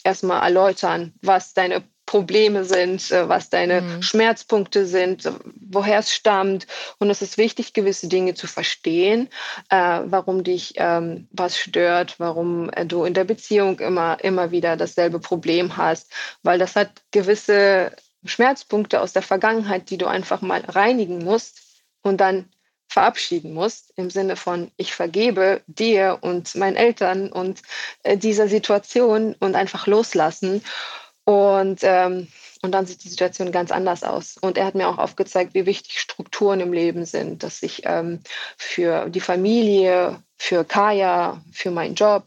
erstmal 0.04 0.44
erläutern, 0.44 1.14
was 1.22 1.54
deine 1.54 1.84
Probleme 2.08 2.64
sind, 2.64 3.12
äh, 3.12 3.30
was 3.30 3.50
deine 3.50 3.82
mhm. 3.82 4.02
Schmerzpunkte 4.02 4.88
sind, 4.88 5.30
woher 5.70 6.00
es 6.00 6.16
stammt. 6.16 6.66
Und 6.98 7.12
es 7.12 7.22
ist 7.22 7.38
wichtig, 7.38 7.74
gewisse 7.74 8.08
Dinge 8.08 8.34
zu 8.34 8.48
verstehen, 8.48 9.30
äh, 9.70 10.00
warum 10.06 10.44
dich 10.44 10.74
ähm, 10.78 11.28
was 11.32 11.58
stört, 11.58 12.16
warum 12.20 12.72
äh, 12.72 12.86
du 12.86 13.04
in 13.04 13.14
der 13.14 13.26
Beziehung 13.26 13.80
immer, 13.80 14.24
immer 14.24 14.52
wieder 14.52 14.78
dasselbe 14.78 15.20
Problem 15.20 15.78
hast, 15.78 16.12
weil 16.42 16.58
das 16.58 16.76
hat 16.76 16.90
gewisse 17.12 17.92
Schmerzpunkte 18.26 19.02
aus 19.02 19.14
der 19.14 19.22
Vergangenheit, 19.22 19.90
die 19.90 19.98
du 19.98 20.08
einfach 20.08 20.42
mal 20.42 20.62
reinigen 20.62 21.24
musst 21.24 21.60
und 22.02 22.18
dann 22.18 22.50
verabschieden 22.88 23.54
musst, 23.54 23.94
im 23.96 24.10
Sinne 24.10 24.36
von, 24.36 24.72
ich 24.78 24.94
vergebe 24.94 25.62
dir 25.68 26.20
und 26.22 26.56
meinen 26.56 26.76
Eltern 26.76 27.32
und 27.32 27.62
äh, 28.04 28.18
dieser 28.18 28.48
Situation 28.48 29.36
und 29.40 29.56
einfach 29.56 29.88
loslassen. 29.88 30.64
Und, 31.26 31.80
ähm, 31.84 32.30
und 32.62 32.72
dann 32.72 32.86
sieht 32.86 33.04
die 33.04 33.10
Situation 33.10 33.52
ganz 33.52 33.72
anders 33.72 34.04
aus. 34.04 34.38
Und 34.38 34.58
er 34.58 34.66
hat 34.66 34.76
mir 34.76 34.88
auch 34.88 34.98
aufgezeigt, 34.98 35.54
wie 35.54 35.66
wichtig 35.66 36.00
Strukturen 36.00 36.62
im 36.62 36.72
Leben 36.72 37.06
sind, 37.06 37.44
dass 37.44 37.62
ich 37.62 37.82
ähm, 37.86 38.22
für 38.58 39.10
die 39.10 39.20
Familie, 39.20 40.24
für 40.38 40.64
Kaya, 40.64 41.42
für 41.52 41.72
meinen 41.72 41.96
Job, 41.96 42.24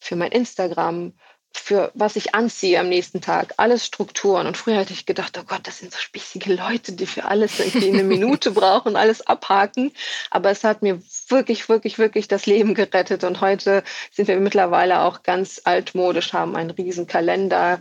für 0.00 0.16
mein 0.16 0.32
Instagram, 0.32 1.12
für 1.58 1.90
was 1.94 2.16
ich 2.16 2.34
anziehe 2.34 2.80
am 2.80 2.88
nächsten 2.88 3.20
Tag. 3.20 3.54
Alles 3.56 3.86
Strukturen. 3.86 4.46
Und 4.46 4.56
früher 4.56 4.76
hätte 4.76 4.92
ich 4.92 5.06
gedacht, 5.06 5.38
oh 5.38 5.44
Gott, 5.46 5.60
das 5.64 5.78
sind 5.78 5.92
so 5.92 5.98
spießige 5.98 6.54
Leute, 6.54 6.92
die 6.92 7.06
für 7.06 7.24
alles 7.24 7.58
irgendwie 7.58 7.88
eine 7.88 8.02
Minute 8.04 8.50
brauchen, 8.50 8.96
alles 8.96 9.26
abhaken. 9.26 9.92
Aber 10.30 10.50
es 10.50 10.64
hat 10.64 10.82
mir 10.82 11.00
wirklich, 11.28 11.68
wirklich, 11.68 11.98
wirklich 11.98 12.28
das 12.28 12.46
Leben 12.46 12.74
gerettet. 12.74 13.24
Und 13.24 13.40
heute 13.40 13.82
sind 14.12 14.28
wir 14.28 14.38
mittlerweile 14.40 15.00
auch 15.02 15.22
ganz 15.22 15.60
altmodisch, 15.64 16.32
haben 16.32 16.56
einen 16.56 16.70
riesen 16.70 17.06
Kalender 17.06 17.80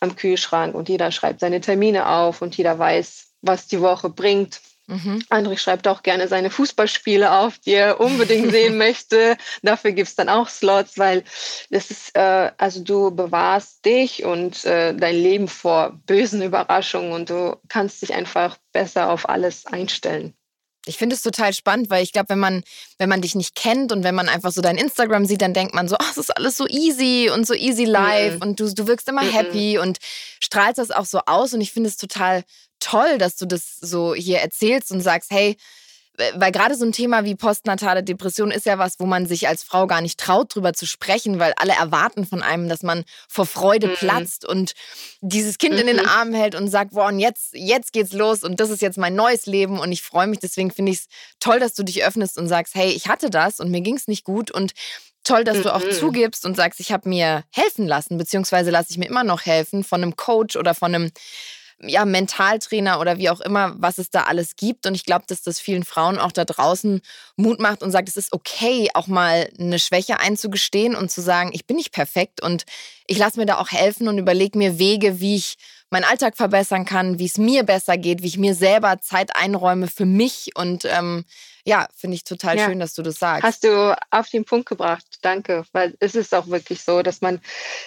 am 0.00 0.16
Kühlschrank 0.16 0.74
und 0.74 0.88
jeder 0.88 1.10
schreibt 1.10 1.40
seine 1.40 1.60
Termine 1.60 2.08
auf 2.08 2.42
und 2.42 2.56
jeder 2.56 2.78
weiß, 2.78 3.26
was 3.42 3.66
die 3.66 3.80
Woche 3.80 4.10
bringt. 4.10 4.60
Mhm. 4.86 5.22
André 5.30 5.56
schreibt 5.56 5.88
auch 5.88 6.02
gerne 6.02 6.28
seine 6.28 6.50
Fußballspiele 6.50 7.32
auf, 7.32 7.58
die 7.58 7.72
er 7.72 8.00
unbedingt 8.00 8.50
sehen 8.50 8.76
möchte. 8.78 9.36
Dafür 9.62 9.92
gibt 9.92 10.08
es 10.08 10.14
dann 10.14 10.28
auch 10.28 10.48
Slots, 10.48 10.98
weil 10.98 11.24
das 11.70 11.90
ist, 11.90 12.14
äh, 12.14 12.50
also 12.58 12.82
du 12.82 13.10
bewahrst 13.10 13.84
dich 13.84 14.24
und 14.24 14.64
äh, 14.64 14.94
dein 14.94 15.16
Leben 15.16 15.48
vor 15.48 15.98
bösen 16.06 16.42
Überraschungen 16.42 17.12
und 17.12 17.30
du 17.30 17.56
kannst 17.68 18.02
dich 18.02 18.12
einfach 18.12 18.58
besser 18.72 19.10
auf 19.10 19.28
alles 19.28 19.64
einstellen. 19.66 20.34
Ich 20.86 20.98
finde 20.98 21.16
es 21.16 21.22
total 21.22 21.54
spannend, 21.54 21.88
weil 21.88 22.02
ich 22.02 22.12
glaube, 22.12 22.28
wenn 22.28 22.38
man, 22.38 22.62
wenn 22.98 23.08
man 23.08 23.22
dich 23.22 23.34
nicht 23.34 23.54
kennt 23.54 23.90
und 23.90 24.04
wenn 24.04 24.14
man 24.14 24.28
einfach 24.28 24.52
so 24.52 24.60
dein 24.60 24.76
Instagram 24.76 25.24
sieht, 25.24 25.40
dann 25.40 25.54
denkt 25.54 25.74
man 25.74 25.88
so, 25.88 25.96
oh, 25.98 26.06
es 26.10 26.18
ist 26.18 26.36
alles 26.36 26.58
so 26.58 26.66
easy 26.68 27.30
und 27.32 27.46
so 27.46 27.54
easy 27.54 27.84
life 27.84 28.36
mhm. 28.36 28.42
und 28.42 28.60
du, 28.60 28.72
du 28.72 28.86
wirkst 28.86 29.08
immer 29.08 29.22
mhm. 29.22 29.30
happy 29.30 29.78
und 29.78 29.98
strahlst 30.40 30.78
das 30.78 30.90
auch 30.90 31.06
so 31.06 31.20
aus. 31.24 31.54
Und 31.54 31.62
ich 31.62 31.72
finde 31.72 31.88
es 31.88 31.96
total 31.96 32.44
toll, 32.84 33.18
dass 33.18 33.36
du 33.36 33.46
das 33.46 33.78
so 33.80 34.14
hier 34.14 34.38
erzählst 34.38 34.92
und 34.92 35.00
sagst, 35.00 35.30
hey, 35.30 35.56
weil 36.34 36.52
gerade 36.52 36.76
so 36.76 36.84
ein 36.84 36.92
Thema 36.92 37.24
wie 37.24 37.34
postnatale 37.34 38.04
Depression 38.04 38.52
ist 38.52 38.66
ja 38.66 38.78
was, 38.78 39.00
wo 39.00 39.06
man 39.06 39.26
sich 39.26 39.48
als 39.48 39.64
Frau 39.64 39.88
gar 39.88 40.00
nicht 40.00 40.20
traut, 40.20 40.54
drüber 40.54 40.72
zu 40.72 40.86
sprechen, 40.86 41.40
weil 41.40 41.52
alle 41.56 41.72
erwarten 41.72 42.24
von 42.24 42.40
einem, 42.40 42.68
dass 42.68 42.84
man 42.84 43.04
vor 43.28 43.46
Freude 43.46 43.88
mhm. 43.88 43.94
platzt 43.94 44.44
und 44.44 44.74
dieses 45.22 45.58
Kind 45.58 45.74
mhm. 45.74 45.80
in 45.80 45.86
den 45.88 45.96
mhm. 45.96 46.08
Armen 46.08 46.34
hält 46.34 46.54
und 46.54 46.68
sagt, 46.68 46.92
boah, 46.92 47.06
und 47.06 47.18
jetzt, 47.18 47.54
jetzt 47.54 47.92
geht's 47.92 48.12
los 48.12 48.44
und 48.44 48.60
das 48.60 48.70
ist 48.70 48.80
jetzt 48.80 48.96
mein 48.96 49.16
neues 49.16 49.46
Leben 49.46 49.80
und 49.80 49.90
ich 49.90 50.02
freue 50.02 50.28
mich. 50.28 50.38
Deswegen 50.38 50.70
finde 50.70 50.92
ich 50.92 50.98
es 50.98 51.06
toll, 51.40 51.58
dass 51.58 51.74
du 51.74 51.82
dich 51.82 52.04
öffnest 52.04 52.38
und 52.38 52.46
sagst, 52.46 52.76
hey, 52.76 52.90
ich 52.90 53.08
hatte 53.08 53.28
das 53.28 53.58
und 53.58 53.72
mir 53.72 53.80
ging 53.80 53.96
es 53.96 54.06
nicht 54.06 54.22
gut 54.22 54.52
und 54.52 54.72
toll, 55.24 55.42
dass 55.42 55.58
mhm. 55.58 55.62
du 55.62 55.74
auch 55.74 55.84
mhm. 55.84 55.92
zugibst 55.92 56.46
und 56.46 56.54
sagst, 56.54 56.78
ich 56.78 56.92
habe 56.92 57.08
mir 57.08 57.42
helfen 57.50 57.88
lassen, 57.88 58.18
beziehungsweise 58.18 58.70
lasse 58.70 58.90
ich 58.90 58.98
mir 58.98 59.06
immer 59.06 59.24
noch 59.24 59.46
helfen 59.46 59.82
von 59.82 60.00
einem 60.00 60.14
Coach 60.14 60.54
oder 60.54 60.74
von 60.74 60.94
einem 60.94 61.10
ja, 61.80 62.04
Mentaltrainer 62.04 63.00
oder 63.00 63.18
wie 63.18 63.30
auch 63.30 63.40
immer, 63.40 63.74
was 63.78 63.98
es 63.98 64.10
da 64.10 64.22
alles 64.22 64.56
gibt. 64.56 64.86
Und 64.86 64.94
ich 64.94 65.04
glaube, 65.04 65.24
dass 65.28 65.42
das 65.42 65.60
vielen 65.60 65.84
Frauen 65.84 66.18
auch 66.18 66.32
da 66.32 66.44
draußen 66.44 67.00
Mut 67.36 67.60
macht 67.60 67.82
und 67.82 67.90
sagt, 67.90 68.08
es 68.08 68.16
ist 68.16 68.32
okay, 68.32 68.88
auch 68.94 69.06
mal 69.06 69.50
eine 69.58 69.78
Schwäche 69.78 70.20
einzugestehen 70.20 70.94
und 70.94 71.10
zu 71.10 71.20
sagen, 71.20 71.50
ich 71.52 71.66
bin 71.66 71.76
nicht 71.76 71.92
perfekt 71.92 72.42
und 72.42 72.64
ich 73.06 73.18
lasse 73.18 73.38
mir 73.38 73.46
da 73.46 73.58
auch 73.58 73.70
helfen 73.70 74.08
und 74.08 74.18
überlege 74.18 74.58
mir 74.58 74.78
Wege, 74.78 75.20
wie 75.20 75.36
ich 75.36 75.56
meinen 75.90 76.04
Alltag 76.04 76.36
verbessern 76.36 76.84
kann, 76.84 77.18
wie 77.18 77.26
es 77.26 77.38
mir 77.38 77.62
besser 77.62 77.96
geht, 77.96 78.22
wie 78.22 78.26
ich 78.26 78.38
mir 78.38 78.54
selber 78.54 79.00
Zeit 79.00 79.36
einräume 79.36 79.86
für 79.86 80.06
mich. 80.06 80.50
Und 80.56 80.84
ähm, 80.86 81.24
ja, 81.64 81.86
finde 81.96 82.16
ich 82.16 82.24
total 82.24 82.58
ja. 82.58 82.66
schön, 82.66 82.80
dass 82.80 82.94
du 82.94 83.02
das 83.02 83.16
sagst. 83.16 83.44
Hast 83.44 83.64
du 83.64 83.96
auf 84.10 84.28
den 84.28 84.44
Punkt 84.44 84.68
gebracht. 84.68 85.04
Danke, 85.22 85.64
weil 85.72 85.94
es 86.00 86.14
ist 86.14 86.34
auch 86.34 86.48
wirklich 86.48 86.82
so, 86.82 87.02
dass 87.02 87.20
man 87.20 87.40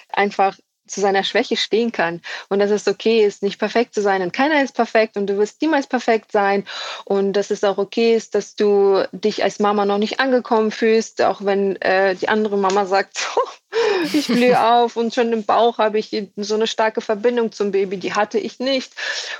einfach 0.09 0.57
zu 0.88 1.01
seiner 1.01 1.23
Schwäche 1.23 1.57
stehen 1.57 1.91
kann. 1.91 2.21
Und 2.49 2.59
dass 2.59 2.71
es 2.71 2.88
okay 2.88 3.25
ist, 3.25 3.43
nicht 3.43 3.59
perfekt 3.59 3.93
zu 3.93 4.01
sein. 4.01 4.21
Und 4.21 4.33
keiner 4.33 4.63
ist 4.63 4.75
perfekt 4.75 5.17
und 5.17 5.27
du 5.27 5.38
wirst 5.38 5.61
niemals 5.61 5.88
perfekt 5.88 6.31
sein. 6.31 6.65
Und 7.05 7.33
dass 7.33 7.51
es 7.51 7.63
auch 7.63 7.77
okay 7.77 8.15
ist, 8.15 8.35
dass 8.35 8.55
du 8.55 9.03
dich 9.11 9.43
als 9.43 9.59
Mama 9.59 9.85
noch 9.85 9.97
nicht 9.97 10.19
angekommen 10.19 10.71
fühlst, 10.71 11.21
auch 11.21 11.43
wenn 11.43 11.75
äh, 11.81 12.15
die 12.15 12.29
andere 12.29 12.57
Mama 12.57 12.85
sagt, 12.85 13.27
ich 14.13 14.27
blühe 14.27 14.59
auf 14.71 14.95
und 14.95 15.13
schon 15.13 15.31
im 15.33 15.43
Bauch 15.43 15.77
habe 15.77 15.99
ich 15.99 16.15
so 16.38 16.55
eine 16.55 16.67
starke 16.67 17.01
Verbindung 17.01 17.51
zum 17.51 17.71
Baby, 17.71 17.97
die 17.97 18.13
hatte 18.13 18.39
ich 18.39 18.59
nicht. 18.59 18.93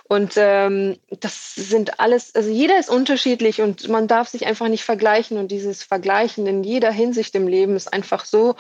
Und 0.04 0.34
ähm, 0.36 0.98
das 1.20 1.56
sind 1.56 2.00
alles, 2.00 2.36
also 2.36 2.50
jeder 2.50 2.80
ist 2.80 2.90
unterschiedlich 2.90 3.62
und 3.62 3.88
man 3.88 4.08
darf 4.08 4.30
sich 4.30 4.46
einfach 4.46 4.68
nicht 4.68 4.84
vergleichen. 4.84 5.38
Und 5.38 5.50
dieses 5.50 5.84
Vergleichen 5.84 6.48
in 6.48 6.64
jeder 6.64 6.92
Hinsicht 6.92 7.36
im 7.36 7.48
Leben 7.48 7.76
ist 7.76 7.92
einfach 7.92 8.26
so 8.26 8.56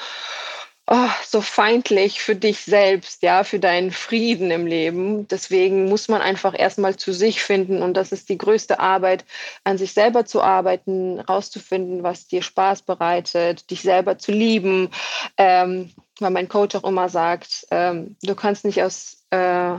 oh, 0.87 1.09
so 1.25 1.41
feindlich 1.41 2.21
für 2.21 2.35
dich 2.35 2.61
selbst, 2.61 3.21
ja, 3.21 3.43
für 3.43 3.59
deinen 3.59 3.91
Frieden 3.91 4.51
im 4.51 4.65
Leben. 4.65 5.27
Deswegen 5.27 5.89
muss 5.89 6.07
man 6.07 6.21
einfach 6.21 6.57
erstmal 6.57 6.95
zu 6.95 7.13
sich 7.13 7.43
finden 7.43 7.81
und 7.81 7.95
das 7.95 8.11
ist 8.11 8.29
die 8.29 8.37
größte 8.37 8.79
Arbeit, 8.79 9.25
an 9.63 9.77
sich 9.77 9.93
selber 9.93 10.25
zu 10.25 10.41
arbeiten, 10.41 11.19
rauszufinden, 11.19 12.03
was 12.03 12.27
dir 12.27 12.41
Spaß 12.41 12.83
bereitet, 12.83 13.69
dich 13.69 13.81
selber 13.81 14.17
zu 14.17 14.31
lieben. 14.31 14.89
Ähm, 15.37 15.91
weil 16.19 16.31
mein 16.31 16.49
Coach 16.49 16.75
auch 16.75 16.83
immer 16.83 17.09
sagt, 17.09 17.67
ähm, 17.71 18.15
du 18.21 18.35
kannst 18.35 18.65
nicht 18.65 18.81
aus, 18.81 19.25
äh, 19.29 19.75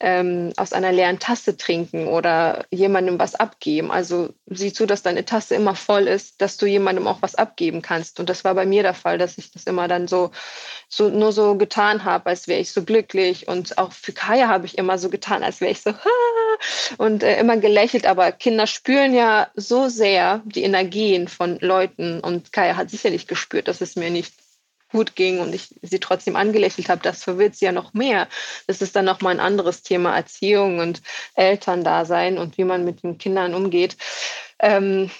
ähm, 0.00 0.52
aus 0.56 0.72
einer 0.72 0.92
leeren 0.92 1.18
Tasse 1.18 1.56
trinken 1.56 2.06
oder 2.06 2.66
jemandem 2.70 3.18
was 3.18 3.34
abgeben. 3.34 3.90
Also 3.90 4.30
sieh 4.46 4.72
zu, 4.72 4.86
dass 4.86 5.02
deine 5.02 5.24
Tasse 5.24 5.54
immer 5.54 5.74
voll 5.74 6.06
ist, 6.06 6.40
dass 6.40 6.56
du 6.56 6.66
jemandem 6.66 7.06
auch 7.06 7.22
was 7.22 7.34
abgeben 7.34 7.82
kannst. 7.82 8.20
Und 8.20 8.28
das 8.28 8.44
war 8.44 8.54
bei 8.54 8.66
mir 8.66 8.82
der 8.82 8.94
Fall, 8.94 9.18
dass 9.18 9.38
ich 9.38 9.50
das 9.52 9.64
immer 9.64 9.88
dann 9.88 10.08
so, 10.08 10.30
so 10.88 11.08
nur 11.08 11.32
so 11.32 11.56
getan 11.56 12.04
habe, 12.04 12.26
als 12.26 12.48
wäre 12.48 12.60
ich 12.60 12.72
so 12.72 12.84
glücklich. 12.84 13.48
Und 13.48 13.78
auch 13.78 13.92
für 13.92 14.12
Kaya 14.12 14.48
habe 14.48 14.66
ich 14.66 14.78
immer 14.78 14.98
so 14.98 15.08
getan, 15.10 15.42
als 15.42 15.60
wäre 15.60 15.72
ich 15.72 15.80
so 15.82 15.92
und 16.98 17.22
äh, 17.22 17.38
immer 17.40 17.56
gelächelt. 17.56 18.06
Aber 18.06 18.32
Kinder 18.32 18.66
spüren 18.66 19.14
ja 19.14 19.48
so 19.54 19.88
sehr 19.88 20.42
die 20.44 20.62
Energien 20.62 21.28
von 21.28 21.58
Leuten. 21.60 22.20
Und 22.20 22.52
Kaya 22.52 22.76
hat 22.76 22.90
sicherlich 22.90 23.26
gespürt, 23.26 23.68
dass 23.68 23.80
es 23.80 23.96
mir 23.96 24.10
nicht 24.10 24.34
gut 24.90 25.16
ging 25.16 25.40
und 25.40 25.54
ich 25.54 25.74
sie 25.82 26.00
trotzdem 26.00 26.36
angelächelt 26.36 26.88
habe, 26.88 27.02
das 27.02 27.24
verwirrt 27.24 27.56
sie 27.56 27.66
ja 27.66 27.72
noch 27.72 27.92
mehr. 27.94 28.28
Das 28.66 28.82
ist 28.82 28.96
dann 28.96 29.04
nochmal 29.04 29.34
ein 29.34 29.40
anderes 29.40 29.82
Thema 29.82 30.16
Erziehung 30.16 30.78
und 30.78 31.02
Elterndasein 31.34 32.38
und 32.38 32.58
wie 32.58 32.64
man 32.64 32.84
mit 32.84 33.02
den 33.02 33.18
Kindern 33.18 33.54
umgeht. 33.54 33.96
Ähm, 34.58 35.10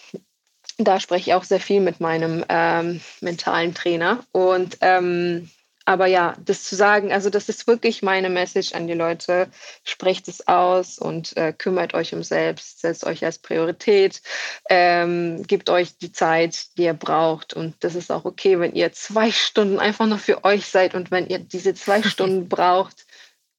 da 0.79 1.01
spreche 1.01 1.31
ich 1.31 1.35
auch 1.35 1.45
sehr 1.45 1.61
viel 1.61 1.81
mit 1.81 2.01
meinem 2.01 2.45
ähm, 2.49 3.01
mentalen 3.21 3.75
Trainer. 3.75 4.21
Und 4.33 4.79
ähm, 4.81 5.51
aber 5.89 6.05
ja, 6.05 6.37
das 6.45 6.65
zu 6.65 6.77
sagen, 6.77 7.13
also 7.13 7.31
das 7.31 7.49
ist 7.49 7.67
wirklich 7.67 8.03
meine 8.03 8.29
Message 8.29 8.75
an 8.75 8.87
die 8.87 8.93
Leute. 8.93 9.49
Sprecht 9.85 10.29
es 10.29 10.47
aus 10.47 10.99
und 10.99 11.35
äh, 11.39 11.55
kümmert 11.55 11.95
euch 11.95 12.13
um 12.13 12.23
selbst, 12.23 12.83
setzt 12.83 13.07
euch 13.07 13.25
als 13.25 13.39
Priorität, 13.39 14.21
ähm, 14.69 15.45
gebt 15.47 15.71
euch 15.71 15.97
die 15.97 16.13
Zeit, 16.13 16.77
die 16.77 16.83
ihr 16.83 16.93
braucht. 16.93 17.55
Und 17.55 17.75
das 17.81 17.95
ist 17.95 18.13
auch 18.13 18.27
okay, 18.27 18.61
wenn 18.61 18.75
ihr 18.75 18.93
zwei 18.93 19.31
Stunden 19.33 19.79
einfach 19.79 20.05
nur 20.05 20.19
für 20.19 20.45
euch 20.45 20.67
seid 20.67 20.95
und 20.95 21.11
wenn 21.11 21.27
ihr 21.27 21.39
diese 21.39 21.73
zwei 21.73 22.03
Stunden 22.11 22.51
braucht, 22.51 23.07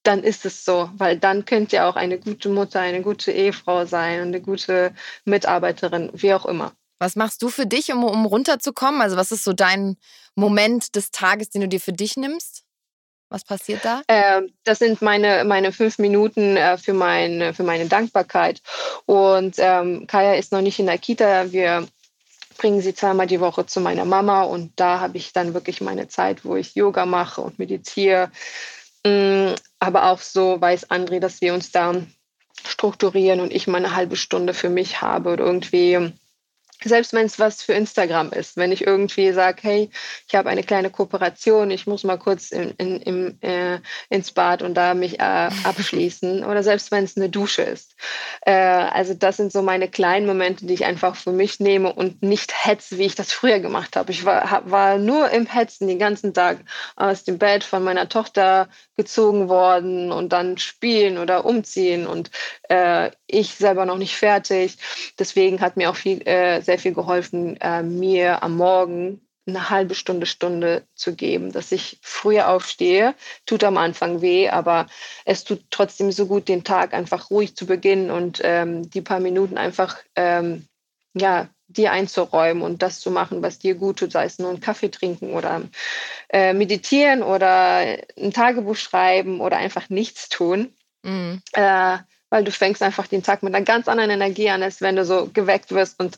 dann 0.03 0.23
ist 0.23 0.45
es 0.45 0.63
so, 0.63 0.91
weil 0.97 1.17
dann 1.17 1.45
könnt 1.45 1.73
ihr 1.73 1.88
auch 1.88 1.95
eine 1.95 2.19
gute 2.19 2.49
Mutter, 2.49 2.80
eine 2.80 3.01
gute 3.01 3.32
Ehefrau 3.32 3.86
sein 3.86 4.21
und 4.21 4.27
eine 4.27 4.41
gute 4.41 4.93
Mitarbeiterin, 5.25 6.11
wie 6.13 6.34
auch 6.36 6.45
immer. 6.45 6.73
Was 7.00 7.16
machst 7.16 7.41
du 7.41 7.50
für 7.50 7.66
dich, 7.66 7.91
um, 7.91 8.04
um 8.04 8.26
runterzukommen? 8.26 9.02
Also 9.02 9.18
was 9.18 9.32
ist 9.32 9.43
so 9.43 9.54
dein 9.54 9.97
Moment 10.36 10.95
des 10.95 11.12
Tages, 11.12 11.50
den 11.50 11.62
du 11.62 11.68
dir 11.68 11.80
für 11.80 11.93
dich 11.93 12.18
nimmst? 12.18 12.64
Was 13.30 13.43
passiert 13.43 13.86
da? 13.86 14.02
Äh, 14.08 14.41
das 14.64 14.80
sind 14.80 15.02
meine, 15.02 15.43
meine 15.45 15.72
fünf 15.72 16.00
Minuten 16.00 16.58
äh, 16.58 16.78
für, 16.78 16.93
mein, 16.93 17.54
für 17.54 17.64
meine 17.64 17.86
Dankbarkeit. 17.86 18.62
Und 19.06 19.56
ähm, 19.60 20.08
Kaya 20.08 20.34
ist 20.34 20.52
noch 20.52 20.62
nicht 20.62 20.80
in 20.80 20.88
der 20.88 20.97
Kita. 20.97 21.52
Wir 21.52 21.88
bringen 22.58 22.82
sie 22.82 22.93
zweimal 22.93 23.28
die 23.28 23.39
Woche 23.39 23.66
zu 23.66 23.80
meiner 23.80 24.06
Mama 24.06 24.43
und 24.43 24.74
da 24.76 25.00
habe 25.00 25.18
ich 25.18 25.32
dann 25.32 25.54
wirklich 25.54 25.80
meine 25.80 26.08
Zeit, 26.08 26.43
wo 26.43 26.56
ich 26.56 26.76
Yoga 26.76 27.06
mache 27.06 27.41
und 27.41 27.60
meditiere. 27.60 28.32
Mm, 29.06 29.54
aber 29.80 30.12
auch 30.12 30.20
so 30.20 30.60
weiß 30.60 30.89
André, 30.89 31.20
dass 31.20 31.39
wir 31.39 31.54
uns 31.54 31.72
da 31.72 31.93
strukturieren 32.66 33.39
und 33.39 33.54
ich 33.54 33.68
mal 33.68 33.78
eine 33.78 33.95
halbe 33.95 34.18
Stunde 34.18 34.54
für 34.54 34.70
mich 34.70 35.02
habe 35.02 35.32
oder 35.32 35.45
irgendwie 35.45 36.12
selbst 36.84 37.13
wenn 37.13 37.25
es 37.25 37.39
was 37.39 37.61
für 37.61 37.73
Instagram 37.73 38.32
ist, 38.32 38.57
wenn 38.57 38.71
ich 38.71 38.86
irgendwie 38.86 39.32
sage, 39.32 39.59
hey, 39.61 39.89
ich 40.27 40.36
habe 40.36 40.49
eine 40.49 40.63
kleine 40.63 40.89
Kooperation, 40.89 41.71
ich 41.71 41.88
muss 41.88 42.03
mal 42.03 42.17
kurz 42.17 42.51
in, 42.51 42.71
in, 42.77 43.01
in, 43.01 43.41
äh, 43.41 43.80
ins 44.09 44.32
Bad 44.32 44.61
und 44.61 44.75
da 44.75 44.93
mich 44.93 45.19
äh, 45.19 45.49
abschließen 45.63 46.43
oder 46.45 46.63
selbst 46.63 46.91
wenn 46.91 47.03
es 47.03 47.17
eine 47.17 47.30
Dusche 47.30 47.63
ist. 47.63 47.95
Äh, 48.41 48.53
also 48.53 49.13
das 49.13 49.38
sind 49.38 49.51
so 49.51 49.61
meine 49.61 49.89
kleinen 49.89 50.25
Momente, 50.25 50.65
die 50.65 50.73
ich 50.73 50.86
einfach 50.86 51.15
für 51.15 51.32
mich 51.32 51.59
nehme 51.59 51.93
und 51.93 52.23
nicht 52.23 52.65
hetze, 52.65 52.97
wie 52.97 53.05
ich 53.05 53.15
das 53.15 53.32
früher 53.32 53.59
gemacht 53.59 53.95
habe. 53.95 54.11
Ich 54.11 54.25
war, 54.25 54.49
hab, 54.49 54.71
war 54.71 54.97
nur 54.97 55.30
im 55.32 55.45
Hetzen 55.45 55.88
den 55.88 55.99
ganzen 55.99 56.34
Tag 56.34 56.59
aus 56.95 57.23
dem 57.23 57.38
Bett 57.38 57.63
von 57.63 57.84
meiner 57.84 58.09
Tochter 58.09 58.69
gezogen 58.95 59.49
worden 59.49 60.11
und 60.11 60.30
dann 60.34 60.57
spielen 60.57 61.17
oder 61.17 61.45
umziehen 61.45 62.07
und 62.07 62.32
äh, 62.69 63.11
ich 63.27 63.55
selber 63.55 63.86
noch 63.86 63.97
nicht 63.97 64.15
fertig. 64.15 64.77
Deswegen 65.17 65.61
hat 65.61 65.77
mir 65.77 65.89
auch 65.89 65.95
viel 65.95 66.21
äh, 66.27 66.61
sehr 66.70 66.78
viel 66.78 66.93
geholfen, 66.93 67.57
äh, 67.61 67.82
mir 67.82 68.43
am 68.43 68.55
Morgen 68.55 69.22
eine 69.47 69.72
halbe 69.72 69.95
Stunde, 69.95 70.28
Stunde 70.28 70.84
zu 70.93 71.15
geben, 71.15 71.51
dass 71.51 71.72
ich 71.72 71.97
früher 72.03 72.47
aufstehe. 72.49 73.15
Tut 73.47 73.63
am 73.63 73.78
Anfang 73.78 74.22
weh, 74.22 74.49
aber 74.49 74.86
es 75.26 75.43
tut 75.43 75.63
trotzdem 75.72 76.11
so 76.11 76.28
gut, 76.28 76.47
den 76.47 76.63
Tag 76.63 76.93
einfach 76.93 77.32
ruhig 77.32 77.55
zu 77.55 77.65
beginnen 77.65 78.11
und 78.11 78.39
ähm, 78.43 78.88
die 78.88 79.01
paar 79.01 79.20
Minuten 79.20 79.57
einfach 79.57 79.97
ähm, 80.15 80.67
ja, 81.15 81.49
dir 81.67 81.91
einzuräumen 81.91 82.61
und 82.61 82.84
das 82.84 82.99
zu 82.99 83.09
machen, 83.09 83.41
was 83.41 83.57
dir 83.57 83.74
gut 83.74 83.97
tut, 83.97 84.11
sei 84.11 84.26
es 84.26 84.38
nur 84.38 84.51
einen 84.51 84.59
Kaffee 84.59 84.91
trinken 84.91 85.34
oder 85.34 85.63
äh, 86.30 86.53
meditieren 86.53 87.24
oder 87.24 87.97
ein 88.15 88.32
Tagebuch 88.32 88.76
schreiben 88.76 89.41
oder 89.41 89.57
einfach 89.57 89.89
nichts 89.89 90.30
tun. 90.30 90.72
Mhm. 91.01 91.41
Äh, 91.53 91.97
weil 92.30 92.43
du 92.43 92.51
fängst 92.51 92.82
einfach 92.82 93.07
den 93.07 93.23
Tag 93.23 93.43
mit 93.43 93.53
einer 93.53 93.65
ganz 93.65 93.88
anderen 93.88 94.11
Energie 94.11 94.49
an, 94.49 94.63
als 94.63 94.82
wenn 94.82 94.95
du 94.95 95.05
so 95.05 95.30
geweckt 95.34 95.71
wirst 95.71 95.99
und 95.99 96.15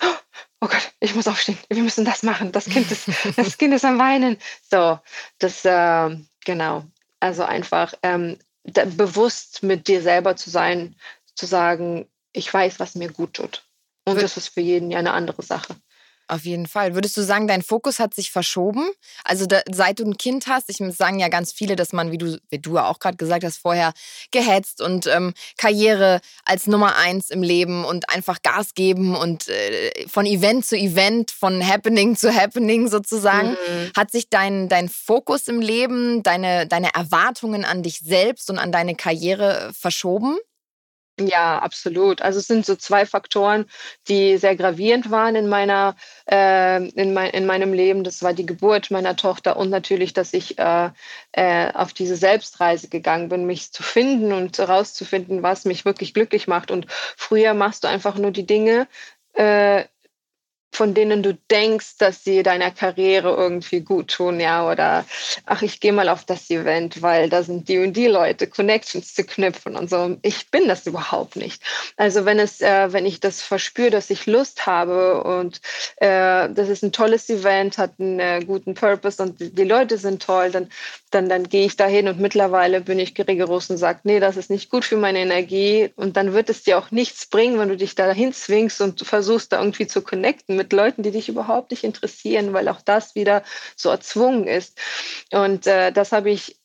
oh 0.62 0.68
Gott, 0.68 0.91
ich 0.99 1.16
muss 1.16 1.28
aufstehen, 1.28 1.57
wir 1.70 1.84
müssen 1.84 2.05
das 2.05 2.24
machen, 2.24 2.51
das 2.51 2.66
Kind 2.66 2.91
ist, 2.91 3.07
das 3.36 3.57
Kind 3.57 3.74
ist 3.74 3.86
am 3.86 3.99
Weinen. 3.99 4.38
So, 4.70 4.99
das, 5.39 5.66
äh, 5.66 6.16
genau. 6.45 6.84
Also 7.20 7.43
einfach 7.43 7.93
ähm, 8.03 8.38
bewusst 8.64 9.64
mit 9.64 9.88
dir 9.88 10.01
selber 10.01 10.36
zu 10.36 10.49
sein, 10.49 10.95
zu 11.36 11.45
sagen, 11.45 12.07
ich 12.34 12.53
weiß, 12.53 12.80
was 12.80 12.95
mir 12.95 13.12
gut 13.12 13.34
tut. 13.34 13.64
Und 14.05 14.22
das 14.22 14.38
ist 14.38 14.49
für 14.49 14.62
jeden 14.62 14.91
ja 14.91 14.99
eine 14.99 15.14
andere 15.14 15.43
Sache. 15.43 15.76
Auf 16.32 16.46
jeden 16.46 16.66
Fall. 16.66 16.96
Würdest 16.96 17.18
du 17.18 17.24
sagen, 17.24 17.46
dein 17.46 17.62
Fokus 17.62 18.00
hat 18.00 18.14
sich 18.14 18.32
verschoben? 18.32 18.90
Also 19.26 19.46
da, 19.46 19.60
seit 19.70 20.00
du 20.00 20.06
ein 20.06 20.16
Kind 20.16 20.48
hast, 20.48 20.70
ich 20.70 20.78
sagen 20.96 21.20
ja 21.20 21.28
ganz 21.28 21.52
viele, 21.52 21.76
dass 21.76 21.92
man, 21.92 22.10
wie 22.10 22.18
du, 22.18 22.40
wie 22.50 22.60
du 22.60 22.78
auch 22.78 23.00
gerade 23.00 23.18
gesagt 23.18 23.44
hast, 23.44 23.58
vorher 23.58 23.92
gehetzt 24.32 24.80
und 24.82 25.08
ähm, 25.08 25.34
Karriere 25.58 26.22
als 26.46 26.68
Nummer 26.68 26.96
eins 26.96 27.32
im 27.32 27.44
Leben 27.44 27.84
und 27.84 28.10
einfach 28.10 28.42
Gas 28.44 28.76
geben 28.76 29.14
und 29.14 29.50
äh, 29.50 30.08
von 30.08 30.26
Event 30.26 30.66
zu 30.66 30.78
Event, 30.78 31.32
von 31.32 31.68
Happening 31.68 32.16
zu 32.16 32.34
Happening 32.34 32.88
sozusagen. 32.88 33.50
Mhm. 33.50 33.92
Hat 33.98 34.10
sich 34.10 34.30
dein, 34.30 34.70
dein 34.70 34.88
Fokus 34.88 35.50
im 35.50 35.60
Leben, 35.60 36.24
deine, 36.24 36.66
deine 36.66 36.94
Erwartungen 36.96 37.66
an 37.66 37.84
dich 37.84 38.00
selbst 38.00 38.50
und 38.50 38.58
an 38.58 38.72
deine 38.72 38.96
Karriere 38.96 39.70
verschoben? 39.78 40.38
Ja, 41.20 41.59
absolut. 41.59 42.22
Also 42.22 42.39
es 42.39 42.47
sind 42.47 42.66
so 42.66 42.76
zwei 42.76 43.05
Faktoren, 43.05 43.66
die 44.07 44.38
sehr 44.38 44.55
gravierend 44.55 45.12
waren 45.12 45.36
in 45.36 45.47
meiner, 45.49 45.95
äh, 46.30 46.84
in, 46.89 47.14
mein, 47.14 47.30
in 47.32 47.45
meinem 47.45 47.74
Leben. 47.74 48.03
Das 48.03 48.24
war 48.24 48.34
die 48.34 48.45
Geburt 48.45 48.89
meiner 48.89 49.16
Tochter 49.16 49.57
und 49.57 49.70
natürlich, 49.70 50.14
dass 50.14 50.34
ich 50.34 50.57
äh, 50.57 50.89
äh, 51.34 51.72
auf 51.74 51.93
diese 51.93 52.16
Selbstreise 52.16 52.88
gegangen 52.89 53.30
bin, 53.30 53.45
mich 53.45 53.72
zu 53.72 53.84
finden 53.84 54.32
und 54.34 54.57
herauszufinden, 54.57 55.43
was 55.43 55.66
mich 55.66 55.86
wirklich 55.86 56.14
glücklich 56.16 56.47
macht. 56.47 56.72
Und 56.72 56.88
früher 56.89 57.53
machst 57.53 57.84
du 57.84 57.88
einfach 57.88 58.16
nur 58.18 58.32
die 58.32 58.45
Dinge, 58.47 58.88
äh, 59.34 59.84
von 60.74 60.94
denen 60.94 61.22
du 61.22 61.38
denkst, 61.50 61.98
dass 61.98 62.24
sie 62.24 62.44
deiner 62.44 62.72
Karriere 62.72 63.36
irgendwie 63.36 63.82
gut 63.82 64.12
tun, 64.12 64.40
ja, 64.40 64.70
oder 64.70 65.06
ach, 65.46 65.62
ich 65.62 65.80
gehe 65.82 65.92
mal 65.92 66.08
auf 66.08 66.24
das 66.24 66.50
Event, 66.50 67.02
weil 67.02 67.30
da 67.30 67.44
sind 67.44 67.68
die 67.68 67.80
und 67.80 67.94
die 67.94 68.08
Leute, 68.08 68.48
Connections 68.48 69.14
zu 69.14 69.26
knüpfen 69.26 69.76
und 69.76 69.90
so. 69.90 70.18
Ich 70.22 70.50
bin 70.50 70.68
das 70.68 70.88
überhaupt 70.88 71.36
nicht. 71.36 71.62
Also 71.98 72.26
wenn 72.26 72.40
es, 72.40 72.62
äh, 72.62 72.94
wenn 72.94 73.06
ich 73.06 73.20
das 73.20 73.42
verspüre, 73.42 73.90
dass 73.90 74.10
ich 74.10 74.26
Lust 74.26 74.66
habe 74.66 75.24
und 75.24 75.62
äh, 75.98 76.50
das 76.50 76.70
ist 76.70 76.84
ein 76.84 76.94
tolles 76.94 77.30
Event, 77.30 77.78
hat 77.78 77.94
einen 78.00 78.20
äh, 78.20 78.44
guten 78.46 78.74
Purpose 78.74 79.22
und 79.22 79.40
die 79.40 79.64
Leute 79.64 79.98
sind 79.98 80.24
toll, 80.24 80.52
dann, 80.52 80.70
dann, 81.12 81.28
dann 81.28 81.50
gehe 81.50 81.66
ich 81.66 81.76
dahin 81.76 82.08
und 82.08 82.20
mittlerweile 82.20 82.80
bin 82.80 82.98
ich 82.98 83.14
rigoros 83.18 83.70
und 83.70 83.78
sage, 83.78 84.00
nee, 84.04 84.22
das 84.22 84.38
ist 84.38 84.50
nicht 84.50 84.70
gut 84.70 84.86
für 84.86 84.98
meine 84.98 85.20
Energie 85.20 85.92
und 85.96 86.16
dann 86.16 86.34
wird 86.34 86.50
es 86.50 86.64
dir 86.64 86.78
auch 86.78 86.92
nichts 86.92 87.26
bringen, 87.26 87.60
wenn 87.60 87.70
du 87.70 87.78
dich 87.78 87.96
dahin 87.96 88.32
zwingst 88.34 88.80
und 88.80 89.06
versuchst 89.06 89.52
da 89.52 89.60
irgendwie 89.60 89.88
zu 89.88 90.02
connecten 90.02 90.61
mit 90.62 90.74
Leuten, 90.74 91.01
die 91.01 91.12
dich 91.12 91.28
überhaupt 91.28 91.72
nicht 91.72 91.84
interessieren, 91.84 92.53
weil 92.53 92.68
auch 92.68 92.82
das 92.82 93.16
wieder 93.16 93.43
so 93.76 93.89
erzwungen 93.89 94.45
ist. 94.45 94.80
Und 95.32 95.66
äh, 95.66 95.91
das 95.91 96.12
habe 96.12 96.30
ich 96.30 96.59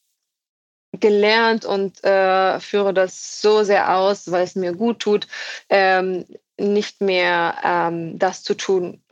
gelernt 0.93 1.65
und 1.65 2.05
äh, 2.05 2.61
führe 2.61 2.93
das 2.93 3.41
so 3.41 3.65
sehr 3.65 3.97
aus, 3.97 4.31
weil 4.31 4.45
es 4.45 4.55
mir 4.55 4.75
gut 4.75 5.01
tut, 5.01 5.27
ähm, 5.71 6.27
nicht 6.59 7.01
mehr 7.01 7.57
ähm, 7.65 8.19
das 8.19 8.43
zu 8.43 8.55
tun, 8.55 9.03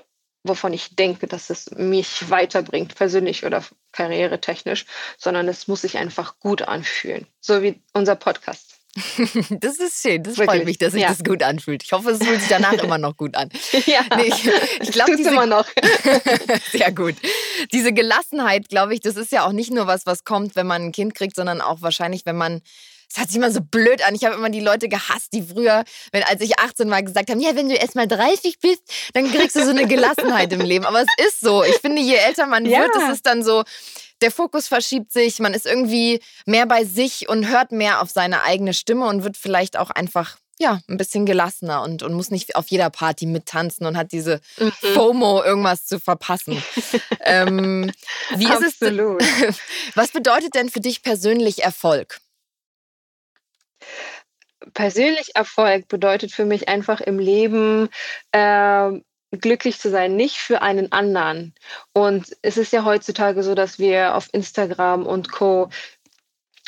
wovon 0.45 0.75
ich 0.75 0.97
denke, 0.97 1.27
dass 1.27 1.49
es 1.49 1.71
mich 1.71 2.31
weiterbringt, 2.31 2.95
persönlich 2.95 3.45
oder 3.45 3.65
karrieretechnisch, 3.93 4.85
sondern 5.17 5.49
es 5.49 5.67
muss 5.67 5.81
sich 5.83 5.97
einfach 5.97 6.39
gut 6.41 6.63
anfühlen. 6.63 7.27
So 7.41 7.63
wie 7.63 7.83
unser 7.95 8.17
Podcast. 8.17 8.74
Das 9.51 9.79
ist 9.79 10.03
schön. 10.03 10.23
Das 10.23 10.37
Wirklich? 10.37 10.57
freut 10.57 10.65
mich, 10.65 10.79
dass 10.79 10.93
sich 10.93 11.03
ja. 11.03 11.09
das 11.09 11.25
gut 11.25 11.43
anfühlt. 11.43 11.83
Ich 11.83 11.93
hoffe, 11.93 12.11
es 12.11 12.19
fühlt 12.19 12.41
sich 12.41 12.49
danach 12.49 12.73
immer 12.83 12.99
noch 12.99 13.17
gut 13.17 13.35
an. 13.37 13.49
Ja, 13.87 14.01
nee, 14.17 14.29
ich, 14.29 14.51
ich 14.81 14.93
glaube, 14.93 15.17
diese 15.17 15.31
immer 15.31 15.47
noch. 15.47 15.67
Sehr 16.73 16.93
gut. 16.93 17.15
Diese 17.73 17.93
Gelassenheit, 17.93 18.69
glaube 18.69 18.95
ich, 18.95 19.01
das 19.01 19.17
ist 19.17 19.33
ja 19.33 19.47
auch 19.47 19.53
nicht 19.53 19.73
nur 19.73 19.87
was, 19.87 20.07
was 20.07 20.25
kommt, 20.25 20.57
wenn 20.57 20.67
man 20.67 20.83
ein 20.83 20.93
Kind 20.93 21.15
kriegt, 21.15 21.37
sondern 21.37 21.61
auch 21.61 21.83
wahrscheinlich, 21.83 22.27
wenn 22.27 22.37
man 22.37 22.63
es 23.11 23.21
hört 23.21 23.29
sich 23.29 23.37
immer 23.37 23.53
so 23.53 23.61
blöd 23.61 24.05
an. 24.07 24.15
Ich 24.17 24.25
habe 24.25 24.35
immer 24.35 24.51
die 24.51 24.61
Leute 24.61 24.89
gehasst, 24.89 25.33
die 25.35 25.43
früher, 25.43 25.85
wenn 26.11 26.25
als 26.25 26.41
ich 26.41 26.59
18 26.59 26.91
war, 26.91 27.01
gesagt 27.01 27.31
haben, 27.31 27.39
ja, 27.39 27.55
wenn 27.55 27.69
du 27.69 27.75
erst 27.77 27.95
mal 27.95 28.09
30 28.09 28.59
bist, 28.59 28.83
dann 29.13 29.31
kriegst 29.31 29.55
du 29.55 29.65
so 29.65 29.71
eine 29.71 29.87
Gelassenheit 29.87 30.53
im 30.53 30.63
Leben. 30.63 30.85
Aber 30.85 31.01
es 31.03 31.27
ist 31.27 31.41
so. 31.41 31.63
Ich 31.63 31.77
finde, 31.77 32.03
je 32.03 32.17
älter 32.17 32.47
man 32.47 32.67
ja. 32.67 32.81
wird, 32.81 32.91
das 32.95 33.15
ist 33.15 33.27
dann 33.27 33.45
so, 33.45 33.63
der 34.25 34.31
Fokus 34.31 34.69
verschiebt 34.69 35.13
sich, 35.13 35.39
man 35.39 35.53
ist 35.53 35.67
irgendwie 35.67 36.19
mehr 36.47 36.65
bei 36.65 36.85
sich 36.85 37.29
und 37.29 37.47
hört 37.47 37.73
mehr 37.73 38.01
auf 38.01 38.09
seine 38.09 38.43
eigene 38.43 38.73
Stimme 38.73 39.07
und 39.07 39.23
wird 39.23 39.37
vielleicht 39.37 39.77
auch 39.77 39.91
einfach 39.91 40.39
ja, 40.59 40.81
ein 40.89 40.97
bisschen 40.97 41.27
gelassener 41.27 41.83
und, 41.83 42.03
und 42.03 42.15
muss 42.15 42.31
nicht 42.31 42.57
auf 42.57 42.69
jeder 42.69 42.89
Party 42.89 43.27
mittanzen 43.27 43.87
und 43.87 43.99
hat 43.99 44.13
diese 44.13 44.41
mhm. 44.57 44.73
FOMO, 44.95 45.43
irgendwas 45.43 45.85
zu 45.85 46.01
verpassen. 46.01 46.63
ähm, 47.21 47.93
wie 48.37 48.45
ist 48.45 48.65
Absolut. 48.65 49.21
es? 49.21 49.59
Was 49.95 50.13
bedeutet 50.13 50.55
denn 50.55 50.71
für 50.71 50.81
dich 50.81 51.03
persönlich 51.03 51.63
Erfolg? 51.63 52.19
Persönlich 54.73 55.33
Erfolg 55.35 55.89
bedeutet 55.89 56.33
für 56.33 56.47
mich 56.47 56.71
einfach 56.71 57.03
im 57.03 57.19
Leben 57.19 57.91
äh, 58.33 58.91
glücklich 59.37 59.79
zu 59.79 59.91
sein, 59.91 60.17
nicht 60.17 60.37
für 60.37 60.63
einen 60.63 60.93
anderen. 60.93 61.55
Und 61.93 62.37
es 62.43 62.57
ist 62.57 62.73
ja 62.73 62.85
heutzutage 62.85 63.43
so, 63.43 63.55
dass 63.55 63.79
wir 63.79 64.15
auf 64.15 64.29
Instagram 64.33 65.07
und 65.07 65.31
Co 65.31 65.69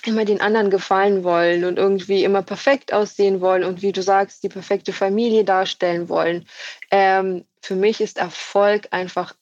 immer 0.05 0.25
den 0.25 0.41
anderen 0.41 0.71
gefallen 0.71 1.25
wollen 1.25 1.65
und 1.65 1.79
irgendwie 1.79 2.25
immer 2.25 2.43
perfekt 2.43 2.93
aussehen 2.93 3.41
wollen 3.41 3.65
und 3.65 3.83
wie 3.83 3.93
du 3.93 4.03
sagst, 4.03 4.43
die 4.43 4.49
perfekte 4.49 4.93
Familie 4.93 5.45
darstellen 5.45 6.09
wollen. 6.09 6.47
Ähm, 6.91 7.45
für 7.61 7.75
mich 7.75 8.01
ist 8.01 8.19
Erfolg 8.19 8.89
einfach 8.93 9.35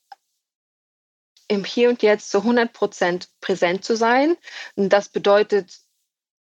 im 1.48 1.64
Hier 1.64 1.90
und 1.90 2.02
Jetzt 2.02 2.30
zu 2.30 2.38
100 2.38 2.72
Prozent 2.72 3.28
präsent 3.40 3.84
zu 3.84 3.96
sein. 3.96 4.36
Und 4.76 4.90
das 4.92 5.10
bedeutet, 5.10 5.70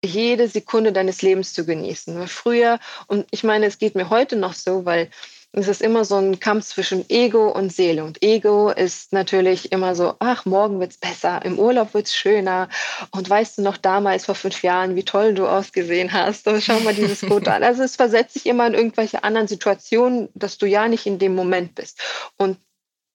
jede 0.04 0.48
Sekunde 0.48 0.92
deines 0.92 1.22
Lebens 1.22 1.52
zu 1.52 1.64
genießen. 1.64 2.26
Früher, 2.26 2.78
und 3.06 3.26
ich 3.30 3.44
meine, 3.44 3.66
es 3.66 3.78
geht 3.78 3.94
mir 3.94 4.10
heute 4.10 4.36
noch 4.36 4.54
so, 4.54 4.84
weil 4.84 5.10
es 5.52 5.66
ist 5.66 5.82
immer 5.82 6.04
so 6.04 6.16
ein 6.16 6.38
Kampf 6.38 6.66
zwischen 6.66 7.08
Ego 7.10 7.48
und 7.50 7.72
Seele. 7.72 8.04
Und 8.04 8.22
Ego 8.22 8.70
ist 8.70 9.12
natürlich 9.12 9.72
immer 9.72 9.96
so, 9.96 10.14
ach, 10.20 10.44
morgen 10.44 10.78
wird 10.78 10.92
es 10.92 10.98
besser, 10.98 11.44
im 11.44 11.58
Urlaub 11.58 11.92
wird 11.92 12.06
es 12.06 12.14
schöner. 12.14 12.68
Und 13.10 13.28
weißt 13.28 13.58
du 13.58 13.62
noch 13.62 13.76
damals 13.76 14.26
vor 14.26 14.36
fünf 14.36 14.62
Jahren, 14.62 14.94
wie 14.94 15.04
toll 15.04 15.34
du 15.34 15.48
ausgesehen 15.48 16.12
hast? 16.12 16.46
Und 16.46 16.62
schau 16.62 16.78
mal 16.80 16.94
dieses 16.94 17.20
Foto 17.20 17.50
an. 17.50 17.64
Also 17.64 17.82
es 17.82 17.96
versetzt 17.96 18.34
sich 18.34 18.46
immer 18.46 18.66
in 18.68 18.74
irgendwelche 18.74 19.24
anderen 19.24 19.48
Situationen, 19.48 20.28
dass 20.34 20.56
du 20.56 20.66
ja 20.66 20.86
nicht 20.86 21.06
in 21.06 21.18
dem 21.18 21.34
Moment 21.34 21.74
bist. 21.74 22.00
Und 22.36 22.58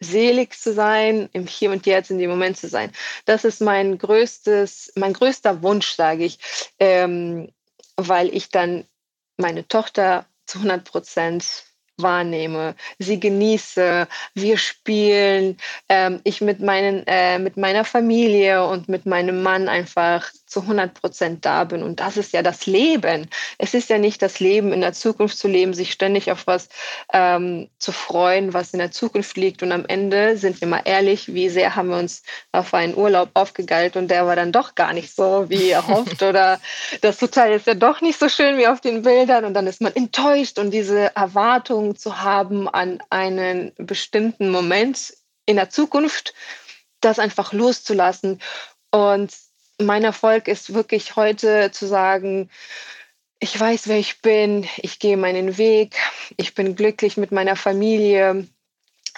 selig 0.01 0.59
zu 0.59 0.73
sein, 0.73 1.29
im 1.31 1.47
Hier 1.47 1.71
und 1.71 1.85
Jetzt 1.85 2.11
in 2.11 2.19
dem 2.19 2.29
Moment 2.29 2.57
zu 2.57 2.67
sein. 2.67 2.91
Das 3.23 3.45
ist 3.45 3.61
mein 3.61 3.97
größtes, 3.97 4.91
mein 4.95 5.13
größter 5.13 5.63
Wunsch, 5.63 5.93
sage 5.93 6.25
ich, 6.25 6.39
ähm, 6.79 7.49
weil 7.95 8.27
ich 8.35 8.49
dann 8.49 8.85
meine 9.37 9.65
Tochter 9.69 10.25
zu 10.45 10.59
100 10.59 10.83
Prozent 10.83 11.63
wahrnehme, 11.97 12.75
sie 12.99 13.19
genieße, 13.19 14.07
wir 14.33 14.57
spielen, 14.57 15.57
ähm, 15.89 16.19
ich 16.23 16.41
mit, 16.41 16.59
meinen, 16.59 17.03
äh, 17.07 17.39
mit 17.39 17.57
meiner 17.57 17.85
Familie 17.85 18.65
und 18.67 18.89
mit 18.89 19.05
meinem 19.05 19.43
Mann 19.43 19.69
einfach 19.69 20.29
zu 20.55 20.61
100 20.61 20.93
Prozent 20.93 21.43
da 21.43 21.65
bin. 21.65 21.83
Und 21.83 21.99
das 21.99 22.15
ist 22.15 22.31
ja 22.31 22.41
das 22.41 22.65
Leben. 22.65 23.29
Es 23.57 23.73
ist 23.73 23.89
ja 23.89 23.97
nicht 23.97 24.21
das 24.21 24.39
Leben, 24.39 24.71
in 24.71 24.79
der 24.79 24.93
Zukunft 24.93 25.37
zu 25.37 25.49
leben, 25.49 25.73
sich 25.73 25.91
ständig 25.91 26.31
auf 26.31 26.47
was 26.47 26.69
ähm, 27.11 27.69
zu 27.77 27.91
freuen, 27.91 28.53
was 28.53 28.71
in 28.71 28.79
der 28.79 28.91
Zukunft 28.91 29.35
liegt. 29.35 29.63
Und 29.63 29.73
am 29.73 29.85
Ende 29.85 30.37
sind 30.37 30.61
wir 30.61 30.69
mal 30.69 30.81
ehrlich, 30.85 31.33
wie 31.33 31.49
sehr 31.49 31.75
haben 31.75 31.89
wir 31.89 31.97
uns 31.97 32.23
auf 32.53 32.73
einen 32.73 32.95
Urlaub 32.95 33.31
aufgegeilt 33.33 33.97
und 33.97 34.07
der 34.07 34.25
war 34.27 34.37
dann 34.37 34.53
doch 34.53 34.75
gar 34.75 34.93
nicht 34.93 35.13
so, 35.13 35.49
wie 35.49 35.71
erhofft. 35.71 36.23
oder 36.23 36.61
das 37.01 37.21
Hotel 37.21 37.51
ist 37.51 37.67
ja 37.67 37.73
doch 37.73 37.99
nicht 37.99 38.17
so 38.17 38.29
schön 38.29 38.57
wie 38.57 38.67
auf 38.67 38.79
den 38.79 39.01
Bildern. 39.01 39.43
Und 39.43 39.55
dann 39.55 39.67
ist 39.67 39.81
man 39.81 39.93
enttäuscht 39.93 40.57
und 40.57 40.71
diese 40.71 41.13
Erwartung 41.17 41.97
zu 41.97 42.21
haben 42.21 42.69
an 42.69 43.03
einen 43.09 43.73
bestimmten 43.75 44.51
Moment 44.51 45.13
in 45.45 45.57
der 45.57 45.69
Zukunft, 45.69 46.33
das 47.01 47.19
einfach 47.19 47.51
loszulassen 47.51 48.39
und 48.91 49.33
mein 49.81 50.03
Erfolg 50.03 50.47
ist 50.47 50.73
wirklich 50.73 51.15
heute 51.15 51.71
zu 51.71 51.87
sagen, 51.87 52.49
ich 53.39 53.59
weiß, 53.59 53.87
wer 53.87 53.97
ich 53.97 54.21
bin, 54.21 54.67
ich 54.77 54.99
gehe 54.99 55.17
meinen 55.17 55.57
Weg, 55.57 55.95
ich 56.37 56.55
bin 56.55 56.75
glücklich 56.75 57.17
mit 57.17 57.31
meiner 57.31 57.55
Familie. 57.55 58.47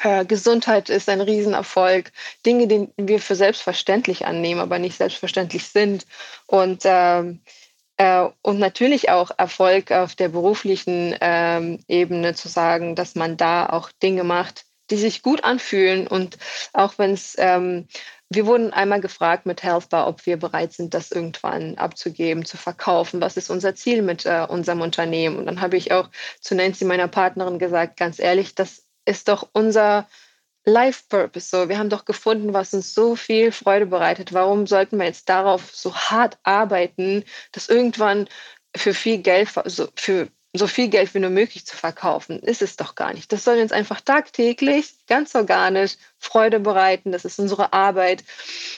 Äh, 0.02 0.26
Gesundheit 0.26 0.90
ist 0.90 1.10
ein 1.10 1.22
Riesenerfolg. 1.22 2.12
Dinge, 2.46 2.68
die 2.68 2.90
wir 2.98 3.20
für 3.20 3.36
selbstverständlich 3.36 4.26
annehmen, 4.26 4.62
aber 4.62 4.80
nicht 4.80 4.98
selbstverständlich 4.98 5.68
sind. 5.68 6.06
Und, 6.48 6.82
ähm, 6.86 7.42
äh, 7.98 8.28
und 8.42 8.60
natürlich 8.60 9.10
auch 9.10 9.32
Erfolg 9.38 9.92
auf 9.92 10.16
der 10.16 10.30
beruflichen 10.30 11.16
ähm, 11.22 11.80
Ebene 11.88 12.34
zu 12.34 12.48
sagen, 12.48 12.96
dass 12.96 13.16
man 13.16 13.38
da 13.38 13.68
auch 13.68 13.92
Dinge 14.04 14.24
macht, 14.24 14.66
die 14.90 14.98
sich 14.98 15.22
gut 15.22 15.44
anfühlen. 15.44 16.08
Und 16.08 16.38
auch 16.74 16.98
wenn 16.98 17.14
es 17.14 17.36
ähm, 17.38 17.88
wir 18.30 18.46
wurden 18.46 18.74
einmal 18.74 19.00
gefragt 19.00 19.46
mit 19.46 19.64
Healthbar, 19.64 20.08
ob 20.08 20.26
wir 20.26 20.38
bereit 20.38 20.74
sind, 20.74 20.94
das 20.94 21.12
irgendwann 21.12 21.78
abzugeben, 21.78 22.44
zu 22.46 22.58
verkaufen. 22.58 23.22
Was 23.22 23.38
ist 23.38 23.50
unser 23.50 23.74
Ziel 23.76 24.02
mit 24.02 24.26
äh, 24.26 24.46
unserem 24.50 24.82
Unternehmen? 24.82 25.38
Und 25.38 25.46
dann 25.46 25.62
habe 25.62 25.78
ich 25.78 25.92
auch 25.92 26.10
zu 26.42 26.56
Nancy, 26.56 26.84
meiner 26.86 27.08
Partnerin, 27.08 27.60
gesagt, 27.60 27.98
ganz 27.98 28.20
ehrlich, 28.20 28.54
das 28.54 28.84
ist 29.06 29.30
doch 29.30 29.50
unser 29.54 30.08
Life 30.66 31.06
Purpose. 31.08 31.48
So, 31.48 31.70
wir 31.70 31.80
haben 31.80 31.90
doch 31.90 32.04
gefunden, 32.04 32.54
was 32.54 32.74
uns 32.74 32.94
so 32.94 33.16
viel 33.16 33.54
Freude 33.54 33.86
bereitet. 33.86 34.34
Warum 34.34 34.68
sollten 34.68 34.98
wir 34.98 35.06
jetzt 35.06 35.30
darauf 35.30 35.74
so 35.74 35.96
hart 35.96 36.38
arbeiten, 36.44 37.24
dass 37.54 37.70
irgendwann 37.70 38.28
für 38.76 38.94
viel 38.94 39.20
Geld, 39.20 39.50
also 39.58 39.88
für 39.96 40.28
so 40.58 40.68
viel 40.68 40.88
Geld 40.90 41.14
wie 41.14 41.20
nur 41.20 41.30
möglich 41.30 41.66
zu 41.66 41.76
verkaufen. 41.76 42.40
Ist 42.40 42.62
es 42.62 42.76
doch 42.76 42.96
gar 42.96 43.14
nicht. 43.14 43.32
Das 43.32 43.44
soll 43.44 43.60
uns 43.60 43.72
einfach 43.72 44.02
tagtäglich, 44.02 44.94
ganz 45.08 45.36
organisch 45.36 45.98
Freude 46.20 46.60
bereiten. 46.60 47.12
Das 47.12 47.26
ist 47.26 47.40
unsere 47.40 47.74
Arbeit. 47.74 48.24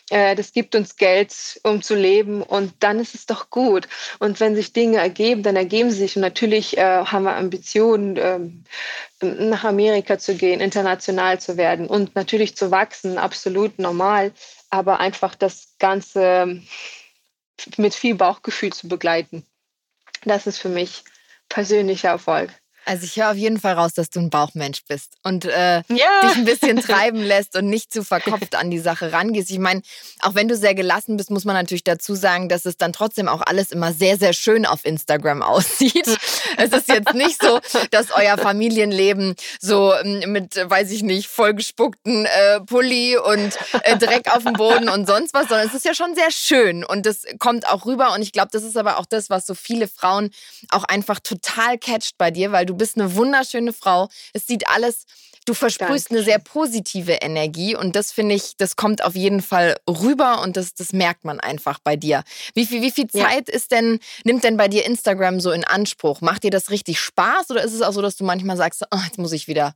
Äh, 0.09 0.35
das 0.35 0.51
gibt 0.51 0.75
uns 0.75 0.97
Geld, 0.97 1.59
um 1.63 1.81
zu 1.81 1.95
leben. 1.95 2.41
Und 2.41 2.73
dann 2.79 2.99
ist 2.99 3.15
es 3.15 3.25
doch 3.25 3.49
gut. 3.49 3.87
Und 4.19 4.39
wenn 4.39 4.55
sich 4.55 4.73
Dinge 4.73 4.97
ergeben, 4.97 5.43
dann 5.43 5.55
ergeben 5.55 5.91
sie 5.91 5.97
sich. 5.97 6.15
Und 6.15 6.21
natürlich 6.21 6.77
äh, 6.77 7.05
haben 7.05 7.23
wir 7.23 7.35
Ambitionen, 7.35 8.17
ähm, 8.17 8.63
nach 9.21 9.65
Amerika 9.65 10.17
zu 10.17 10.35
gehen, 10.35 10.61
international 10.61 11.41
zu 11.41 11.57
werden 11.57 11.87
und 11.87 12.15
natürlich 12.15 12.55
zu 12.55 12.71
wachsen. 12.71 13.17
Absolut 13.17 13.77
normal. 13.79 14.31
Aber 14.69 14.99
einfach 14.99 15.35
das 15.35 15.75
Ganze 15.77 16.61
mit 17.77 17.93
viel 17.93 18.15
Bauchgefühl 18.15 18.71
zu 18.71 18.87
begleiten. 18.87 19.45
Das 20.23 20.47
ist 20.47 20.57
für 20.57 20.69
mich 20.69 21.03
persönlicher 21.49 22.09
Erfolg. 22.09 22.51
Also 22.89 23.03
ich 23.03 23.17
höre 23.17 23.29
auf 23.29 23.37
jeden 23.37 23.59
Fall 23.59 23.75
raus, 23.75 23.93
dass 23.93 24.09
du 24.09 24.19
ein 24.19 24.31
Bauchmensch 24.31 24.81
bist 24.87 25.13
und 25.21 25.45
äh, 25.45 25.83
ja. 25.89 26.21
dich 26.23 26.35
ein 26.37 26.45
bisschen 26.45 26.77
treiben 26.81 27.21
lässt 27.21 27.55
und 27.55 27.69
nicht 27.69 27.93
zu 27.93 28.03
verkopft 28.03 28.55
an 28.55 28.71
die 28.71 28.79
Sache 28.79 29.11
rangehst. 29.11 29.51
Ich 29.51 29.59
meine, 29.59 29.83
auch 30.23 30.33
wenn 30.33 30.47
du 30.47 30.55
sehr 30.57 30.73
gelassen 30.73 31.15
bist, 31.15 31.29
muss 31.29 31.45
man 31.45 31.53
natürlich 31.53 31.83
dazu 31.83 32.15
sagen, 32.15 32.49
dass 32.49 32.65
es 32.65 32.77
dann 32.77 32.91
trotzdem 32.91 33.27
auch 33.27 33.41
alles 33.41 33.71
immer 33.71 33.93
sehr, 33.93 34.17
sehr 34.17 34.33
schön 34.33 34.65
auf 34.65 34.85
Instagram 34.85 35.43
aussieht. 35.43 36.07
es 36.57 36.71
ist 36.71 36.87
jetzt 36.87 37.13
nicht 37.13 37.39
so, 37.39 37.59
dass 37.91 38.07
euer 38.11 38.39
Familienleben 38.39 39.35
so 39.61 39.93
ähm, 39.93 40.31
mit, 40.31 40.55
weiß 40.55 40.89
ich 40.89 41.03
nicht, 41.03 41.27
vollgespuckten 41.27 42.25
äh, 42.25 42.59
Pulli 42.61 43.19
und 43.19 43.55
äh, 43.83 43.97
Dreck 43.97 44.35
auf 44.35 44.45
dem 44.45 44.53
Boden 44.53 44.89
und 44.89 45.05
sonst 45.05 45.35
was, 45.35 45.47
sondern 45.47 45.67
es 45.67 45.75
ist 45.75 45.85
ja 45.85 45.93
schon 45.93 46.15
sehr 46.15 46.31
schön 46.31 46.83
und 46.83 47.05
das 47.05 47.21
kommt 47.37 47.67
auch 47.67 47.85
rüber 47.85 48.15
und 48.15 48.23
ich 48.23 48.31
glaube, 48.31 48.49
das 48.51 48.63
ist 48.63 48.77
aber 48.77 48.97
auch 48.97 49.05
das, 49.05 49.29
was 49.29 49.45
so 49.45 49.53
viele 49.53 49.87
Frauen 49.87 50.31
auch 50.71 50.85
einfach 50.85 51.19
total 51.19 51.77
catcht 51.77 52.17
bei 52.17 52.31
dir, 52.31 52.51
weil 52.51 52.65
du 52.65 52.78
bist 52.79 52.97
eine 52.97 53.15
wunderschöne 53.15 53.73
Frau. 53.73 54.09
Es 54.33 54.47
sieht 54.47 54.67
alles, 54.67 55.05
du 55.45 55.53
versprühst 55.53 56.09
Danke. 56.09 56.15
eine 56.15 56.23
sehr 56.23 56.39
positive 56.39 57.13
Energie 57.13 57.75
und 57.75 57.95
das 57.95 58.11
finde 58.11 58.35
ich, 58.35 58.57
das 58.57 58.75
kommt 58.75 59.03
auf 59.03 59.15
jeden 59.15 59.41
Fall 59.41 59.77
rüber 59.87 60.41
und 60.41 60.57
das, 60.57 60.73
das 60.73 60.93
merkt 60.93 61.25
man 61.25 61.39
einfach 61.39 61.79
bei 61.79 61.95
dir. 61.95 62.23
Wie 62.55 62.65
viel, 62.65 62.81
wie 62.81 62.91
viel 62.91 63.07
Zeit 63.07 63.47
ja. 63.47 63.53
ist 63.53 63.71
denn, 63.71 63.99
nimmt 64.23 64.43
denn 64.43 64.57
bei 64.57 64.67
dir 64.67 64.85
Instagram 64.85 65.39
so 65.39 65.51
in 65.51 65.63
Anspruch? 65.63 66.21
Macht 66.21 66.43
dir 66.43 66.51
das 66.51 66.71
richtig 66.71 66.99
Spaß 66.99 67.51
oder 67.51 67.63
ist 67.63 67.73
es 67.73 67.81
auch 67.81 67.93
so, 67.93 68.01
dass 68.01 68.15
du 68.15 68.23
manchmal 68.23 68.57
sagst, 68.57 68.83
oh, 68.91 68.99
jetzt 69.05 69.19
muss 69.19 69.31
ich 69.31 69.47
wieder? 69.47 69.75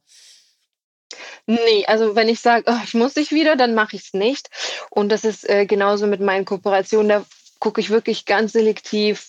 Nee, 1.45 1.85
also 1.85 2.15
wenn 2.15 2.29
ich 2.29 2.39
sage, 2.39 2.63
oh, 2.67 2.79
ich 2.83 2.93
muss 2.93 3.17
ich 3.17 3.31
wieder, 3.31 3.55
dann 3.55 3.75
mache 3.75 3.95
ich 3.95 4.03
es 4.03 4.13
nicht. 4.13 4.49
Und 4.89 5.09
das 5.09 5.23
ist 5.23 5.47
äh, 5.47 5.65
genauso 5.65 6.07
mit 6.07 6.21
meinen 6.21 6.45
Kooperationen. 6.45 7.09
Da 7.09 7.25
gucke 7.59 7.81
ich 7.81 7.89
wirklich 7.89 8.25
ganz 8.25 8.53
selektiv, 8.53 9.25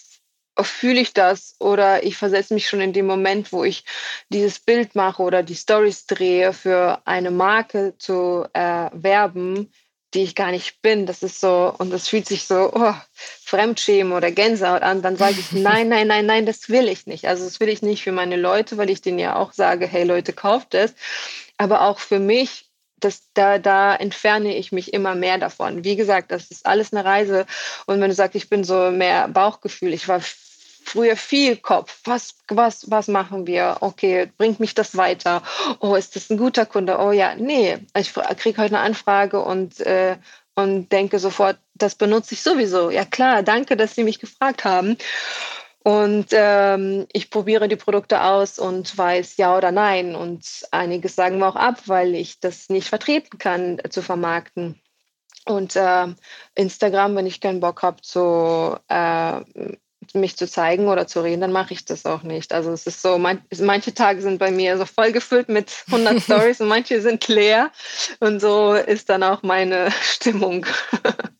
fühle 0.61 1.01
ich 1.01 1.13
das 1.13 1.57
oder 1.59 2.05
ich 2.05 2.17
versetze 2.17 2.55
mich 2.55 2.69
schon 2.69 2.81
in 2.81 2.93
den 2.93 3.07
Moment, 3.07 3.53
wo 3.53 3.65
ich 3.65 3.85
dieses 4.29 4.59
Bild 4.59 4.95
mache 4.95 5.23
oder 5.23 5.43
die 5.43 5.57
Stories 5.57 6.07
drehe, 6.07 6.53
für 6.53 7.01
eine 7.05 7.31
Marke 7.31 7.95
zu 7.99 8.47
äh, 8.53 8.91
werben, 8.93 9.73
die 10.15 10.23
ich 10.23 10.35
gar 10.35 10.51
nicht 10.51 10.81
bin. 10.81 11.07
Das 11.07 11.23
ist 11.23 11.41
so, 11.41 11.75
und 11.79 11.93
das 11.93 12.09
fühlt 12.09 12.27
sich 12.27 12.47
so 12.47 12.71
oh, 12.73 12.95
Fremdschämen 13.13 14.13
oder 14.13 14.31
Gänsehaut 14.31 14.83
an. 14.83 15.03
Dann 15.03 15.17
sage 15.17 15.37
ich, 15.41 15.53
nein, 15.53 15.89
nein, 15.89 16.07
nein, 16.07 16.27
nein, 16.27 16.47
das 16.47 16.69
will 16.69 16.89
ich 16.89 17.07
nicht. 17.07 17.27
Also 17.27 17.45
das 17.45 17.61
will 17.61 17.69
ich 17.69 17.83
nicht 17.83 18.03
für 18.03 18.13
meine 18.13 18.37
Leute, 18.37 18.77
weil 18.77 18.91
ich 18.91 19.03
denen 19.03 19.19
ja 19.19 19.37
auch 19.37 19.53
sage, 19.53 19.87
hey 19.87 20.05
Leute, 20.05 20.33
kauft 20.33 20.75
es. 20.75 20.95
Aber 21.59 21.83
auch 21.83 21.99
für 21.99 22.21
mich, 22.21 22.71
das, 23.01 23.31
da, 23.35 23.59
da 23.59 23.95
entferne 23.95 24.57
ich 24.57 24.73
mich 24.73 24.95
immer 24.95 25.15
mehr 25.15 25.39
davon. 25.39 25.85
Wie 25.85 25.97
gesagt, 25.97 26.31
das 26.31 26.51
ist 26.51 26.65
alles 26.65 26.93
eine 26.93 27.05
Reise. 27.05 27.45
Und 27.87 28.01
wenn 28.01 28.09
du 28.09 28.15
sagst, 28.15 28.37
ich 28.37 28.49
bin 28.49 28.65
so 28.65 28.91
mehr 28.91 29.29
Bauchgefühl, 29.29 29.93
ich 29.93 30.09
war 30.09 30.21
früher 30.85 31.17
viel 31.17 31.57
Kopf. 31.57 32.01
Was, 32.05 32.37
was, 32.49 32.91
was 32.91 33.09
machen 33.09 33.47
wir? 33.47 33.79
Okay, 33.81 34.31
bringt 34.37 34.61
mich 34.61 34.75
das 34.75 34.97
weiter? 34.97 35.43
Oh, 35.81 35.95
ist 35.95 36.17
das 36.17 36.31
ein 36.31 36.39
guter 36.39 36.67
Kunde? 36.67 36.99
Oh 36.99 37.13
ja, 37.13 37.35
nee. 37.35 37.79
Ich 37.97 38.13
kriege 38.13 38.63
heute 38.63 38.77
eine 38.77 38.85
Anfrage 38.85 39.41
und 39.41 39.81
äh, 39.81 40.17
und 40.57 40.91
denke 40.93 41.19
sofort, 41.19 41.59
das 41.75 41.97
benutze 41.97 42.35
ich 42.35 42.43
sowieso. 42.43 42.91
Ja 42.91 43.05
klar, 43.05 43.43
danke, 43.43 43.77
dass 43.77 43.95
Sie 43.95 44.05
mich 44.05 44.21
gefragt 44.21 44.65
haben. 44.65 44.97
Und 45.83 46.29
ähm, 46.31 47.07
ich 47.13 47.29
probiere 47.29 47.69
die 47.69 47.77
Produkte 47.77 48.23
aus 48.23 48.59
und 48.59 48.97
weiß 48.97 49.37
ja 49.37 49.57
oder 49.57 49.71
nein. 49.71 50.17
Und 50.17 50.67
einiges 50.71 51.15
sagen 51.15 51.39
wir 51.39 51.49
auch 51.49 51.57
ab, 51.57 51.83
weil 51.87 52.15
ich 52.15 52.41
das 52.41 52.71
nicht 52.71 52.89
vertreten 52.89 53.37
kann 53.39 53.79
äh, 53.81 53.91
zu 53.91 54.01
vermarkten. 54.01 54.81
Und 55.45 55.77
äh, 55.77 56.07
Instagram, 56.55 57.17
wenn 57.17 57.27
ich 57.27 57.41
keinen 57.41 57.61
Bock 57.61 57.83
habe, 57.83 57.99
so 58.01 58.79
äh, 58.89 59.41
mich 60.13 60.37
zu 60.37 60.49
zeigen 60.49 60.89
oder 60.89 61.07
zu 61.07 61.21
reden, 61.21 61.41
dann 61.41 61.53
mache 61.53 61.73
ich 61.75 61.85
das 61.85 62.05
auch 62.05 62.23
nicht. 62.23 62.53
Also 62.53 62.73
es 62.73 62.87
ist 62.87 63.01
so, 63.03 63.19
man, 63.19 63.41
manche 63.59 63.95
Tage 63.95 64.21
sind 64.21 64.39
bei 64.39 64.51
mir 64.51 64.77
so 64.77 64.85
voll 64.85 65.13
gefüllt 65.13 65.49
mit 65.49 65.73
100 65.87 66.23
Stories 66.23 66.61
und 66.61 66.69
manche 66.69 67.01
sind 67.01 67.27
leer 67.29 67.71
und 68.21 68.41
so 68.41 68.75
ist 68.75 69.09
dann 69.09 69.23
auch 69.23 69.43
meine 69.43 69.91
Stimmung. 70.03 70.67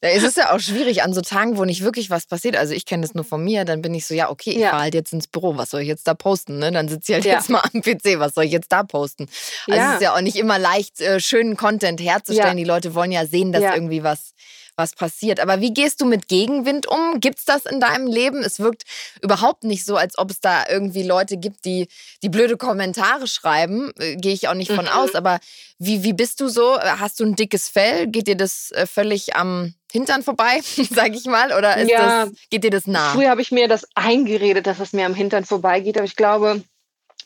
Ja, 0.03 0.11
es 0.11 0.23
ist 0.23 0.37
ja 0.37 0.53
auch 0.55 0.61
schwierig 0.61 1.03
an 1.03 1.13
so 1.13 1.21
Tagen, 1.21 1.59
wo 1.59 1.65
nicht 1.65 1.83
wirklich 1.83 2.11
was 2.11 2.27
passiert. 2.27 2.57
Also 2.57 2.75
ich 2.75 2.87
kenne 2.87 3.03
das 3.03 3.15
nur 3.15 3.25
von 3.25 3.43
mir, 3.43 3.65
dann 3.65 3.83
bin 3.83 3.95
ich 3.95 4.07
so, 4.07 4.15
ja 4.15 4.31
okay, 4.31 4.51
ich 4.51 4.59
ja. 4.59 4.71
fahre 4.71 4.83
halt 4.83 4.95
jetzt 4.95 5.13
ins 5.13 5.27
Büro, 5.27 5.57
was 5.57 5.71
soll 5.71 5.83
ich 5.83 5.89
jetzt 5.89 6.07
da 6.07 6.15
posten? 6.15 6.59
Ne? 6.59 6.73
Dann 6.73 6.89
sitze 6.89 7.13
ich 7.13 7.15
halt 7.17 7.25
ja. 7.25 7.35
jetzt 7.35 7.51
mal 7.51 7.63
am 7.73 7.83
PC, 7.83 8.19
was 8.19 8.35
soll 8.35 8.45
ich 8.45 8.53
jetzt 8.53 8.73
da 8.73 8.83
posten? 8.83 9.29
Also 9.67 9.81
ja. 9.81 9.89
es 9.91 9.95
ist 9.97 10.03
ja 10.03 10.15
auch 10.15 10.21
nicht 10.21 10.37
immer 10.37 10.59
leicht, 10.59 11.01
äh, 11.01 11.21
schönen 11.21 11.57
Content 11.57 12.01
herzustellen. 12.01 12.57
Die 12.57 12.65
Leute 12.65 12.95
wollen 12.95 13.13
ja 13.13 13.27
sehen, 13.27 13.53
dass 13.53 13.63
irgendwie 13.63 14.03
was 14.03 14.35
was 14.77 14.95
passiert. 14.95 15.41
Aber 15.41 15.61
wie 15.61 15.73
gehst 15.73 16.01
du 16.01 16.07
mit 16.07 16.29
Gegenwind 16.29 16.87
um? 16.87 17.21
Gibt 17.21 17.39
es 17.39 17.45
das 17.45 17.67
in 17.67 17.81
deinem 17.81 18.07
Leben? 18.07 18.43
Es 18.43 18.61
wirkt 18.61 18.85
überhaupt 19.23 19.65
nicht 19.65 19.85
so, 19.85 19.97
als 19.97 20.19
ob 20.19 20.31
es 20.31 20.41
da 20.41 20.65
irgendwie 20.69 21.03
Leute 21.03 21.37
gibt, 21.37 21.65
die, 21.65 21.89
die 22.23 22.29
blöde 22.29 22.57
Kommentare 22.57 23.27
schreiben. 23.27 23.93
Äh, 23.99 24.17
Gehe 24.17 24.33
ich 24.33 24.49
auch 24.49 24.55
nicht 24.55 24.73
von 24.73 24.87
mhm. 24.87 24.91
aus. 24.91 25.15
Aber 25.15 25.39
wie, 25.79 26.03
wie 26.03 26.13
bist 26.13 26.41
du 26.41 26.49
so? 26.49 26.79
Hast 26.81 27.21
du 27.21 27.25
ein 27.25 27.37
dickes 27.37 27.69
Fell? 27.69 28.07
Geht 28.09 28.27
dir 28.27 28.37
das 28.37 28.71
äh, 28.73 28.87
völlig 28.87 29.37
am 29.37 29.75
Hintern 29.93 30.23
vorbei, 30.23 30.61
sag 30.91 31.15
ich 31.15 31.27
mal? 31.27 31.53
Oder 31.57 31.83
ja, 31.85 32.27
das, 32.27 32.35
geht 32.51 32.65
dir 32.65 32.71
das 32.71 32.87
nah? 32.87 33.13
Früher 33.13 33.31
habe 33.31 33.43
ich 33.43 33.53
mir 33.53 33.69
das 33.69 33.87
eingeredet, 33.95 34.67
dass 34.67 34.81
es 34.81 34.93
mir 34.93 35.07
am 35.07 35.15
Hintern 35.15 35.45
vorbeigeht. 35.45 35.97
Aber 35.97 36.07
ich 36.07 36.17
glaube, 36.17 36.63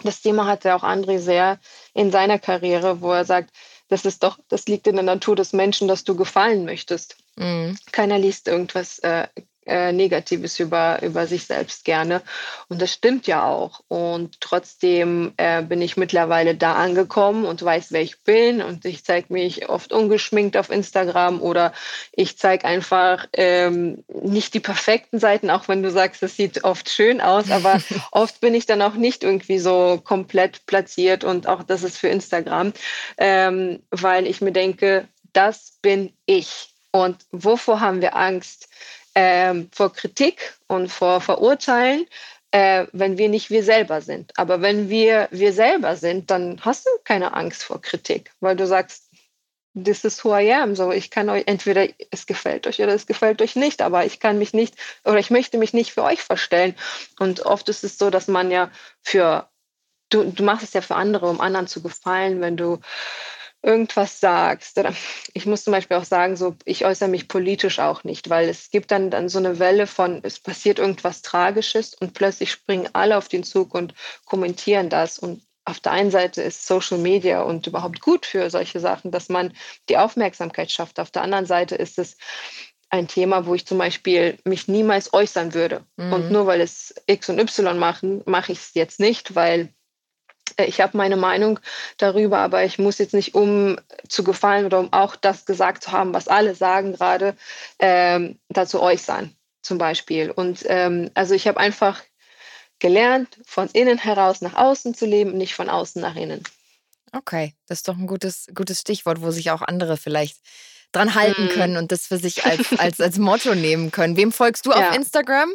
das 0.03 0.21
Thema 0.21 0.47
hatte 0.47 0.75
auch 0.75 0.85
André 0.85 1.19
sehr 1.19 1.59
in 1.95 2.11
seiner 2.11 2.39
Karriere, 2.39 3.01
wo 3.01 3.13
er 3.13 3.25
sagt, 3.25 3.51
das 3.89 4.05
ist 4.05 4.23
doch, 4.23 4.39
das 4.49 4.67
liegt 4.67 4.87
in 4.87 4.97
der 4.97 5.05
Natur 5.05 5.35
des 5.37 5.53
Menschen, 5.53 5.89
dass 5.89 6.05
du 6.05 6.15
gefallen 6.15 6.65
möchtest. 6.65 7.17
Mhm. 7.37 7.77
Keiner 7.93 8.19
liest 8.19 8.49
irgendwas 8.49 8.99
äh, 9.01 9.29
äh, 9.69 9.93
Negatives 9.93 10.59
über, 10.59 11.03
über 11.03 11.27
sich 11.27 11.45
selbst 11.45 11.85
gerne. 11.85 12.23
Und 12.69 12.83
das 12.83 12.93
stimmt 12.93 13.27
ja 13.27 13.45
auch. 13.45 13.81
Und 13.89 14.41
trotzdem 14.41 15.35
äh, 15.37 15.63
bin 15.63 15.83
ich 15.83 15.97
mittlerweile 15.97 16.55
da 16.55 16.75
angekommen 16.75 17.45
und 17.45 17.63
weiß, 17.63 17.93
wer 17.93 18.03
ich 18.03 18.23
bin. 18.25 18.63
Und 18.63 18.85
ich 18.85 19.05
zeige 19.05 19.33
mich 19.33 19.69
oft 19.69 19.93
ungeschminkt 19.93 20.57
auf 20.57 20.71
Instagram 20.71 21.41
oder 21.41 21.73
ich 22.13 22.39
zeige 22.39 22.65
einfach 22.65 23.27
ähm, 23.35 24.05
nicht 24.09 24.55
die 24.55 24.61
perfekten 24.61 25.19
Seiten, 25.21 25.51
auch 25.51 25.69
wenn 25.69 25.83
du 25.83 25.91
sagst, 25.91 26.23
es 26.23 26.37
sieht 26.37 26.65
oft 26.65 26.89
schön 26.89 27.21
aus. 27.21 27.51
Aber 27.51 27.79
oft 28.11 28.41
bin 28.41 28.55
ich 28.55 28.67
dann 28.67 28.83
auch 28.83 28.95
nicht 28.95 29.23
irgendwie 29.23 29.59
so 29.59 30.01
komplett 30.03 30.67
platziert 30.67 31.25
und 31.25 31.47
auch 31.47 31.63
das 31.63 31.83
ist 31.83 31.99
für 31.99 32.09
Instagram, 32.09 32.73
ähm, 33.19 33.81
weil 33.91 34.27
ich 34.27 34.41
mir 34.41 34.53
denke, 34.53 35.07
das 35.33 35.79
bin 35.83 36.13
ich. 36.27 36.71
Und 36.91 37.27
wovor 37.31 37.81
haben 37.81 38.01
wir 38.01 38.17
Angst? 38.17 38.69
Ähm, 39.21 39.69
vor 39.73 39.93
Kritik 39.93 40.55
und 40.69 40.93
vor 40.93 41.21
Verurteilen, 41.21 42.07
äh, 42.53 42.87
wenn 42.93 43.19
wir 43.19 43.29
nicht 43.29 43.51
wir 43.51 43.65
selber 43.65 44.01
sind. 44.01 44.33
Aber 44.37 44.63
wenn 44.63 44.89
wir 44.91 45.27
wir 45.33 45.53
selber 45.53 45.97
sind, 45.97 46.31
dann 46.31 46.61
hast 46.61 46.87
du 46.87 46.91
keine 47.03 47.35
Angst 47.35 47.65
vor 47.65 47.81
Kritik, 47.83 48.31
weil 48.39 48.55
du 48.55 48.65
sagst, 48.65 49.11
this 49.75 50.05
is 50.05 50.25
who 50.25 50.37
I 50.37 50.53
am. 50.53 50.77
So, 50.77 50.93
ich 50.93 51.11
kann 51.11 51.29
euch, 51.31 51.43
entweder 51.47 51.89
es 52.13 52.27
gefällt 52.27 52.69
euch 52.69 52.81
oder 52.81 52.95
es 52.95 53.09
gefällt 53.09 53.43
euch 53.43 53.57
nicht, 53.57 53.83
aber 53.83 54.05
ich 54.07 54.21
kann 54.21 54.39
mich 54.39 54.55
nicht 54.55 54.77
oder 55.05 55.19
ich 55.19 55.31
möchte 55.31 55.59
mich 55.59 55.73
nicht 55.73 55.93
für 55.93 56.05
euch 56.05 56.23
verstellen. 56.23 56.77
Und 57.19 57.41
oft 57.41 57.69
ist 57.69 57.83
es 57.83 57.99
so, 57.99 58.11
dass 58.11 58.29
man 58.29 58.53
ja 58.53 58.71
für, 59.03 59.49
du, 60.11 60.31
du 60.31 60.45
machst 60.45 60.63
es 60.63 60.75
ja 60.75 60.81
für 60.81 60.95
andere, 60.95 61.29
um 61.29 61.41
anderen 61.41 61.67
zu 61.67 61.83
gefallen, 61.83 62.41
wenn 62.41 62.57
du 62.57 62.79
irgendwas 63.63 64.21
sagst. 64.21 64.79
Oder 64.79 64.95
ich 65.35 65.47
muss 65.47 65.65
zum 65.65 65.73
Beispiel 65.73 65.97
auch 65.97 66.05
sagen, 66.05 66.37
so 66.37 66.55
ich 66.65 66.85
äußere 66.85 67.09
mich 67.09 67.29
politisch 67.29 67.79
auch 67.79 68.05
nicht, 68.05 68.31
weil 68.31 68.49
es 68.49 68.71
gibt 68.71 68.91
dann, 68.91 69.11
dann 69.11 69.29
so 69.29 69.39
eine 69.39 69.59
Welle 69.59 69.87
von, 69.87 70.21
es 70.23 70.39
passiert 70.39 70.79
irgendwas 70.79 71.23
Tragisches 71.23 71.95
und 71.95 72.15
plötzlich 72.15 72.51
springen 72.51 72.89
alle 72.93 73.17
auf 73.17 73.29
den 73.29 73.45
Zug 73.45 73.75
und 73.75 73.95
kommentieren 74.25 74.89
das. 74.89 75.19
Und 75.19 75.43
auf 75.65 75.81
der 75.81 75.93
einen 75.93 76.11
Seite 76.11 76.43
ist 76.43 76.67
Social 76.67 76.99
Media 76.99 77.43
und 77.43 77.67
überhaupt 77.67 78.01
gut 78.01 78.27
für 78.27 78.49
solche 78.51 78.81
Sachen, 78.81 79.11
dass 79.11 79.29
man 79.29 79.53
die 79.89 79.99
Aufmerksamkeit 79.99 80.71
schafft. 80.71 80.99
Auf 80.99 81.11
der 81.11 81.23
anderen 81.23 81.47
Seite 81.47 81.75
ist 81.75 81.99
es 81.99 82.17
ein 82.91 83.07
Thema, 83.07 83.45
wo 83.45 83.55
ich 83.55 83.67
zum 83.67 83.77
Beispiel 83.77 84.39
mich 84.45 84.67
niemals 84.67 85.13
äußern 85.13 85.53
würde. 85.53 85.85
Mhm. 85.97 86.13
Und 86.13 86.31
nur 86.31 86.47
weil 86.47 86.61
es 86.61 86.95
X 87.07 87.29
und 87.29 87.39
Y 87.39 87.79
machen, 87.79 88.23
mache 88.25 88.53
ich 88.53 88.59
es 88.59 88.75
jetzt 88.75 88.99
nicht, 88.99 89.35
weil 89.35 89.75
ich 90.59 90.81
habe 90.81 90.97
meine 90.97 91.17
Meinung 91.17 91.61
darüber, 91.97 92.39
aber 92.39 92.65
ich 92.65 92.79
muss 92.79 92.99
jetzt 92.99 93.15
nicht, 93.15 93.35
um 93.35 93.79
zu 94.09 94.25
gefallen 94.25 94.67
oder 94.67 94.81
um 94.81 94.93
auch 94.93 95.17
das 95.17 95.45
gesagt 95.45 95.85
zu 95.85 95.93
haben, 95.93 96.15
was 96.15 96.29
alle 96.29 96.55
sagen 96.55 96.93
gerade, 96.93 97.37
ähm, 97.79 98.39
dazu 98.49 98.81
äußern, 98.81 99.35
zum 99.63 99.79
Beispiel. 99.79 100.31
Und 100.31 100.65
ähm, 100.67 101.11
also 101.15 101.35
ich 101.35 101.47
habe 101.47 101.59
einfach 101.59 102.03
gelernt, 102.79 103.39
von 103.45 103.69
innen 103.69 103.99
heraus 103.99 104.41
nach 104.41 104.55
außen 104.55 104.95
zu 104.95 105.07
leben, 105.07 105.37
nicht 105.37 105.55
von 105.55 105.69
außen 105.69 106.01
nach 106.01 106.17
innen. 106.17 106.43
Okay, 107.13 107.55
das 107.67 107.79
ist 107.79 107.89
doch 107.89 107.97
ein 107.97 108.07
gutes, 108.07 108.47
gutes 108.55 108.81
Stichwort, 108.81 109.21
wo 109.21 109.31
sich 109.31 109.51
auch 109.51 109.63
andere 109.63 109.97
vielleicht 109.97 110.39
dran 110.93 111.15
halten 111.15 111.47
mm. 111.47 111.49
können 111.51 111.77
und 111.77 111.93
das 111.93 112.07
für 112.07 112.19
sich 112.19 112.45
als, 112.45 112.73
als, 112.79 113.01
als 113.01 113.19
Motto 113.19 113.55
nehmen 113.55 113.91
können. 113.91 114.17
Wem 114.17 114.33
folgst 114.33 114.67
du 114.67 114.71
ja. 114.71 114.91
auf 114.91 114.97
Instagram? 114.97 115.51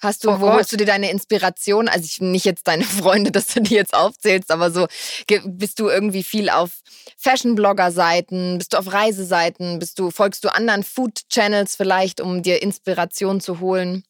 Hast 0.00 0.24
du, 0.24 0.30
oh 0.30 0.40
wo 0.40 0.52
holst 0.52 0.72
du 0.72 0.76
dir 0.76 0.86
deine 0.86 1.10
Inspiration? 1.10 1.88
Also 1.88 2.04
ich, 2.04 2.20
nicht 2.20 2.44
jetzt 2.44 2.66
deine 2.66 2.84
Freunde, 3.02 3.30
dass 3.30 3.48
du 3.48 3.60
die 3.60 3.74
jetzt 3.74 3.94
aufzählst, 3.94 4.50
aber 4.50 4.70
so 4.70 4.86
bist 5.44 5.78
du 5.78 5.88
irgendwie 5.88 6.24
viel 6.24 6.48
auf 6.48 6.80
Fashion-Blogger-Seiten, 7.18 8.58
bist 8.58 8.72
du 8.72 8.78
auf 8.78 8.92
Reiseseiten, 8.92 9.78
bist 9.78 9.98
du, 9.98 10.10
folgst 10.10 10.44
du 10.44 10.48
anderen 10.48 10.84
Food-Channels 10.84 11.76
vielleicht, 11.76 12.20
um 12.20 12.42
dir 12.42 12.62
Inspiration 12.62 13.40
zu 13.40 13.60
holen? 13.60 14.04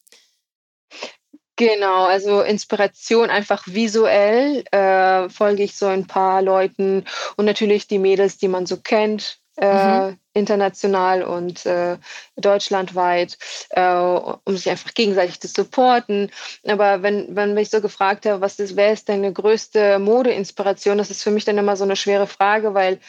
Genau, 1.57 2.07
also 2.07 2.41
Inspiration 2.41 3.29
einfach 3.29 3.65
visuell 3.67 4.65
äh, 4.71 5.29
folge 5.29 5.63
ich 5.65 5.77
so 5.77 5.87
ein 5.87 6.07
paar 6.07 6.41
Leuten 6.41 7.05
und 7.37 7.45
natürlich 7.45 7.87
die 7.87 7.99
Mädels, 7.99 8.39
die 8.39 8.49
man 8.49 8.65
so 8.65 8.79
kennt, 8.79 9.41
äh, 9.59 10.11
mhm. 10.11 10.20
International 10.33 11.23
und 11.23 11.67
äh, 11.67 11.97
deutschlandweit, 12.37 13.37
äh, 13.71 13.91
um 13.91 14.57
sich 14.57 14.71
einfach 14.71 14.95
gegenseitig 14.95 15.41
zu 15.41 15.49
supporten. 15.49 16.31
Aber 16.67 17.03
wenn, 17.03 17.35
wenn 17.35 17.55
mich 17.55 17.71
so 17.71 17.81
gefragt 17.81 18.27
habe, 18.27 18.41
was 18.41 18.59
ist, 18.59 18.77
wer 18.77 18.93
ist 18.93 19.09
deine 19.09 19.33
größte 19.33 19.99
Modeinspiration, 19.99 20.99
das 20.99 21.11
ist 21.11 21.23
für 21.23 21.31
mich 21.31 21.45
dann 21.45 21.59
immer 21.59 21.77
so 21.77 21.85
eine 21.85 21.97
schwere 21.97 22.27
Frage, 22.27 22.75
weil 22.75 23.01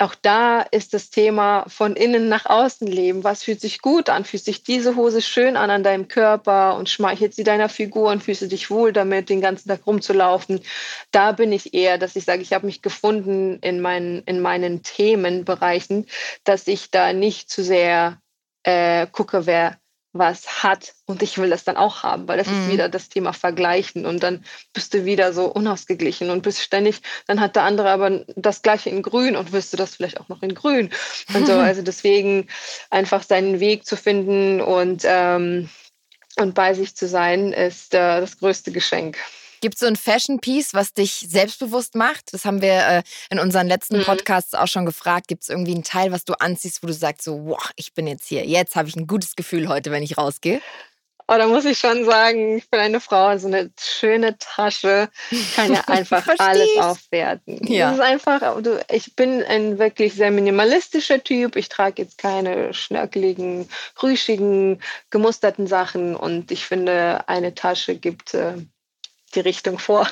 auch 0.00 0.14
da 0.14 0.62
ist 0.62 0.94
das 0.94 1.10
Thema 1.10 1.64
von 1.68 1.94
innen 1.94 2.28
nach 2.28 2.46
außen 2.46 2.86
leben. 2.86 3.22
Was 3.22 3.44
fühlt 3.44 3.60
sich 3.60 3.80
gut 3.80 4.08
an? 4.08 4.24
Fühlt 4.24 4.44
sich 4.44 4.62
diese 4.62 4.96
Hose 4.96 5.20
schön 5.20 5.56
an 5.56 5.70
an 5.70 5.82
deinem 5.82 6.08
Körper 6.08 6.76
und 6.76 6.88
schmeichelt 6.88 7.34
sie 7.34 7.44
deiner 7.44 7.68
Figur 7.68 8.10
und 8.10 8.22
fühlst 8.22 8.42
du 8.42 8.48
dich 8.48 8.70
wohl 8.70 8.92
damit, 8.92 9.28
den 9.28 9.40
ganzen 9.40 9.68
Tag 9.68 9.86
rumzulaufen? 9.86 10.60
Da 11.10 11.32
bin 11.32 11.52
ich 11.52 11.74
eher, 11.74 11.98
dass 11.98 12.16
ich 12.16 12.24
sage, 12.24 12.42
ich 12.42 12.52
habe 12.52 12.66
mich 12.66 12.82
gefunden 12.82 13.58
in 13.60 13.80
meinen, 13.80 14.22
in 14.24 14.40
meinen 14.40 14.82
Themenbereichen, 14.82 16.06
dass 16.44 16.66
ich 16.66 16.90
da 16.90 17.12
nicht 17.12 17.50
zu 17.50 17.62
sehr 17.62 18.20
äh, 18.62 19.06
gucke, 19.06 19.46
wer 19.46 19.78
was 20.12 20.62
hat 20.64 20.94
und 21.06 21.22
ich 21.22 21.38
will 21.38 21.50
das 21.50 21.62
dann 21.62 21.76
auch 21.76 22.02
haben, 22.02 22.26
weil 22.26 22.38
das 22.38 22.48
mhm. 22.48 22.62
ist 22.62 22.70
wieder 22.72 22.88
das 22.88 23.08
Thema 23.08 23.32
Vergleichen 23.32 24.06
und 24.06 24.22
dann 24.22 24.44
bist 24.72 24.92
du 24.92 25.04
wieder 25.04 25.32
so 25.32 25.46
unausgeglichen 25.46 26.30
und 26.30 26.42
bist 26.42 26.60
ständig, 26.60 27.02
dann 27.26 27.40
hat 27.40 27.54
der 27.54 27.62
andere 27.62 27.90
aber 27.90 28.24
das 28.34 28.62
gleiche 28.62 28.90
in 28.90 29.02
grün 29.02 29.36
und 29.36 29.52
wirst 29.52 29.72
du 29.72 29.76
das 29.76 29.94
vielleicht 29.94 30.20
auch 30.20 30.28
noch 30.28 30.42
in 30.42 30.54
grün 30.54 30.90
und 31.34 31.46
so, 31.46 31.52
also 31.58 31.82
deswegen 31.82 32.48
einfach 32.90 33.22
seinen 33.22 33.60
Weg 33.60 33.86
zu 33.86 33.96
finden 33.96 34.60
und, 34.60 35.02
ähm, 35.04 35.68
und 36.36 36.54
bei 36.54 36.74
sich 36.74 36.96
zu 36.96 37.06
sein, 37.06 37.52
ist 37.52 37.94
äh, 37.94 38.20
das 38.20 38.38
größte 38.38 38.72
Geschenk. 38.72 39.16
Gibt 39.60 39.74
es 39.74 39.80
so 39.80 39.86
ein 39.86 39.96
Fashion-Piece, 39.96 40.74
was 40.74 40.94
dich 40.94 41.26
selbstbewusst 41.28 41.94
macht? 41.94 42.32
Das 42.32 42.44
haben 42.44 42.62
wir 42.62 42.86
äh, 42.86 43.02
in 43.30 43.38
unseren 43.38 43.66
letzten 43.66 43.98
mhm. 43.98 44.04
Podcasts 44.04 44.54
auch 44.54 44.68
schon 44.68 44.86
gefragt. 44.86 45.28
Gibt 45.28 45.42
es 45.42 45.48
irgendwie 45.48 45.74
einen 45.74 45.84
Teil, 45.84 46.12
was 46.12 46.24
du 46.24 46.34
anziehst, 46.34 46.82
wo 46.82 46.86
du 46.86 46.94
sagst, 46.94 47.22
so, 47.22 47.46
wow, 47.46 47.70
ich 47.76 47.92
bin 47.94 48.06
jetzt 48.06 48.26
hier. 48.26 48.44
Jetzt 48.46 48.76
habe 48.76 48.88
ich 48.88 48.96
ein 48.96 49.06
gutes 49.06 49.36
Gefühl 49.36 49.68
heute, 49.68 49.90
wenn 49.90 50.02
ich 50.02 50.16
rausgehe? 50.18 50.60
Oh, 51.32 51.36
da 51.36 51.46
muss 51.46 51.64
ich 51.64 51.78
schon 51.78 52.04
sagen, 52.04 52.56
ich 52.56 52.68
bin 52.70 52.80
eine 52.80 52.98
Frau, 52.98 53.38
so 53.38 53.46
eine 53.46 53.70
schöne 53.78 54.36
Tasche 54.38 55.08
kann 55.54 55.72
ja 55.72 55.82
einfach 55.86 56.26
alles 56.38 56.76
aufwerten. 56.76 57.64
Ja. 57.68 57.90
Das 57.90 58.00
ist 58.00 58.04
einfach, 58.04 58.60
ich 58.90 59.14
bin 59.14 59.44
ein 59.44 59.78
wirklich 59.78 60.14
sehr 60.14 60.32
minimalistischer 60.32 61.22
Typ. 61.22 61.54
Ich 61.54 61.68
trage 61.68 62.02
jetzt 62.02 62.18
keine 62.18 62.74
schnörkeligen, 62.74 63.68
rüschigen, 64.02 64.80
gemusterten 65.10 65.68
Sachen 65.68 66.16
und 66.16 66.50
ich 66.50 66.64
finde, 66.64 67.28
eine 67.28 67.54
Tasche 67.54 67.94
gibt 67.94 68.34
äh, 68.34 68.54
die 69.34 69.40
Richtung 69.40 69.78
vor. 69.78 70.08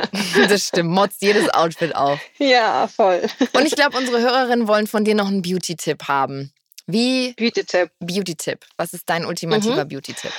das 0.48 0.68
stimmt, 0.68 0.90
motzt 0.90 1.22
jedes 1.22 1.48
Outfit 1.50 1.94
auf. 1.94 2.20
Ja, 2.38 2.88
voll. 2.88 3.22
Und 3.52 3.66
ich 3.66 3.74
glaube, 3.74 3.96
unsere 3.96 4.20
Hörerinnen 4.20 4.68
wollen 4.68 4.86
von 4.86 5.04
dir 5.04 5.14
noch 5.14 5.28
einen 5.28 5.42
Beauty-Tipp 5.42 6.08
haben. 6.08 6.52
Wie? 6.86 7.32
Beauty-Tipp. 7.34 7.90
Beauty-Tipp. 8.00 8.64
Was 8.76 8.92
ist 8.92 9.08
dein 9.08 9.24
ultimativer 9.24 9.84
mhm. 9.84 9.88
Beauty-Tipp? 9.88 10.32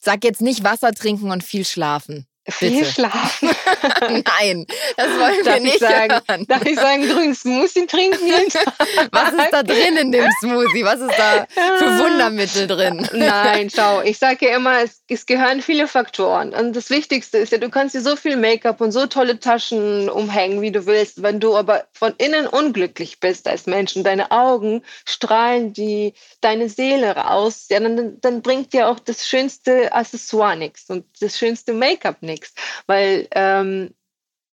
Sag 0.00 0.24
jetzt 0.24 0.40
nicht 0.40 0.64
Wasser 0.64 0.92
trinken 0.92 1.30
und 1.30 1.44
viel 1.44 1.64
schlafen. 1.64 2.26
Viel 2.50 2.84
schlafen. 2.84 3.50
Nein, 4.00 4.66
das 4.96 5.06
wollen 5.08 5.44
darf 5.44 5.54
wir 5.54 5.60
nicht 5.60 5.78
sagen, 5.80 6.20
hören. 6.26 6.46
Darf 6.48 6.64
ich 6.64 6.76
sagen, 6.76 7.08
grünen 7.08 7.34
Smoothie 7.34 7.86
trinken? 7.86 8.20
Was 9.12 9.32
ist 9.32 9.52
da 9.52 9.62
drin 9.62 9.96
in 9.96 10.12
dem 10.12 10.30
Smoothie? 10.40 10.84
Was 10.84 11.00
ist 11.00 11.18
da 11.18 11.46
für 11.78 11.98
Wundermittel 11.98 12.66
drin? 12.66 13.06
Nein, 13.12 13.70
schau, 13.74 14.02
ich 14.02 14.18
sage 14.18 14.46
ja 14.46 14.56
immer, 14.56 14.82
es, 14.82 15.02
es, 15.08 15.26
gehören 15.26 15.62
viele 15.62 15.86
Faktoren. 15.86 16.54
Und 16.54 16.74
das 16.74 16.90
Wichtigste 16.90 17.38
ist 17.38 17.52
ja, 17.52 17.58
du 17.58 17.70
kannst 17.70 17.94
dir 17.94 18.00
so 18.00 18.16
viel 18.16 18.36
Make-up 18.36 18.80
und 18.80 18.92
so 18.92 19.06
tolle 19.06 19.38
Taschen 19.38 20.08
umhängen, 20.08 20.60
wie 20.60 20.72
du 20.72 20.86
willst. 20.86 21.22
Wenn 21.22 21.40
du 21.40 21.56
aber 21.56 21.84
von 21.92 22.14
innen 22.18 22.46
unglücklich 22.46 23.20
bist 23.20 23.46
als 23.46 23.66
Mensch 23.66 23.96
und 23.96 24.04
deine 24.04 24.30
Augen 24.30 24.82
strahlen 25.04 25.72
die, 25.72 26.14
deine 26.40 26.68
Seele 26.68 27.16
raus, 27.16 27.66
ja, 27.70 27.80
dann, 27.80 28.20
dann 28.20 28.42
bringt 28.42 28.72
dir 28.72 28.88
auch 28.88 28.98
das 28.98 29.26
schönste 29.26 29.92
Accessoire 29.92 30.56
nichts 30.56 30.88
und 30.88 31.04
das 31.20 31.38
schönste 31.38 31.72
Make-up 31.72 32.22
nichts 32.22 32.39
nichts, 32.40 32.54
weil 32.86 33.28
ähm, 33.32 33.94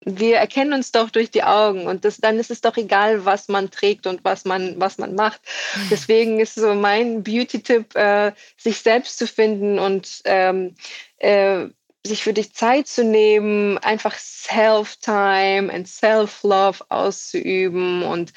wir 0.03 0.39
erkennen 0.39 0.73
uns 0.73 0.93
doch 0.93 1.11
durch 1.11 1.31
die 1.31 1.43
Augen 1.43 1.87
und 1.87 2.07
das, 2.07 2.17
dann 2.19 2.39
ist 2.39 2.51
es 2.51 2.63
doch 2.63 2.77
egal, 2.79 3.27
was 3.27 3.49
man 3.49 3.71
trägt 3.71 4.07
und 4.07 4.25
was 4.25 4.47
man, 4.47 4.81
was 4.81 4.97
man 4.97 5.15
macht. 5.15 5.43
Mhm. 5.75 5.89
Deswegen 5.91 6.41
ist 6.41 6.55
so 6.55 6.75
mein 6.75 7.23
Beauty-Tipp, 7.23 7.95
äh, 7.97 8.33
sich 8.57 8.79
selbst 8.81 9.19
zu 9.19 9.27
finden 9.27 9.79
und 9.79 10.23
ähm, 10.25 10.75
äh, 11.19 11.67
sich 12.07 12.23
für 12.23 12.33
dich 12.33 12.55
Zeit 12.55 12.89
zu 12.89 13.05
nehmen, 13.05 13.77
einfach 13.79 14.19
Self-Time 14.19 15.73
und 15.73 15.87
Self-Love 15.87 16.85
auszuüben 16.89 18.03
und 18.03 18.33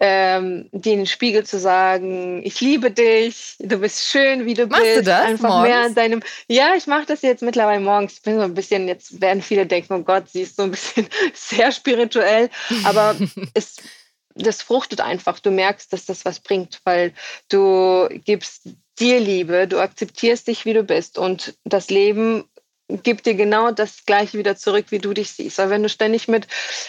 ähm, 0.00 0.68
dir 0.72 0.94
in 0.94 0.98
den 1.00 1.06
Spiegel 1.06 1.44
zu 1.44 1.60
sagen, 1.60 2.42
ich 2.44 2.60
liebe 2.60 2.90
dich, 2.90 3.56
du 3.60 3.78
bist 3.78 4.04
schön, 4.04 4.46
wie 4.46 4.54
du 4.54 4.66
Machst 4.66 4.82
bist. 4.82 4.96
Du 4.98 5.02
das 5.04 5.20
einfach 5.20 5.48
morgens? 5.48 5.68
mehr 5.68 5.80
an 5.82 5.94
deinem. 5.94 6.22
Ja, 6.48 6.74
ich 6.74 6.88
mache 6.88 7.06
das 7.06 7.22
jetzt 7.22 7.42
mittlerweile 7.42 7.80
morgens. 7.80 8.14
Ich 8.14 8.22
bin 8.22 8.36
so 8.36 8.42
ein 8.42 8.54
bisschen, 8.54 8.88
jetzt 8.88 9.20
werden 9.20 9.42
viele 9.42 9.66
denken, 9.66 9.92
oh 9.92 10.02
Gott, 10.02 10.28
sie 10.30 10.42
ist 10.42 10.56
so 10.56 10.64
ein 10.64 10.72
bisschen 10.72 11.06
sehr 11.34 11.70
spirituell, 11.70 12.50
aber 12.84 13.14
es 13.54 13.76
das 14.36 14.62
fruchtet 14.62 15.00
einfach. 15.00 15.38
Du 15.38 15.52
merkst, 15.52 15.92
dass 15.92 16.06
das 16.06 16.24
was 16.24 16.40
bringt, 16.40 16.80
weil 16.82 17.12
du 17.48 18.08
gibst 18.24 18.68
dir 18.98 19.20
Liebe, 19.20 19.68
du 19.68 19.78
akzeptierst 19.78 20.48
dich, 20.48 20.64
wie 20.64 20.72
du 20.72 20.82
bist 20.82 21.18
und 21.18 21.54
das 21.64 21.88
Leben 21.88 22.44
gibt 22.88 23.26
dir 23.26 23.34
genau 23.34 23.70
das 23.70 24.04
Gleiche 24.04 24.38
wieder 24.38 24.56
zurück, 24.56 24.86
wie 24.90 24.98
du 24.98 25.14
dich 25.14 25.32
siehst. 25.32 25.58
Weil 25.58 25.70
wenn 25.70 25.82
du 25.82 25.88
ständig 25.88 26.28
mit, 26.28 26.46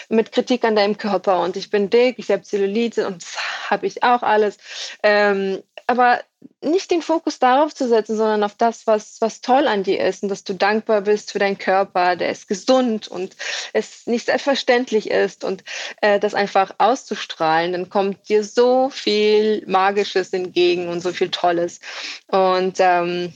mit 0.08 0.32
Kritik 0.32 0.64
an 0.64 0.76
deinem 0.76 0.98
Körper 0.98 1.40
und 1.40 1.56
ich 1.56 1.70
bin 1.70 1.90
dick, 1.90 2.18
ich 2.18 2.30
habe 2.30 2.42
Zellulite 2.42 3.06
und 3.06 3.22
das 3.22 3.36
habe 3.70 3.86
ich 3.86 4.02
auch 4.02 4.22
alles, 4.22 4.58
ähm, 5.02 5.62
aber 5.86 6.20
nicht 6.60 6.90
den 6.90 7.02
Fokus 7.02 7.38
darauf 7.38 7.74
zu 7.74 7.88
setzen, 7.88 8.16
sondern 8.16 8.42
auf 8.42 8.54
das, 8.54 8.86
was, 8.86 9.20
was 9.20 9.40
toll 9.40 9.66
an 9.68 9.84
dir 9.84 10.04
ist 10.04 10.22
und 10.22 10.28
dass 10.28 10.44
du 10.44 10.54
dankbar 10.54 11.02
bist 11.02 11.32
für 11.32 11.38
deinen 11.38 11.58
Körper, 11.58 12.16
der 12.16 12.30
ist 12.30 12.48
gesund 12.48 13.08
und 13.08 13.36
es 13.72 14.06
nicht 14.06 14.26
selbstverständlich 14.26 15.10
ist 15.10 15.44
und 15.44 15.64
äh, 16.02 16.20
das 16.20 16.34
einfach 16.34 16.74
auszustrahlen, 16.78 17.72
dann 17.72 17.88
kommt 17.88 18.28
dir 18.28 18.44
so 18.44 18.90
viel 18.90 19.64
Magisches 19.66 20.32
entgegen 20.32 20.88
und 20.88 21.00
so 21.00 21.12
viel 21.12 21.30
Tolles. 21.30 21.80
Und 22.28 22.76
ähm, 22.80 23.32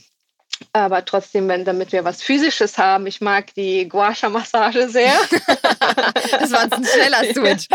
aber 0.72 1.04
trotzdem, 1.04 1.48
wenn, 1.48 1.64
damit 1.64 1.92
wir 1.92 2.04
was 2.04 2.22
Physisches 2.22 2.78
haben, 2.78 3.06
ich 3.06 3.20
mag 3.20 3.54
die 3.54 3.88
Guasha-Massage 3.88 4.88
sehr. 4.88 5.12
das 6.38 6.52
war 6.52 6.70
ein 6.70 6.84
schneller 6.84 7.24
Switch. 7.34 7.66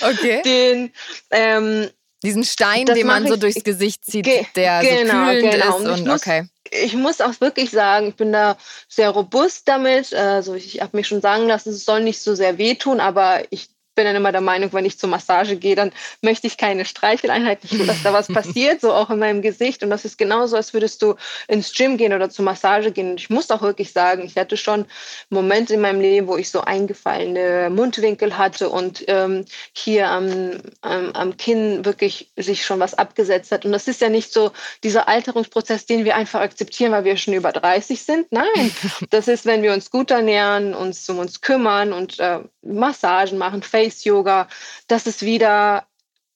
okay. 0.00 0.42
Den, 0.42 0.92
ähm, 1.30 1.90
Diesen 2.22 2.44
Stein, 2.44 2.86
den 2.86 3.06
man 3.06 3.26
so 3.26 3.36
durchs 3.36 3.64
Gesicht 3.64 4.06
zieht, 4.06 4.26
der 4.56 4.80
genau, 4.80 5.26
so 5.26 5.30
kühlend 5.30 5.52
genau. 5.52 5.78
ist. 5.78 5.86
Und, 5.86 6.06
muss, 6.06 6.20
okay. 6.22 6.48
Ich 6.70 6.94
muss 6.94 7.20
auch 7.20 7.38
wirklich 7.40 7.70
sagen, 7.70 8.08
ich 8.08 8.14
bin 8.14 8.32
da 8.32 8.56
sehr 8.88 9.10
robust 9.10 9.68
damit. 9.68 10.14
Also 10.14 10.54
ich 10.54 10.80
habe 10.80 10.96
mich 10.96 11.06
schon 11.06 11.20
sagen 11.20 11.46
lassen, 11.46 11.70
es 11.70 11.84
soll 11.84 12.02
nicht 12.02 12.20
so 12.20 12.34
sehr 12.34 12.56
wehtun, 12.56 13.00
aber 13.00 13.42
ich 13.50 13.68
bin 13.94 14.04
dann 14.04 14.16
immer 14.16 14.32
der 14.32 14.40
Meinung, 14.40 14.72
wenn 14.72 14.84
ich 14.84 14.98
zur 14.98 15.08
Massage 15.08 15.56
gehe, 15.56 15.74
dann 15.74 15.92
möchte 16.22 16.46
ich 16.46 16.56
keine 16.56 16.84
Streicheleinheit, 16.84 17.60
ich 17.62 17.78
will, 17.78 17.86
dass 17.86 18.02
da 18.02 18.12
was 18.12 18.28
passiert, 18.32 18.80
so 18.80 18.92
auch 18.92 19.10
in 19.10 19.18
meinem 19.18 19.42
Gesicht. 19.42 19.82
Und 19.82 19.90
das 19.90 20.04
ist 20.04 20.18
genauso, 20.18 20.56
als 20.56 20.74
würdest 20.74 21.02
du 21.02 21.14
ins 21.48 21.72
Gym 21.72 21.96
gehen 21.96 22.12
oder 22.12 22.30
zur 22.30 22.44
Massage 22.44 22.90
gehen. 22.90 23.10
Und 23.12 23.20
ich 23.20 23.30
muss 23.30 23.50
auch 23.50 23.62
wirklich 23.62 23.92
sagen, 23.92 24.24
ich 24.24 24.36
hatte 24.36 24.56
schon 24.56 24.86
Momente 25.30 25.74
in 25.74 25.80
meinem 25.80 26.00
Leben, 26.00 26.26
wo 26.26 26.36
ich 26.36 26.50
so 26.50 26.60
eingefallene 26.60 27.70
Mundwinkel 27.70 28.36
hatte 28.36 28.68
und 28.68 29.04
ähm, 29.08 29.44
hier 29.72 30.08
am, 30.08 30.60
am, 30.80 31.12
am 31.12 31.36
Kinn 31.36 31.84
wirklich 31.84 32.30
sich 32.36 32.64
schon 32.64 32.80
was 32.80 32.94
abgesetzt 32.94 33.52
hat. 33.52 33.64
Und 33.64 33.72
das 33.72 33.88
ist 33.88 34.00
ja 34.00 34.08
nicht 34.08 34.32
so 34.32 34.52
dieser 34.82 35.08
Alterungsprozess, 35.08 35.86
den 35.86 36.04
wir 36.04 36.16
einfach 36.16 36.40
akzeptieren, 36.40 36.92
weil 36.92 37.04
wir 37.04 37.16
schon 37.16 37.34
über 37.34 37.52
30 37.52 38.02
sind. 38.02 38.32
Nein, 38.32 38.74
das 39.10 39.28
ist, 39.28 39.46
wenn 39.46 39.62
wir 39.62 39.72
uns 39.72 39.90
gut 39.90 40.10
ernähren, 40.10 40.74
uns 40.74 41.08
um 41.08 41.18
uns 41.18 41.40
kümmern 41.40 41.92
und 41.92 42.18
äh, 42.18 42.40
Massagen 42.62 43.38
machen, 43.38 43.62
Face-Yoga, 43.84 44.48
dass 44.88 45.06
es 45.06 45.22
wieder 45.22 45.86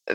äh, 0.07 0.15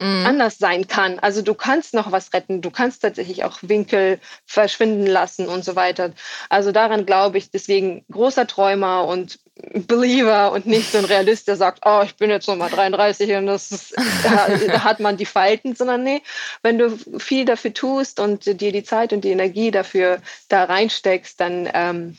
mhm. 0.00 0.26
anders 0.26 0.58
sein 0.58 0.88
kann. 0.88 1.18
Also 1.18 1.42
du 1.42 1.54
kannst 1.54 1.94
noch 1.94 2.12
was 2.12 2.32
retten, 2.32 2.62
du 2.62 2.70
kannst 2.70 3.02
tatsächlich 3.02 3.44
auch 3.44 3.58
Winkel 3.62 4.18
verschwinden 4.46 5.06
lassen 5.06 5.48
und 5.48 5.64
so 5.64 5.76
weiter. 5.76 6.12
Also 6.48 6.72
daran 6.72 7.06
glaube 7.06 7.38
ich, 7.38 7.50
deswegen 7.50 8.04
großer 8.10 8.46
Träumer 8.46 9.06
und 9.06 9.38
Believer 9.86 10.52
und 10.52 10.64
nicht 10.64 10.90
so 10.90 10.98
ein 10.98 11.04
Realist, 11.04 11.46
der 11.46 11.56
sagt, 11.56 11.82
oh, 11.84 12.00
ich 12.02 12.16
bin 12.16 12.30
jetzt 12.30 12.48
noch 12.48 12.56
mal 12.56 12.70
33 12.70 13.32
und 13.34 13.46
das 13.46 13.70
ist, 13.70 13.94
da 14.24 14.84
hat 14.84 15.00
man 15.00 15.18
die 15.18 15.26
Falten, 15.26 15.74
sondern 15.76 16.02
nee, 16.02 16.22
wenn 16.62 16.78
du 16.78 16.96
viel 17.18 17.44
dafür 17.44 17.74
tust 17.74 18.20
und 18.20 18.46
dir 18.46 18.72
die 18.72 18.84
Zeit 18.84 19.12
und 19.12 19.22
die 19.22 19.30
Energie 19.30 19.70
dafür 19.70 20.22
da 20.48 20.64
reinsteckst, 20.64 21.38
dann, 21.38 21.68
ähm, 21.74 22.16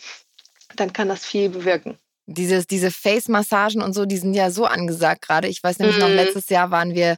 dann 0.75 0.93
kann 0.93 1.09
das 1.09 1.25
viel 1.25 1.49
bewirken. 1.49 1.97
Dieses, 2.33 2.67
diese 2.67 2.91
Face-Massagen 2.91 3.81
und 3.81 3.93
so, 3.93 4.05
die 4.05 4.17
sind 4.17 4.33
ja 4.33 4.51
so 4.51 4.65
angesagt 4.65 5.21
gerade. 5.23 5.47
Ich 5.47 5.63
weiß 5.63 5.79
nämlich 5.79 5.97
mhm. 5.97 6.03
noch, 6.03 6.09
letztes 6.09 6.49
Jahr 6.49 6.71
waren 6.71 6.93
wir 6.93 7.17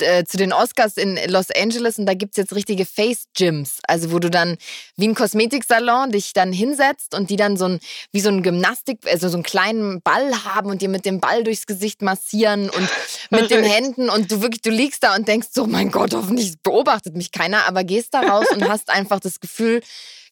äh, 0.00 0.24
zu 0.24 0.36
den 0.36 0.52
Oscars 0.52 0.96
in 0.96 1.18
Los 1.28 1.50
Angeles 1.50 1.98
und 1.98 2.06
da 2.06 2.14
gibt 2.14 2.32
es 2.32 2.36
jetzt 2.36 2.54
richtige 2.54 2.84
Face-Gyms. 2.84 3.78
Also 3.86 4.12
wo 4.12 4.18
du 4.18 4.30
dann 4.30 4.56
wie 4.96 5.08
ein 5.08 5.14
Kosmetiksalon 5.14 6.12
dich 6.12 6.32
dann 6.32 6.52
hinsetzt 6.52 7.14
und 7.14 7.30
die 7.30 7.36
dann 7.36 7.56
so 7.56 7.66
ein, 7.66 7.80
wie 8.12 8.20
so 8.20 8.28
ein 8.28 8.42
Gymnastik, 8.42 8.98
also 9.06 9.28
so 9.28 9.36
einen 9.36 9.42
kleinen 9.42 10.02
Ball 10.02 10.44
haben 10.44 10.70
und 10.70 10.82
dir 10.82 10.88
mit 10.88 11.04
dem 11.04 11.20
Ball 11.20 11.44
durchs 11.44 11.66
Gesicht 11.66 12.02
massieren 12.02 12.68
und 12.70 12.88
mit 13.30 13.50
den 13.50 13.64
Händen 13.64 14.10
und 14.10 14.30
du 14.30 14.42
wirklich, 14.42 14.62
du 14.62 14.70
liegst 14.70 15.02
da 15.02 15.14
und 15.14 15.28
denkst 15.28 15.48
so, 15.52 15.66
mein 15.66 15.90
Gott, 15.90 16.14
hoffentlich 16.14 16.54
beobachtet 16.62 17.16
mich 17.16 17.32
keiner, 17.32 17.66
aber 17.66 17.84
gehst 17.84 18.14
da 18.14 18.20
raus 18.20 18.46
und 18.52 18.68
hast 18.68 18.90
einfach 18.90 19.20
das 19.20 19.40
Gefühl, 19.40 19.80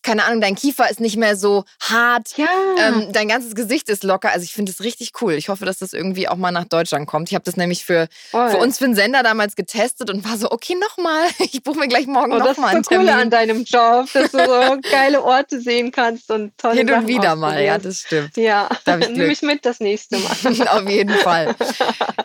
keine 0.05 0.25
Ahnung, 0.25 0.41
dein 0.41 0.55
Kiefer 0.55 0.89
ist 0.89 1.01
nicht 1.01 1.17
mehr 1.17 1.37
so 1.37 1.65
hart, 1.81 2.37
ja. 2.37 2.47
ähm, 2.79 3.13
dein 3.13 3.27
ganzes 3.27 3.55
Gesicht 3.55 3.89
ist 3.89 4.05
locker. 4.05 4.31
Also 4.31 4.45
ich 4.45 4.53
finde 4.53 4.71
es 4.71 4.83
richtig 4.83 5.13
cool. 5.21 5.33
Ich 5.33 5.49
hoffe, 5.49 5.65
dass 5.65 5.79
das 5.79 5.93
irgendwie 5.93 6.29
auch 6.29 6.37
mal 6.37 6.53
nach 6.53 6.67
Deutschland 6.67 7.09
kommt. 7.09 7.31
Ich 7.31 7.35
habe 7.35 7.45
das 7.45 7.57
nämlich 7.57 7.85
für, 7.85 8.09
für 8.31 8.59
uns 8.59 8.79
für 8.79 8.85
den 8.85 8.95
Sender 8.95 9.23
damals 9.23 9.57
getestet 9.57 10.11
und 10.11 10.25
war 10.29 10.37
so, 10.37 10.51
okay, 10.51 10.77
nochmal. 10.77 11.25
Ich 11.55 11.63
buche 11.63 11.79
mir 11.79 11.89
gleich 11.89 12.07
morgen 12.07 12.33
oh, 12.33 12.39
nochmal 12.39 12.75
einen 12.75 12.83
Termin. 12.83 13.07
Das 13.07 13.17
ist 13.17 13.17
so 13.17 13.17
cool 13.17 13.23
an 13.23 13.31
deinem 13.31 13.65
Job, 13.65 14.09
dass 14.13 14.33
du 14.33 14.39
so 14.39 14.79
geile 14.91 15.23
Orte 15.23 15.61
sehen 15.61 15.93
kannst 15.93 16.31
und 16.31 16.57
tolle 16.59 16.79
Hin 16.79 16.89
und 16.89 16.95
Sachen 16.95 17.09
wieder 17.09 17.37
mal, 17.37 17.63
ja, 17.63 17.79
das 17.79 18.01
stimmt. 18.01 18.37
Ja, 18.37 18.69
nehme 18.87 19.33
ich 19.33 19.43
mit 19.43 19.65
das 19.65 19.79
nächste 19.81 20.19
Mal. 20.19 20.69
Auf 20.69 20.89
jeden 20.89 21.15
Fall. 21.15 21.55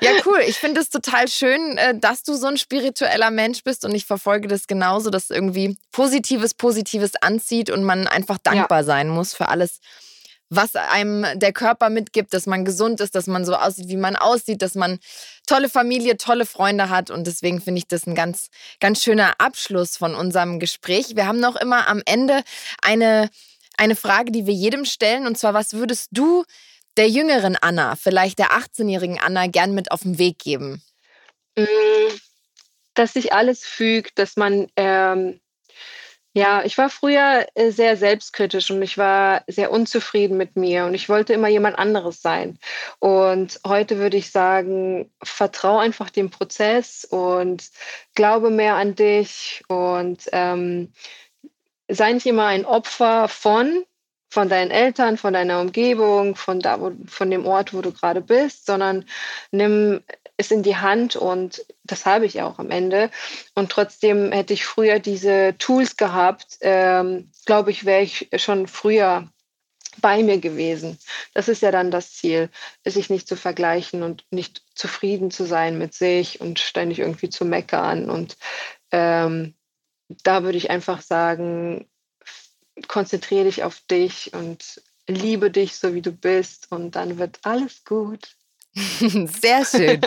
Ja, 0.01 0.11
cool. 0.25 0.39
Ich 0.47 0.57
finde 0.57 0.81
es 0.81 0.89
total 0.89 1.27
schön, 1.27 1.77
äh, 1.77 1.97
dass 1.97 2.23
du 2.23 2.33
so 2.33 2.47
ein 2.47 2.57
spiritueller 2.57 3.29
Mensch 3.29 3.63
bist 3.63 3.85
und 3.85 3.93
ich 3.93 4.05
verfolge 4.05 4.47
das 4.47 4.67
genauso, 4.67 5.09
dass 5.09 5.29
irgendwie 5.29 5.77
Positives 5.91 6.53
Positives 6.53 7.15
anzieht 7.21 7.68
und 7.71 7.83
man 7.83 8.07
einfach 8.07 8.37
dankbar 8.37 8.79
ja. 8.79 8.83
sein 8.83 9.09
muss 9.09 9.33
für 9.33 9.49
alles, 9.49 9.79
was 10.49 10.75
einem 10.75 11.25
der 11.35 11.53
Körper 11.53 11.89
mitgibt, 11.89 12.33
dass 12.33 12.47
man 12.47 12.65
gesund 12.65 12.99
ist, 13.01 13.13
dass 13.13 13.27
man 13.27 13.45
so 13.45 13.53
aussieht, 13.53 13.87
wie 13.87 13.97
man 13.97 14.15
aussieht, 14.15 14.61
dass 14.61 14.73
man 14.75 14.99
tolle 15.45 15.69
Familie, 15.69 16.17
tolle 16.17 16.45
Freunde 16.45 16.89
hat. 16.89 17.11
Und 17.11 17.27
deswegen 17.27 17.61
finde 17.61 17.79
ich 17.79 17.87
das 17.87 18.07
ein 18.07 18.15
ganz, 18.15 18.49
ganz 18.79 19.03
schöner 19.03 19.33
Abschluss 19.37 19.95
von 19.95 20.15
unserem 20.15 20.59
Gespräch. 20.59 21.15
Wir 21.15 21.27
haben 21.27 21.39
noch 21.39 21.55
immer 21.55 21.87
am 21.87 22.01
Ende 22.05 22.41
eine, 22.81 23.29
eine 23.77 23.95
Frage, 23.95 24.31
die 24.31 24.47
wir 24.47 24.53
jedem 24.53 24.85
stellen. 24.85 25.27
Und 25.27 25.37
zwar, 25.37 25.53
was 25.53 25.73
würdest 25.73 26.09
du 26.11 26.43
der 26.97 27.09
jüngeren 27.09 27.55
Anna, 27.55 27.95
vielleicht 27.95 28.39
der 28.39 28.51
18-jährigen 28.51 29.19
Anna, 29.19 29.47
gern 29.47 29.75
mit 29.75 29.91
auf 29.91 30.01
den 30.01 30.17
Weg 30.17 30.39
geben? 30.39 30.81
Mm, 31.55 31.63
dass 32.95 33.13
sich 33.13 33.33
alles 33.33 33.63
fügt, 33.63 34.17
dass 34.17 34.35
man 34.35 34.67
ähm, 34.75 35.39
ja, 36.33 36.63
ich 36.63 36.77
war 36.77 36.89
früher 36.89 37.47
äh, 37.55 37.71
sehr 37.71 37.97
selbstkritisch 37.97 38.69
und 38.69 38.81
ich 38.83 38.97
war 38.97 39.43
sehr 39.47 39.71
unzufrieden 39.71 40.37
mit 40.37 40.55
mir 40.55 40.85
und 40.85 40.93
ich 40.93 41.09
wollte 41.09 41.33
immer 41.33 41.47
jemand 41.47 41.79
anderes 41.79 42.21
sein. 42.21 42.59
Und 42.99 43.59
heute 43.65 43.97
würde 43.97 44.17
ich 44.17 44.31
sagen, 44.31 45.11
vertraue 45.23 45.81
einfach 45.81 46.09
dem 46.11 46.29
Prozess 46.29 47.03
und 47.05 47.69
glaube 48.13 48.51
mehr 48.51 48.75
an 48.75 48.95
dich 48.95 49.63
und 49.67 50.29
ähm, 50.31 50.93
sei 51.87 52.13
nicht 52.13 52.27
immer 52.27 52.45
ein 52.45 52.65
Opfer 52.65 53.27
von, 53.27 53.83
von 54.29 54.49
deinen 54.49 54.69
Eltern, 54.71 55.17
von 55.17 55.33
deiner 55.33 55.59
Umgebung, 55.61 56.35
von 56.35 56.59
da, 56.59 56.79
wo, 56.79 56.91
von 57.07 57.31
dem 57.31 57.47
Ort, 57.47 57.73
wo 57.73 57.81
du 57.81 57.91
gerade 57.91 58.21
bist, 58.21 58.67
sondern 58.67 59.05
nimm 59.51 60.01
es 60.39 60.51
in 60.51 60.63
die 60.63 60.77
Hand 60.77 61.17
und 61.17 61.65
das 61.83 62.05
habe 62.05 62.25
ich 62.25 62.41
auch 62.41 62.59
am 62.59 62.71
Ende. 62.71 63.11
Und 63.55 63.71
trotzdem 63.71 64.31
hätte 64.31 64.53
ich 64.53 64.65
früher 64.65 64.99
diese 64.99 65.55
Tools 65.59 65.97
gehabt, 65.97 66.57
ähm, 66.61 67.29
glaube 67.45 67.71
ich, 67.71 67.85
wäre 67.85 68.03
ich 68.03 68.29
schon 68.37 68.67
früher 68.67 69.29
bei 69.97 70.23
mir 70.23 70.39
gewesen. 70.39 70.97
Das 71.33 71.49
ist 71.49 71.61
ja 71.61 71.71
dann 71.71 71.91
das 71.91 72.13
Ziel, 72.13 72.49
sich 72.85 73.09
nicht 73.09 73.27
zu 73.27 73.35
vergleichen 73.35 74.01
und 74.01 74.25
nicht 74.31 74.63
zufrieden 74.75 75.29
zu 75.29 75.45
sein 75.45 75.77
mit 75.77 75.93
sich 75.93 76.39
und 76.39 76.57
ständig 76.59 76.99
irgendwie 76.99 77.29
zu 77.29 77.43
meckern. 77.43 78.09
Und 78.09 78.37
ähm, 78.91 79.55
da 80.23 80.43
würde 80.43 80.57
ich 80.57 80.69
einfach 80.69 81.01
sagen, 81.01 81.89
konzentriere 82.87 83.43
dich 83.43 83.63
auf 83.63 83.81
dich 83.91 84.31
und 84.31 84.81
liebe 85.05 85.51
dich 85.51 85.75
so, 85.75 85.93
wie 85.93 86.01
du 86.01 86.13
bist 86.13 86.71
und 86.71 86.95
dann 86.95 87.17
wird 87.17 87.39
alles 87.43 87.83
gut. 87.83 88.38
Sehr 88.99 89.65
schön. 89.65 90.01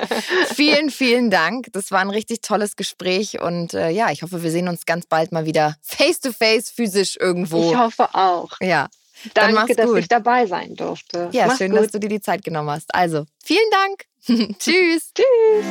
vielen, 0.55 0.91
vielen 0.91 1.31
Dank. 1.31 1.67
Das 1.73 1.91
war 1.91 2.01
ein 2.01 2.11
richtig 2.11 2.41
tolles 2.43 2.77
Gespräch 2.77 3.41
und 3.41 3.75
äh, 3.75 3.91
ja, 3.91 4.11
ich 4.11 4.23
hoffe, 4.23 4.43
wir 4.43 4.51
sehen 4.51 4.69
uns 4.69 4.87
ganz 4.87 5.07
bald 5.07 5.33
mal 5.33 5.47
wieder 5.47 5.77
face 5.83 6.21
to 6.21 6.33
face, 6.33 6.71
physisch 6.71 7.17
irgendwo. 7.19 7.73
Ich 7.73 7.77
hoffe 7.77 8.15
auch. 8.15 8.53
Ja. 8.61 8.89
Danke, 9.35 9.75
dass 9.77 9.87
gut. 9.87 9.99
ich 9.99 10.09
dabei 10.09 10.47
sein 10.47 10.75
durfte. 10.75 11.29
Ja, 11.33 11.47
mach's 11.47 11.59
schön, 11.59 11.71
gut. 11.71 11.81
dass 11.81 11.93
du 11.93 12.01
dir 12.01 12.09
die 12.09 12.21
Zeit 12.21 12.45
genommen 12.45 12.71
hast. 12.71 12.95
Also, 12.95 13.25
vielen 13.45 13.71
Dank. 13.71 14.07
Tschüss. 14.59 15.13
Tschüss. 15.15 15.65